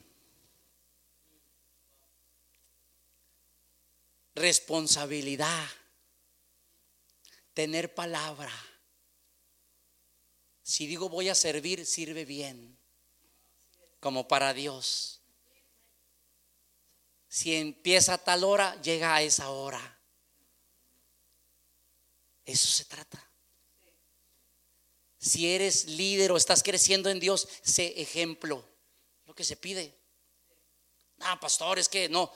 Responsabilidad. 4.36 5.68
Tener 7.56 7.96
palabra. 7.96 8.54
Si 10.62 10.86
digo 10.86 11.10
voy 11.10 11.30
a 11.30 11.34
servir, 11.34 11.84
sirve 11.88 12.26
bien. 12.26 12.78
Como 14.02 14.28
para 14.28 14.54
Dios. 14.54 15.22
Si 17.30 17.56
empieza 17.56 18.16
a 18.16 18.18
tal 18.18 18.44
hora, 18.44 18.76
llega 18.82 19.16
a 19.16 19.22
esa 19.22 19.50
hora. 19.52 20.00
Eso 22.44 22.68
se 22.68 22.84
trata. 22.84 23.26
Si 25.18 25.54
eres 25.54 25.86
líder 25.86 26.32
o 26.34 26.38
estás 26.38 26.62
creciendo 26.62 27.10
en 27.10 27.22
Dios, 27.22 27.48
sé 27.62 27.94
ejemplo. 28.02 28.68
Lo 29.26 29.34
que 29.34 29.46
se 29.46 29.56
pide. 29.56 29.96
Ah, 31.20 31.40
pastor, 31.40 31.80
es 31.80 31.88
que 31.88 32.10
no. 32.10 32.30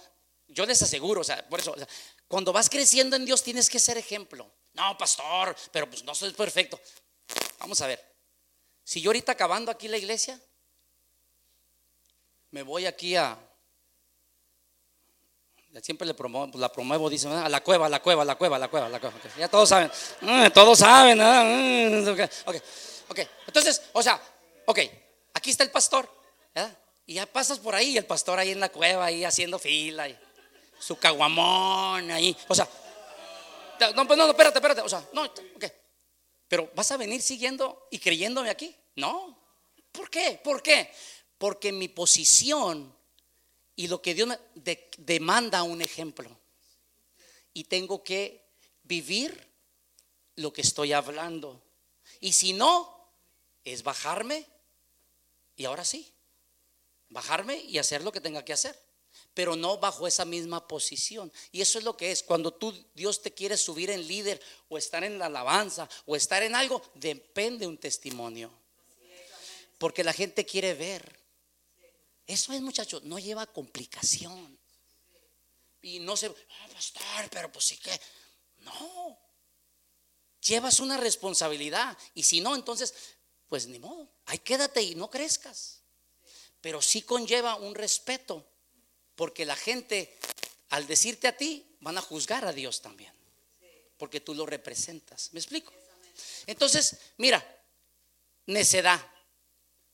Yo 0.48 0.66
les 0.66 0.82
aseguro, 0.82 1.22
o 1.22 1.24
sea, 1.24 1.46
por 1.50 1.60
eso, 1.60 1.76
cuando 2.28 2.54
vas 2.54 2.70
creciendo 2.70 3.16
en 3.16 3.26
Dios 3.26 3.44
tienes 3.44 3.70
que 3.70 3.80
ser 3.80 3.98
ejemplo. 3.98 4.50
No, 4.74 4.98
pastor, 4.98 5.56
pero 5.72 5.90
pues 5.90 6.04
no 6.04 6.14
soy 6.14 6.32
perfecto. 6.32 6.80
Vamos 7.60 7.82
a 7.82 7.88
ver. 7.88 8.16
Si 8.84 9.02
yo 9.02 9.10
ahorita 9.10 9.32
acabando 9.32 9.72
aquí 9.72 9.88
la 9.88 9.98
iglesia, 9.98 10.40
me 12.56 12.64
voy 12.64 12.86
aquí 12.86 13.18
a, 13.18 13.38
Siempre 15.82 16.08
le 16.08 16.14
promuevo, 16.14 16.52
pues, 16.52 16.62
la 16.62 16.72
promuevo, 16.72 17.10
dice, 17.10 17.28
a 17.28 17.50
la 17.50 17.62
cueva, 17.62 17.88
a 17.88 17.90
la 17.90 18.02
cueva, 18.02 18.22
a 18.22 18.26
la 18.26 18.38
cueva, 18.38 18.56
a 18.56 18.60
la 18.60 18.70
cueva, 18.70 18.86
a 18.86 18.90
la 18.90 19.02
cueva. 19.02 19.14
Ya 19.38 19.50
todos 19.50 19.68
saben, 19.68 19.92
mm, 20.22 20.48
todos 20.54 20.80
saben. 20.80 21.18
Mm, 21.18 22.08
ok, 22.46 22.56
ok. 23.10 23.20
Entonces, 23.46 23.82
o 23.92 24.02
sea, 24.02 24.18
ok, 24.68 24.80
aquí 25.34 25.52
está 25.52 25.66
el 25.66 25.72
pastor. 25.72 26.10
Y 27.06 27.16
ya 27.16 27.26
pasas 27.26 27.60
por 27.60 27.76
ahí, 27.76 27.98
el 27.98 28.06
pastor 28.06 28.40
ahí 28.40 28.52
en 28.52 28.62
la 28.62 28.70
cueva, 28.70 29.04
ahí 29.04 29.26
haciendo 29.26 29.60
fila, 29.60 30.08
su 30.80 30.96
caguamón 30.96 32.10
ahí. 32.10 32.38
O 32.48 32.56
sea, 32.56 32.70
no, 33.96 34.08
pues 34.08 34.18
no, 34.18 34.28
no, 34.28 34.32
espérate, 34.32 34.60
espérate. 34.60 34.80
O 34.80 34.88
sea, 34.88 35.04
no, 35.12 35.24
ok. 35.24 35.66
Pero 36.48 36.72
vas 36.74 36.90
a 36.90 36.96
venir 36.96 37.22
siguiendo 37.22 37.90
y 37.92 38.00
creyéndome 38.00 38.50
aquí. 38.50 38.74
No. 38.96 39.46
¿Por 39.92 40.10
qué? 40.10 40.40
¿Por 40.42 40.62
qué? 40.62 40.90
Porque 41.38 41.72
mi 41.72 41.88
posición 41.88 42.96
y 43.76 43.88
lo 43.88 44.02
que 44.02 44.14
Dios 44.14 44.28
me 44.28 44.40
demanda 44.98 45.64
un 45.64 45.82
ejemplo. 45.82 46.30
Y 47.54 47.66
tengo 47.66 48.04
que 48.04 48.46
vivir 48.84 49.50
lo 50.36 50.54
que 50.54 50.62
estoy 50.62 50.94
hablando. 50.94 51.62
Y 52.20 52.34
si 52.34 52.54
no, 52.54 53.10
es 53.64 53.84
bajarme 53.84 54.46
y 55.58 55.66
ahora 55.66 55.86
sí, 55.86 56.12
bajarme 57.10 57.58
y 57.58 57.78
hacer 57.78 58.04
lo 58.04 58.12
que 58.12 58.22
tenga 58.22 58.46
que 58.46 58.54
hacer. 58.54 58.78
Pero 59.34 59.56
no 59.56 59.78
bajo 59.78 60.08
esa 60.08 60.24
misma 60.24 60.68
posición. 60.68 61.32
Y 61.52 61.62
eso 61.62 61.78
es 61.78 61.84
lo 61.84 61.98
que 61.98 62.12
es. 62.12 62.24
Cuando 62.24 62.54
tú, 62.54 62.74
Dios 62.94 63.22
te 63.22 63.34
quiere 63.34 63.58
subir 63.58 63.90
en 63.90 64.08
líder 64.08 64.42
o 64.70 64.78
estar 64.78 65.04
en 65.04 65.20
la 65.20 65.26
alabanza 65.26 65.90
o 66.06 66.16
estar 66.16 66.44
en 66.44 66.56
algo, 66.56 66.82
depende 66.96 67.68
un 67.68 67.78
testimonio. 67.78 68.52
Porque 69.78 70.04
la 70.04 70.14
gente 70.14 70.46
quiere 70.46 70.74
ver 70.74 71.25
eso 72.28 72.54
es, 72.54 72.62
muchachos, 72.62 73.04
no 73.04 73.20
lleva 73.20 73.46
complicación. 73.46 74.58
Y 75.82 76.00
no 76.00 76.18
se, 76.18 76.28
ah, 76.28 76.68
pastor, 76.74 77.30
pero 77.30 77.52
pues 77.52 77.66
sí 77.66 77.78
que, 77.78 78.00
no. 78.60 79.20
Llevas 80.42 80.80
una 80.80 80.98
responsabilidad. 80.98 81.98
Y 82.14 82.24
si 82.24 82.42
no, 82.42 82.56
entonces, 82.56 82.94
pues 83.48 83.68
ni 83.68 83.80
modo, 83.80 84.10
ahí 84.26 84.40
quédate 84.40 84.82
y 84.82 84.96
no 84.96 85.10
crezcas. 85.10 85.82
Pero 86.62 86.82
sí 86.82 87.04
conlleva 87.04 87.56
un 87.56 87.76
respeto, 87.76 88.46
porque 89.16 89.46
la 89.46 89.56
gente, 89.56 90.18
al 90.70 90.88
decirte 90.88 91.28
a 91.28 91.38
ti, 91.38 91.78
van 91.80 91.98
a 91.98 92.02
juzgar 92.02 92.46
a 92.46 92.54
Dios 92.54 92.82
también, 92.82 93.14
porque 93.98 94.20
tú 94.20 94.34
lo 94.34 94.46
representas. 94.46 95.32
¿Me 95.34 95.40
explico? 95.40 95.72
Entonces, 96.48 96.98
mira, 97.18 97.44
necedad. 98.48 99.00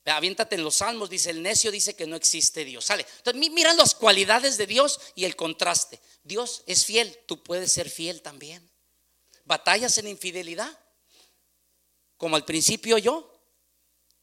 Aviéntate 0.05 0.55
en 0.55 0.63
los 0.63 0.77
salmos, 0.77 1.09
dice 1.09 1.29
el 1.29 1.43
necio, 1.43 1.69
dice 1.69 1.95
que 1.95 2.07
no 2.07 2.15
existe 2.15 2.65
Dios. 2.65 2.85
Sale. 2.85 3.05
Entonces, 3.17 3.51
mira 3.51 3.73
las 3.73 3.93
cualidades 3.93 4.57
de 4.57 4.65
Dios 4.65 4.99
y 5.15 5.25
el 5.25 5.35
contraste. 5.35 5.99
Dios 6.23 6.63
es 6.65 6.85
fiel, 6.85 7.19
tú 7.27 7.43
puedes 7.43 7.71
ser 7.71 7.89
fiel 7.89 8.21
también. 8.21 8.67
Batallas 9.45 9.97
en 9.97 10.07
infidelidad, 10.07 10.77
como 12.17 12.35
al 12.35 12.45
principio 12.45 12.97
yo, 12.97 13.31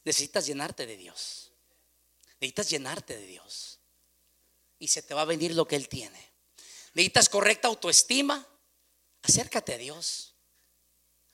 necesitas 0.05 0.47
llenarte 0.47 0.87
de 0.87 0.97
Dios. 0.97 1.53
Necesitas 2.41 2.71
llenarte 2.71 3.17
de 3.17 3.27
Dios. 3.27 3.79
Y 4.79 4.89
se 4.89 5.03
te 5.03 5.15
va 5.15 5.23
a 5.23 5.27
venir 5.27 5.55
lo 5.55 5.67
que 5.67 5.77
Él 5.77 5.89
tiene. 5.89 6.33
Necesitas 6.95 7.29
correcta 7.29 7.69
autoestima. 7.69 8.47
Acércate 9.23 9.75
a 9.75 9.79
Dios. 9.79 10.35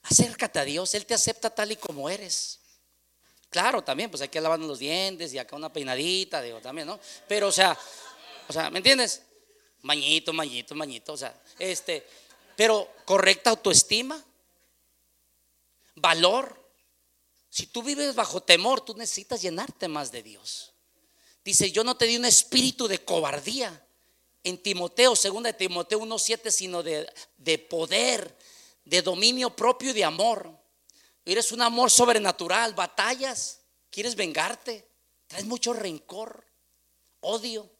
Acércate 0.03 0.59
a 0.59 0.65
Dios. 0.65 0.95
Él 0.95 1.07
te 1.07 1.15
acepta 1.15 1.51
tal 1.51 1.73
y 1.73 1.77
como 1.77 2.11
eres. 2.11 2.61
Claro, 3.55 3.85
también, 3.85 4.11
pues 4.11 4.21
hay 4.21 4.31
que 4.31 4.41
lavarnos 4.41 4.67
los 4.67 4.81
dientes 4.81 5.33
y 5.33 5.39
acá 5.39 5.55
una 5.55 5.73
peinadita, 5.73 6.43
digo, 6.43 6.61
también, 6.61 6.89
¿no? 6.89 6.99
Pero, 7.29 7.47
o 7.47 7.53
sea, 7.53 7.79
o 8.49 8.53
sea, 8.53 8.69
¿me 8.69 8.79
entiendes? 8.81 9.23
Mañito, 9.83 10.33
mañito, 10.33 10.75
mañito, 10.75 11.13
o 11.13 11.17
sea, 11.17 11.41
este, 11.61 12.05
pero 12.57 12.91
correcta 13.05 13.51
autoestima, 13.51 14.21
valor. 15.95 16.69
Si 17.49 17.69
tú 17.69 17.85
vives 17.85 18.17
bajo 18.17 18.43
temor, 18.43 18.81
tú 18.81 18.97
necesitas 18.97 19.41
llenarte 19.41 19.87
más 19.87 20.11
de 20.11 20.25
Dios. 20.25 20.73
Dice, 21.45 21.71
yo 21.71 21.85
no 21.85 21.97
te 21.97 22.07
di 22.07 22.17
un 22.17 22.25
espíritu 22.25 22.89
de 22.89 23.05
cobardía. 23.05 23.87
En 24.43 24.61
Timoteo, 24.61 25.15
segunda 25.15 25.53
de 25.53 25.59
Timoteo 25.59 26.01
1.7, 26.01 26.51
sino 26.51 26.83
de, 26.83 27.09
de 27.37 27.59
poder, 27.59 28.37
de 28.85 29.01
dominio 29.01 29.55
propio 29.55 29.91
y 29.91 29.93
de 29.93 30.03
amor. 30.03 30.64
Eres 31.25 31.53
un 31.53 31.62
amor 31.62 31.91
sobrenatural, 31.91 32.75
batallas, 32.75 33.61
quieres 33.91 34.14
vengarte, 34.14 34.87
traes 35.27 35.47
mucho 35.47 35.72
rencor, 35.72 36.45
odio. 37.20 37.70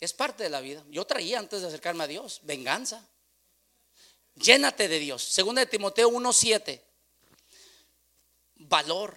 Es 0.00 0.12
parte 0.12 0.42
de 0.42 0.50
la 0.50 0.60
vida. 0.60 0.84
Yo 0.90 1.04
traía 1.04 1.38
antes 1.38 1.60
de 1.60 1.68
acercarme 1.68 2.04
a 2.04 2.08
Dios, 2.08 2.40
venganza. 2.42 3.08
Llénate 4.34 4.88
de 4.88 4.98
Dios. 4.98 5.22
Segunda 5.22 5.60
de 5.60 5.66
Timoteo 5.66 6.08
1:7. 6.08 6.82
Valor, 8.56 9.16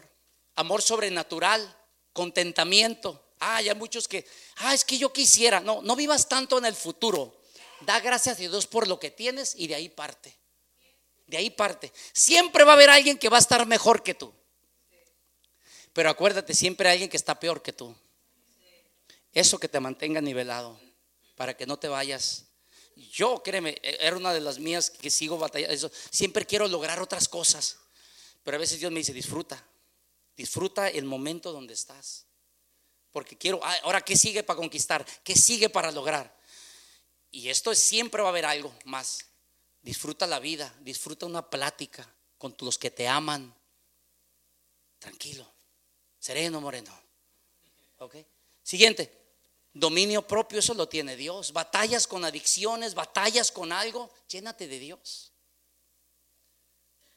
amor 0.55 0.81
sobrenatural, 0.83 1.75
contentamiento. 2.13 3.33
Ah, 3.39 3.57
hay 3.57 3.73
muchos 3.73 4.07
que, 4.07 4.27
ah, 4.57 4.73
es 4.73 4.85
que 4.85 4.97
yo 4.97 5.11
quisiera. 5.11 5.59
No, 5.59 5.81
no 5.81 5.95
vivas 5.95 6.29
tanto 6.29 6.57
en 6.59 6.65
el 6.65 6.75
futuro. 6.75 7.41
Da 7.81 7.99
gracias 7.99 8.37
a 8.37 8.39
Dios 8.39 8.67
por 8.67 8.87
lo 8.87 8.99
que 8.99 9.09
tienes 9.09 9.55
y 9.55 9.67
de 9.67 9.75
ahí 9.75 9.89
parte. 9.89 10.37
De 11.28 11.38
ahí 11.38 11.49
parte. 11.49 11.91
Siempre 12.13 12.63
va 12.63 12.73
a 12.73 12.76
haber 12.76 12.89
alguien 12.89 13.17
que 13.17 13.30
va 13.30 13.38
a 13.38 13.39
estar 13.39 13.65
mejor 13.65 14.03
que 14.03 14.13
tú. 14.13 14.34
Pero 15.93 16.09
acuérdate, 16.09 16.53
siempre 16.53 16.89
hay 16.89 16.93
alguien 16.93 17.09
que 17.09 17.17
está 17.17 17.39
peor 17.39 17.61
que 17.61 17.73
tú. 17.73 17.95
Eso 19.34 19.59
que 19.59 19.67
te 19.67 19.80
mantenga 19.80 20.21
nivelado 20.21 20.80
para 21.36 21.55
que 21.55 21.65
no 21.65 21.78
te 21.78 21.88
vayas. 21.88 22.45
Yo, 22.95 23.41
créeme, 23.43 23.78
era 23.82 24.15
una 24.15 24.34
de 24.34 24.39
las 24.39 24.59
mías 24.59 24.89
que 24.89 25.09
sigo 25.09 25.38
batallando. 25.38 25.91
Siempre 26.09 26.45
quiero 26.45 26.67
lograr 26.67 27.01
otras 27.01 27.28
cosas. 27.28 27.78
Pero 28.43 28.57
a 28.57 28.59
veces 28.59 28.80
Dios 28.80 28.91
me 28.91 28.99
dice, 28.99 29.13
disfruta. 29.13 29.61
Disfruta 30.38 30.89
el 30.89 31.05
momento 31.05 31.51
donde 31.51 31.73
estás. 31.73 32.26
Porque 33.11 33.38
quiero, 33.38 33.59
ah, 33.63 33.76
ahora, 33.84 34.01
¿qué 34.01 34.15
sigue 34.15 34.43
para 34.43 34.57
conquistar? 34.57 35.05
¿Qué 35.23 35.36
sigue 35.36 35.69
para 35.69 35.91
lograr? 35.91 36.38
Y 37.32 37.49
esto 37.49 37.73
siempre 37.73 38.21
va 38.21 38.28
a 38.28 38.32
haber 38.32 38.45
algo 38.45 38.73
más. 38.84 39.26
Disfruta 39.86 40.25
la 40.25 40.39
vida, 40.39 40.73
disfruta 40.81 41.27
una 41.27 41.47
plática, 41.47 42.11
con 42.39 42.55
los 42.61 42.79
que 42.79 42.89
te 42.89 43.07
aman. 43.07 43.53
Tranquilo, 44.97 45.47
sereno, 46.17 46.59
moreno. 46.59 46.91
¿Ok? 47.99 48.15
Siguiente. 48.63 49.15
Dominio 49.75 50.25
propio, 50.25 50.57
eso 50.57 50.73
lo 50.73 50.89
tiene 50.89 51.15
Dios. 51.15 51.53
Batallas 51.53 52.07
con 52.07 52.25
adicciones, 52.25 52.95
batallas 52.95 53.51
con 53.51 53.71
algo, 53.71 54.11
llénate 54.27 54.67
de 54.67 54.79
Dios. 54.79 55.31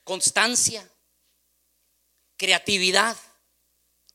Constancia, 0.04 0.86
creatividad. 2.36 3.16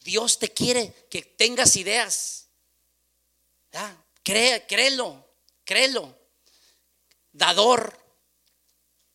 Dios 0.01 0.37
te 0.37 0.53
quiere 0.53 0.93
que 1.09 1.23
tengas 1.23 1.75
ideas. 1.75 2.49
Cree, 4.21 4.67
créelo, 4.67 5.27
créelo. 5.65 6.15
Dador 7.31 8.02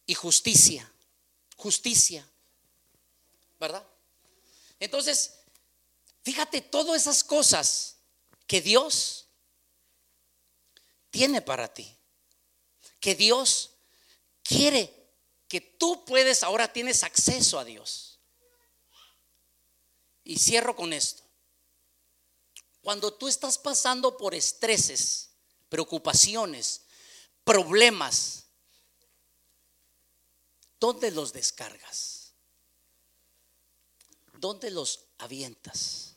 y 0.08 0.14
justicia. 0.14 0.90
Justicia. 1.56 2.26
¿Verdad? 3.60 3.86
Entonces, 4.80 5.34
fíjate 6.24 6.62
todas 6.62 7.02
esas 7.02 7.22
cosas 7.22 7.98
que 8.46 8.62
Dios 8.62 9.26
tiene 11.10 11.42
para 11.42 11.72
ti. 11.72 11.94
Que 12.98 13.14
Dios 13.14 13.72
quiere 14.42 14.98
que 15.46 15.60
tú 15.60 16.04
puedes, 16.06 16.42
ahora 16.42 16.72
tienes 16.72 17.02
acceso 17.02 17.58
a 17.58 17.64
Dios. 17.64 18.18
Y 20.24 20.38
cierro 20.38 20.74
con 20.74 20.94
esto. 20.94 21.22
Cuando 22.80 23.12
tú 23.12 23.28
estás 23.28 23.58
pasando 23.58 24.16
por 24.16 24.34
estreses, 24.34 25.30
preocupaciones, 25.68 26.82
problemas, 27.44 28.47
¿dónde 30.80 31.10
los 31.10 31.32
descargas? 31.32 32.32
¿Dónde 34.34 34.70
los 34.70 35.06
avientas? 35.18 36.16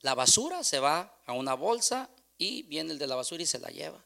La 0.00 0.14
basura 0.14 0.64
se 0.64 0.78
va 0.78 1.20
a 1.26 1.32
una 1.32 1.54
bolsa 1.54 2.10
y 2.36 2.62
viene 2.64 2.92
el 2.92 2.98
de 2.98 3.06
la 3.06 3.14
basura 3.14 3.42
y 3.42 3.46
se 3.46 3.58
la 3.58 3.68
lleva. 3.68 4.04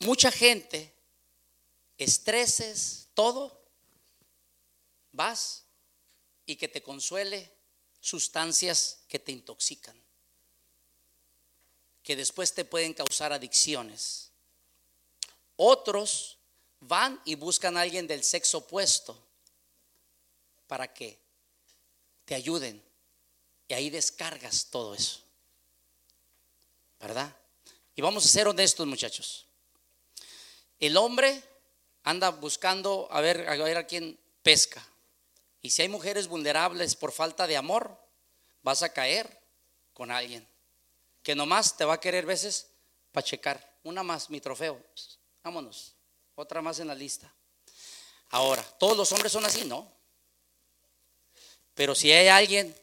Mucha 0.00 0.30
gente, 0.30 0.94
estreses, 1.96 3.08
todo, 3.14 3.64
vas 5.12 5.64
y 6.44 6.56
que 6.56 6.68
te 6.68 6.82
consuele 6.82 7.50
sustancias 8.00 9.04
que 9.08 9.18
te 9.18 9.32
intoxican, 9.32 9.96
que 12.02 12.16
después 12.16 12.52
te 12.52 12.66
pueden 12.66 12.92
causar 12.92 13.32
adicciones. 13.32 14.23
Otros 15.56 16.38
van 16.80 17.20
y 17.24 17.34
buscan 17.34 17.76
a 17.76 17.82
alguien 17.82 18.06
del 18.06 18.22
sexo 18.24 18.58
opuesto 18.58 19.18
para 20.66 20.92
que 20.92 21.18
te 22.24 22.34
ayuden. 22.34 22.82
Y 23.68 23.74
ahí 23.74 23.90
descargas 23.90 24.66
todo 24.66 24.94
eso. 24.94 25.20
¿Verdad? 27.00 27.34
Y 27.94 28.02
vamos 28.02 28.24
a 28.24 28.28
ser 28.28 28.48
honestos, 28.48 28.86
muchachos. 28.86 29.46
El 30.78 30.96
hombre 30.96 31.42
anda 32.02 32.30
buscando 32.30 33.08
a 33.10 33.20
ver, 33.20 33.48
a 33.48 33.56
ver 33.56 33.76
a 33.76 33.86
quién 33.86 34.18
pesca. 34.42 34.86
Y 35.62 35.70
si 35.70 35.82
hay 35.82 35.88
mujeres 35.88 36.28
vulnerables 36.28 36.96
por 36.96 37.12
falta 37.12 37.46
de 37.46 37.56
amor, 37.56 37.98
vas 38.62 38.82
a 38.82 38.92
caer 38.92 39.40
con 39.94 40.10
alguien 40.10 40.46
que 41.22 41.34
nomás 41.34 41.76
te 41.76 41.86
va 41.86 41.94
a 41.94 42.00
querer 42.00 42.26
veces 42.26 42.68
para 43.10 43.24
checar. 43.24 43.78
Una 43.82 44.02
más, 44.02 44.28
mi 44.28 44.40
trofeo. 44.40 44.80
Vámonos. 45.44 45.94
Otra 46.34 46.62
más 46.62 46.80
en 46.80 46.88
la 46.88 46.94
lista. 46.94 47.32
Ahora, 48.30 48.62
¿todos 48.78 48.96
los 48.96 49.12
hombres 49.12 49.30
son 49.30 49.44
así? 49.44 49.64
No. 49.64 49.92
Pero 51.74 51.94
si 51.94 52.10
hay 52.10 52.28
alguien, 52.28 52.74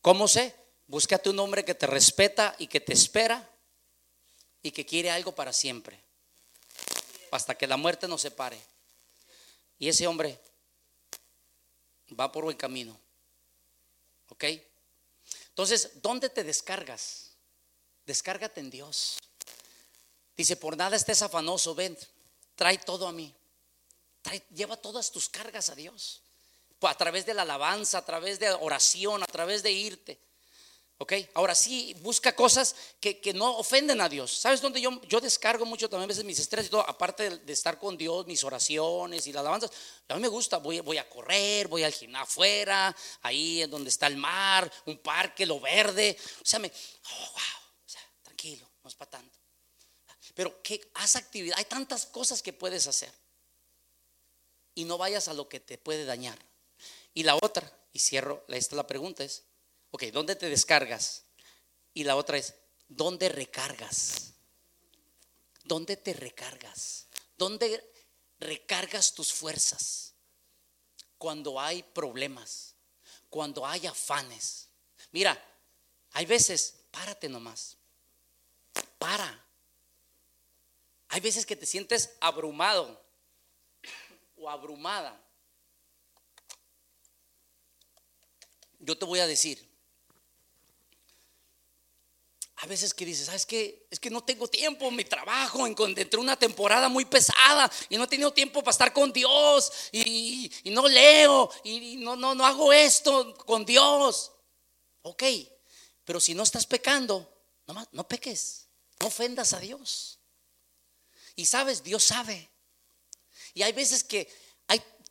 ¿cómo 0.00 0.28
sé? 0.28 0.54
Búscate 0.86 1.28
un 1.28 1.38
hombre 1.40 1.64
que 1.64 1.74
te 1.74 1.86
respeta 1.86 2.54
y 2.58 2.68
que 2.68 2.80
te 2.80 2.92
espera 2.92 3.50
y 4.62 4.70
que 4.70 4.86
quiere 4.86 5.10
algo 5.10 5.34
para 5.34 5.52
siempre. 5.52 6.00
Hasta 7.32 7.56
que 7.56 7.66
la 7.66 7.76
muerte 7.76 8.06
nos 8.06 8.22
separe. 8.22 8.58
Y 9.78 9.88
ese 9.88 10.06
hombre 10.06 10.38
va 12.18 12.30
por 12.30 12.44
buen 12.44 12.56
camino. 12.56 12.96
¿Ok? 14.28 14.44
Entonces, 15.48 16.00
¿dónde 16.00 16.30
te 16.30 16.44
descargas? 16.44 17.32
Descárgate 18.06 18.60
en 18.60 18.70
Dios. 18.70 19.18
Dice, 20.36 20.56
por 20.56 20.76
nada 20.76 20.96
estés 20.96 21.22
afanoso, 21.22 21.74
ven, 21.74 21.96
trae 22.54 22.78
todo 22.78 23.06
a 23.06 23.12
mí. 23.12 23.34
lleva 24.54 24.76
todas 24.76 25.10
tus 25.10 25.28
cargas 25.28 25.70
a 25.70 25.74
Dios 25.74 26.24
a 26.86 26.96
través 26.96 27.26
de 27.26 27.34
la 27.34 27.42
alabanza, 27.42 27.98
a 27.98 28.04
través 28.04 28.38
de 28.38 28.50
oración, 28.50 29.22
a 29.22 29.26
través 29.26 29.62
de 29.62 29.72
irte. 29.72 30.18
¿Ok? 30.98 31.12
Ahora 31.34 31.56
sí, 31.56 31.92
busca 32.00 32.36
cosas 32.36 32.74
que, 33.00 33.32
no 33.34 33.56
ofenden 33.58 34.00
a 34.00 34.08
Dios. 34.08 34.30
¿Sabes 34.32 34.60
dónde 34.60 34.80
yo, 34.80 35.00
yo 35.02 35.20
descargo 35.20 35.66
mucho 35.66 35.88
también 35.88 36.06
a 36.06 36.12
veces 36.12 36.24
mis 36.24 36.38
estrés 36.38 36.66
y 36.66 36.68
todo? 36.68 36.88
Aparte 36.88 37.38
de, 37.38 37.52
estar 37.52 37.78
con 37.78 37.96
Dios, 37.96 38.26
mis 38.26 38.44
oraciones 38.44 39.26
y 39.26 39.32
las 39.32 39.40
alabanzas. 39.40 39.72
A 40.08 40.14
mí 40.14 40.20
me 40.20 40.28
gusta, 40.28 40.58
voy, 40.58 40.80
voy 40.80 40.98
a 40.98 41.08
correr, 41.08 41.66
voy 41.66 41.82
al 41.82 41.92
gimnasio 41.92 42.24
afuera, 42.24 42.94
ahí 43.22 43.62
en 43.62 43.70
donde 43.70 43.90
está 43.90 44.06
el 44.06 44.16
mar, 44.16 44.70
un 44.86 44.98
parque, 44.98 45.44
lo 45.44 45.58
verde. 45.58 46.16
O 46.40 46.44
sea, 46.44 46.60
me, 46.60 46.68
oh, 46.68 47.18
wow, 47.18 47.84
o 47.84 47.88
sea, 47.88 48.02
tranquilo, 48.22 48.70
no 48.82 48.88
es 48.88 48.94
para 48.94 49.10
tanto. 49.10 49.43
Pero 50.34 50.62
que 50.62 50.90
haz 50.94 51.16
actividad, 51.16 51.56
hay 51.58 51.64
tantas 51.64 52.06
cosas 52.06 52.42
que 52.42 52.52
puedes 52.52 52.86
hacer. 52.86 53.12
Y 54.74 54.84
no 54.84 54.98
vayas 54.98 55.28
a 55.28 55.34
lo 55.34 55.48
que 55.48 55.60
te 55.60 55.78
puede 55.78 56.04
dañar. 56.04 56.38
Y 57.14 57.22
la 57.22 57.36
otra, 57.36 57.72
y 57.92 58.00
cierro, 58.00 58.44
esta 58.48 58.74
la 58.74 58.86
pregunta 58.86 59.22
es, 59.22 59.44
ok, 59.92 60.04
¿dónde 60.12 60.34
te 60.34 60.48
descargas? 60.48 61.22
Y 61.94 62.02
la 62.02 62.16
otra 62.16 62.36
es, 62.36 62.54
¿dónde 62.88 63.28
recargas? 63.28 64.32
¿Dónde 65.64 65.96
te 65.96 66.12
recargas? 66.12 67.06
¿Dónde 67.38 67.92
recargas 68.40 69.14
tus 69.14 69.32
fuerzas? 69.32 70.14
Cuando 71.16 71.60
hay 71.60 71.84
problemas, 71.84 72.74
cuando 73.30 73.64
hay 73.64 73.86
afanes. 73.86 74.68
Mira, 75.12 75.40
hay 76.12 76.26
veces, 76.26 76.74
párate 76.90 77.28
nomás. 77.28 77.76
Para. 78.98 79.43
Hay 81.14 81.20
veces 81.20 81.46
que 81.46 81.54
te 81.54 81.64
sientes 81.64 82.10
abrumado 82.20 83.00
o 84.36 84.50
abrumada. 84.50 85.24
yo 88.80 88.98
te 88.98 89.04
voy 89.04 89.20
a 89.20 89.26
decir, 89.28 89.64
a 92.56 92.66
veces 92.66 92.92
que 92.92 93.06
dices, 93.06 93.26
¿sabes 93.26 93.46
qué? 93.46 93.86
Es 93.92 94.00
que 94.00 94.10
no 94.10 94.24
tengo 94.24 94.48
tiempo, 94.48 94.90
mi 94.90 95.04
trabajo, 95.04 95.68
encontré 95.68 96.18
una 96.18 96.36
temporada 96.36 96.88
muy 96.88 97.04
pesada 97.04 97.70
y 97.88 97.96
no 97.96 98.02
he 98.02 98.08
tenido 98.08 98.32
tiempo 98.32 98.60
para 98.64 98.72
estar 98.72 98.92
con 98.92 99.12
Dios 99.12 99.72
y, 99.92 100.50
no 100.64 100.88
leo 100.88 101.48
y 101.62 101.94
no, 101.98 102.16
no, 102.16 102.34
no 102.34 102.44
hago 102.44 102.72
esto 102.72 103.34
con 103.46 103.64
Dios. 103.64 104.32
Ok, 105.02 105.22
pero 106.04 106.18
si 106.18 106.34
no 106.34 106.42
estás 106.42 106.66
pecando, 106.66 107.32
no, 107.68 107.86
no 107.92 108.08
peques, 108.08 108.66
no 108.98 109.06
ofendas 109.06 109.52
a 109.52 109.60
Dios. 109.60 110.18
Y 111.36 111.46
sabes, 111.46 111.82
Dios 111.82 112.04
sabe. 112.04 112.50
Y 113.54 113.62
hay 113.62 113.72
veces 113.72 114.04
que 114.04 114.28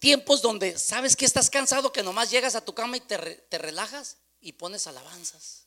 tiempos 0.03 0.41
donde 0.41 0.77
sabes 0.77 1.15
que 1.15 1.23
estás 1.23 1.49
cansado, 1.49 1.93
que 1.93 2.03
nomás 2.03 2.29
llegas 2.29 2.55
a 2.55 2.65
tu 2.65 2.75
cama 2.75 2.97
y 2.97 2.99
te, 2.99 3.17
te 3.17 3.57
relajas 3.57 4.17
y 4.41 4.51
pones 4.51 4.85
alabanzas. 4.85 5.63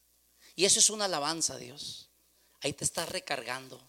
Y 0.55 0.67
eso 0.67 0.79
es 0.79 0.91
una 0.91 1.07
alabanza 1.07 1.57
Dios. 1.57 2.11
Ahí 2.61 2.75
te 2.75 2.85
estás 2.85 3.09
recargando. 3.09 3.81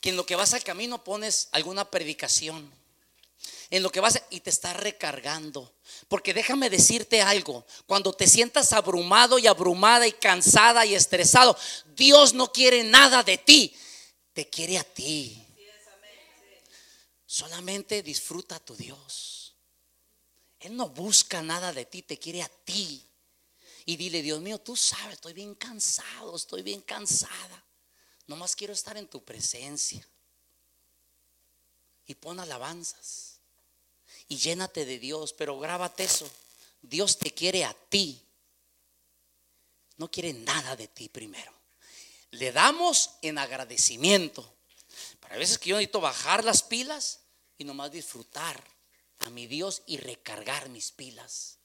Que 0.00 0.08
en 0.08 0.16
lo 0.16 0.26
que 0.26 0.34
vas 0.34 0.54
al 0.54 0.64
camino 0.64 1.04
pones 1.04 1.46
alguna 1.52 1.88
predicación. 1.88 2.68
En 3.70 3.84
lo 3.84 3.92
que 3.92 4.00
vas 4.00 4.20
y 4.30 4.40
te 4.40 4.50
estás 4.50 4.76
recargando. 4.76 5.72
Porque 6.08 6.34
déjame 6.34 6.68
decirte 6.68 7.22
algo, 7.22 7.64
cuando 7.86 8.12
te 8.12 8.26
sientas 8.26 8.72
abrumado 8.72 9.38
y 9.38 9.46
abrumada 9.46 10.04
y 10.08 10.12
cansada 10.12 10.84
y 10.84 10.96
estresado, 10.96 11.56
Dios 11.94 12.34
no 12.34 12.50
quiere 12.50 12.82
nada 12.82 13.22
de 13.22 13.38
ti, 13.38 13.72
te 14.32 14.48
quiere 14.48 14.78
a 14.78 14.84
ti. 14.84 15.46
Solamente 17.26 18.02
disfruta 18.02 18.56
a 18.56 18.60
tu 18.60 18.76
Dios. 18.76 19.54
Él 20.60 20.76
no 20.76 20.88
busca 20.90 21.42
nada 21.42 21.72
de 21.72 21.86
ti, 21.86 22.02
te 22.02 22.18
quiere 22.18 22.42
a 22.42 22.48
ti. 22.48 23.04
Y 23.84 23.96
dile, 23.96 24.22
Dios 24.22 24.40
mío, 24.40 24.58
tú 24.58 24.76
sabes, 24.76 25.14
estoy 25.14 25.32
bien 25.32 25.54
cansado, 25.54 26.36
estoy 26.36 26.62
bien 26.62 26.82
cansada. 26.82 27.64
Nomás 28.26 28.54
quiero 28.54 28.72
estar 28.72 28.96
en 28.96 29.08
tu 29.08 29.24
presencia. 29.24 30.06
Y 32.06 32.14
pon 32.14 32.38
alabanzas. 32.38 33.40
Y 34.28 34.36
llénate 34.36 34.84
de 34.84 34.98
Dios, 34.98 35.32
pero 35.32 35.58
grábate 35.58 36.04
eso. 36.04 36.30
Dios 36.80 37.18
te 37.18 37.32
quiere 37.32 37.64
a 37.64 37.74
ti. 37.88 38.22
No 39.96 40.10
quiere 40.10 40.32
nada 40.32 40.76
de 40.76 40.88
ti 40.88 41.08
primero. 41.08 41.61
Le 42.32 42.52
damos 42.52 43.10
en 43.22 43.38
agradecimiento. 43.38 44.56
Para 45.20 45.36
veces 45.36 45.58
que 45.58 45.70
yo 45.70 45.76
necesito 45.76 46.00
bajar 46.00 46.44
las 46.44 46.62
pilas 46.62 47.20
y 47.56 47.64
nomás 47.64 47.92
disfrutar 47.92 48.62
a 49.20 49.30
mi 49.30 49.46
Dios 49.46 49.82
y 49.86 49.98
recargar 49.98 50.68
mis 50.68 50.90
pilas. 50.90 51.58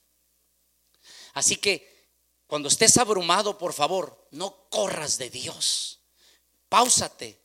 Así 1.34 1.57
que 1.57 1.97
cuando 2.47 2.70
estés 2.70 2.97
abrumado, 2.97 3.57
por 3.57 3.74
favor, 3.74 4.28
no 4.32 4.70
corras 4.70 5.18
de 5.18 5.30
Dios. 5.30 5.99
Páusate 6.70 7.41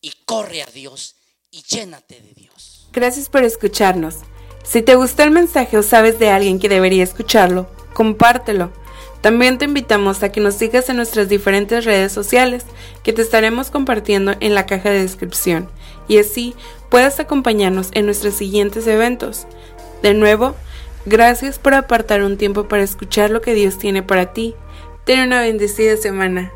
y 0.00 0.10
corre 0.24 0.62
a 0.62 0.66
Dios 0.66 1.16
y 1.50 1.62
llénate 1.62 2.20
de 2.20 2.32
Dios. 2.34 2.88
Gracias 2.92 3.28
por 3.28 3.44
escucharnos. 3.44 4.16
Si 4.64 4.82
te 4.82 4.94
gustó 4.94 5.22
el 5.22 5.30
mensaje 5.30 5.78
o 5.78 5.82
sabes 5.82 6.18
de 6.18 6.30
alguien 6.30 6.58
que 6.58 6.68
debería 6.68 7.04
escucharlo, 7.04 7.70
compártelo. 7.94 8.72
También 9.20 9.58
te 9.58 9.64
invitamos 9.64 10.22
a 10.22 10.30
que 10.30 10.40
nos 10.40 10.54
sigas 10.54 10.88
en 10.88 10.96
nuestras 10.96 11.28
diferentes 11.28 11.84
redes 11.84 12.12
sociales 12.12 12.64
que 13.02 13.12
te 13.12 13.22
estaremos 13.22 13.70
compartiendo 13.70 14.34
en 14.40 14.54
la 14.54 14.66
caja 14.66 14.90
de 14.90 15.02
descripción 15.02 15.68
y 16.06 16.18
así 16.18 16.54
puedas 16.88 17.18
acompañarnos 17.20 17.90
en 17.92 18.06
nuestros 18.06 18.34
siguientes 18.34 18.86
eventos. 18.86 19.46
De 20.02 20.14
nuevo, 20.14 20.54
gracias 21.04 21.58
por 21.58 21.74
apartar 21.74 22.22
un 22.22 22.36
tiempo 22.36 22.68
para 22.68 22.82
escuchar 22.82 23.30
lo 23.30 23.40
que 23.40 23.54
Dios 23.54 23.78
tiene 23.78 24.02
para 24.02 24.32
ti. 24.32 24.54
Ten 25.04 25.20
una 25.20 25.40
bendecida 25.40 25.96
semana. 25.96 26.52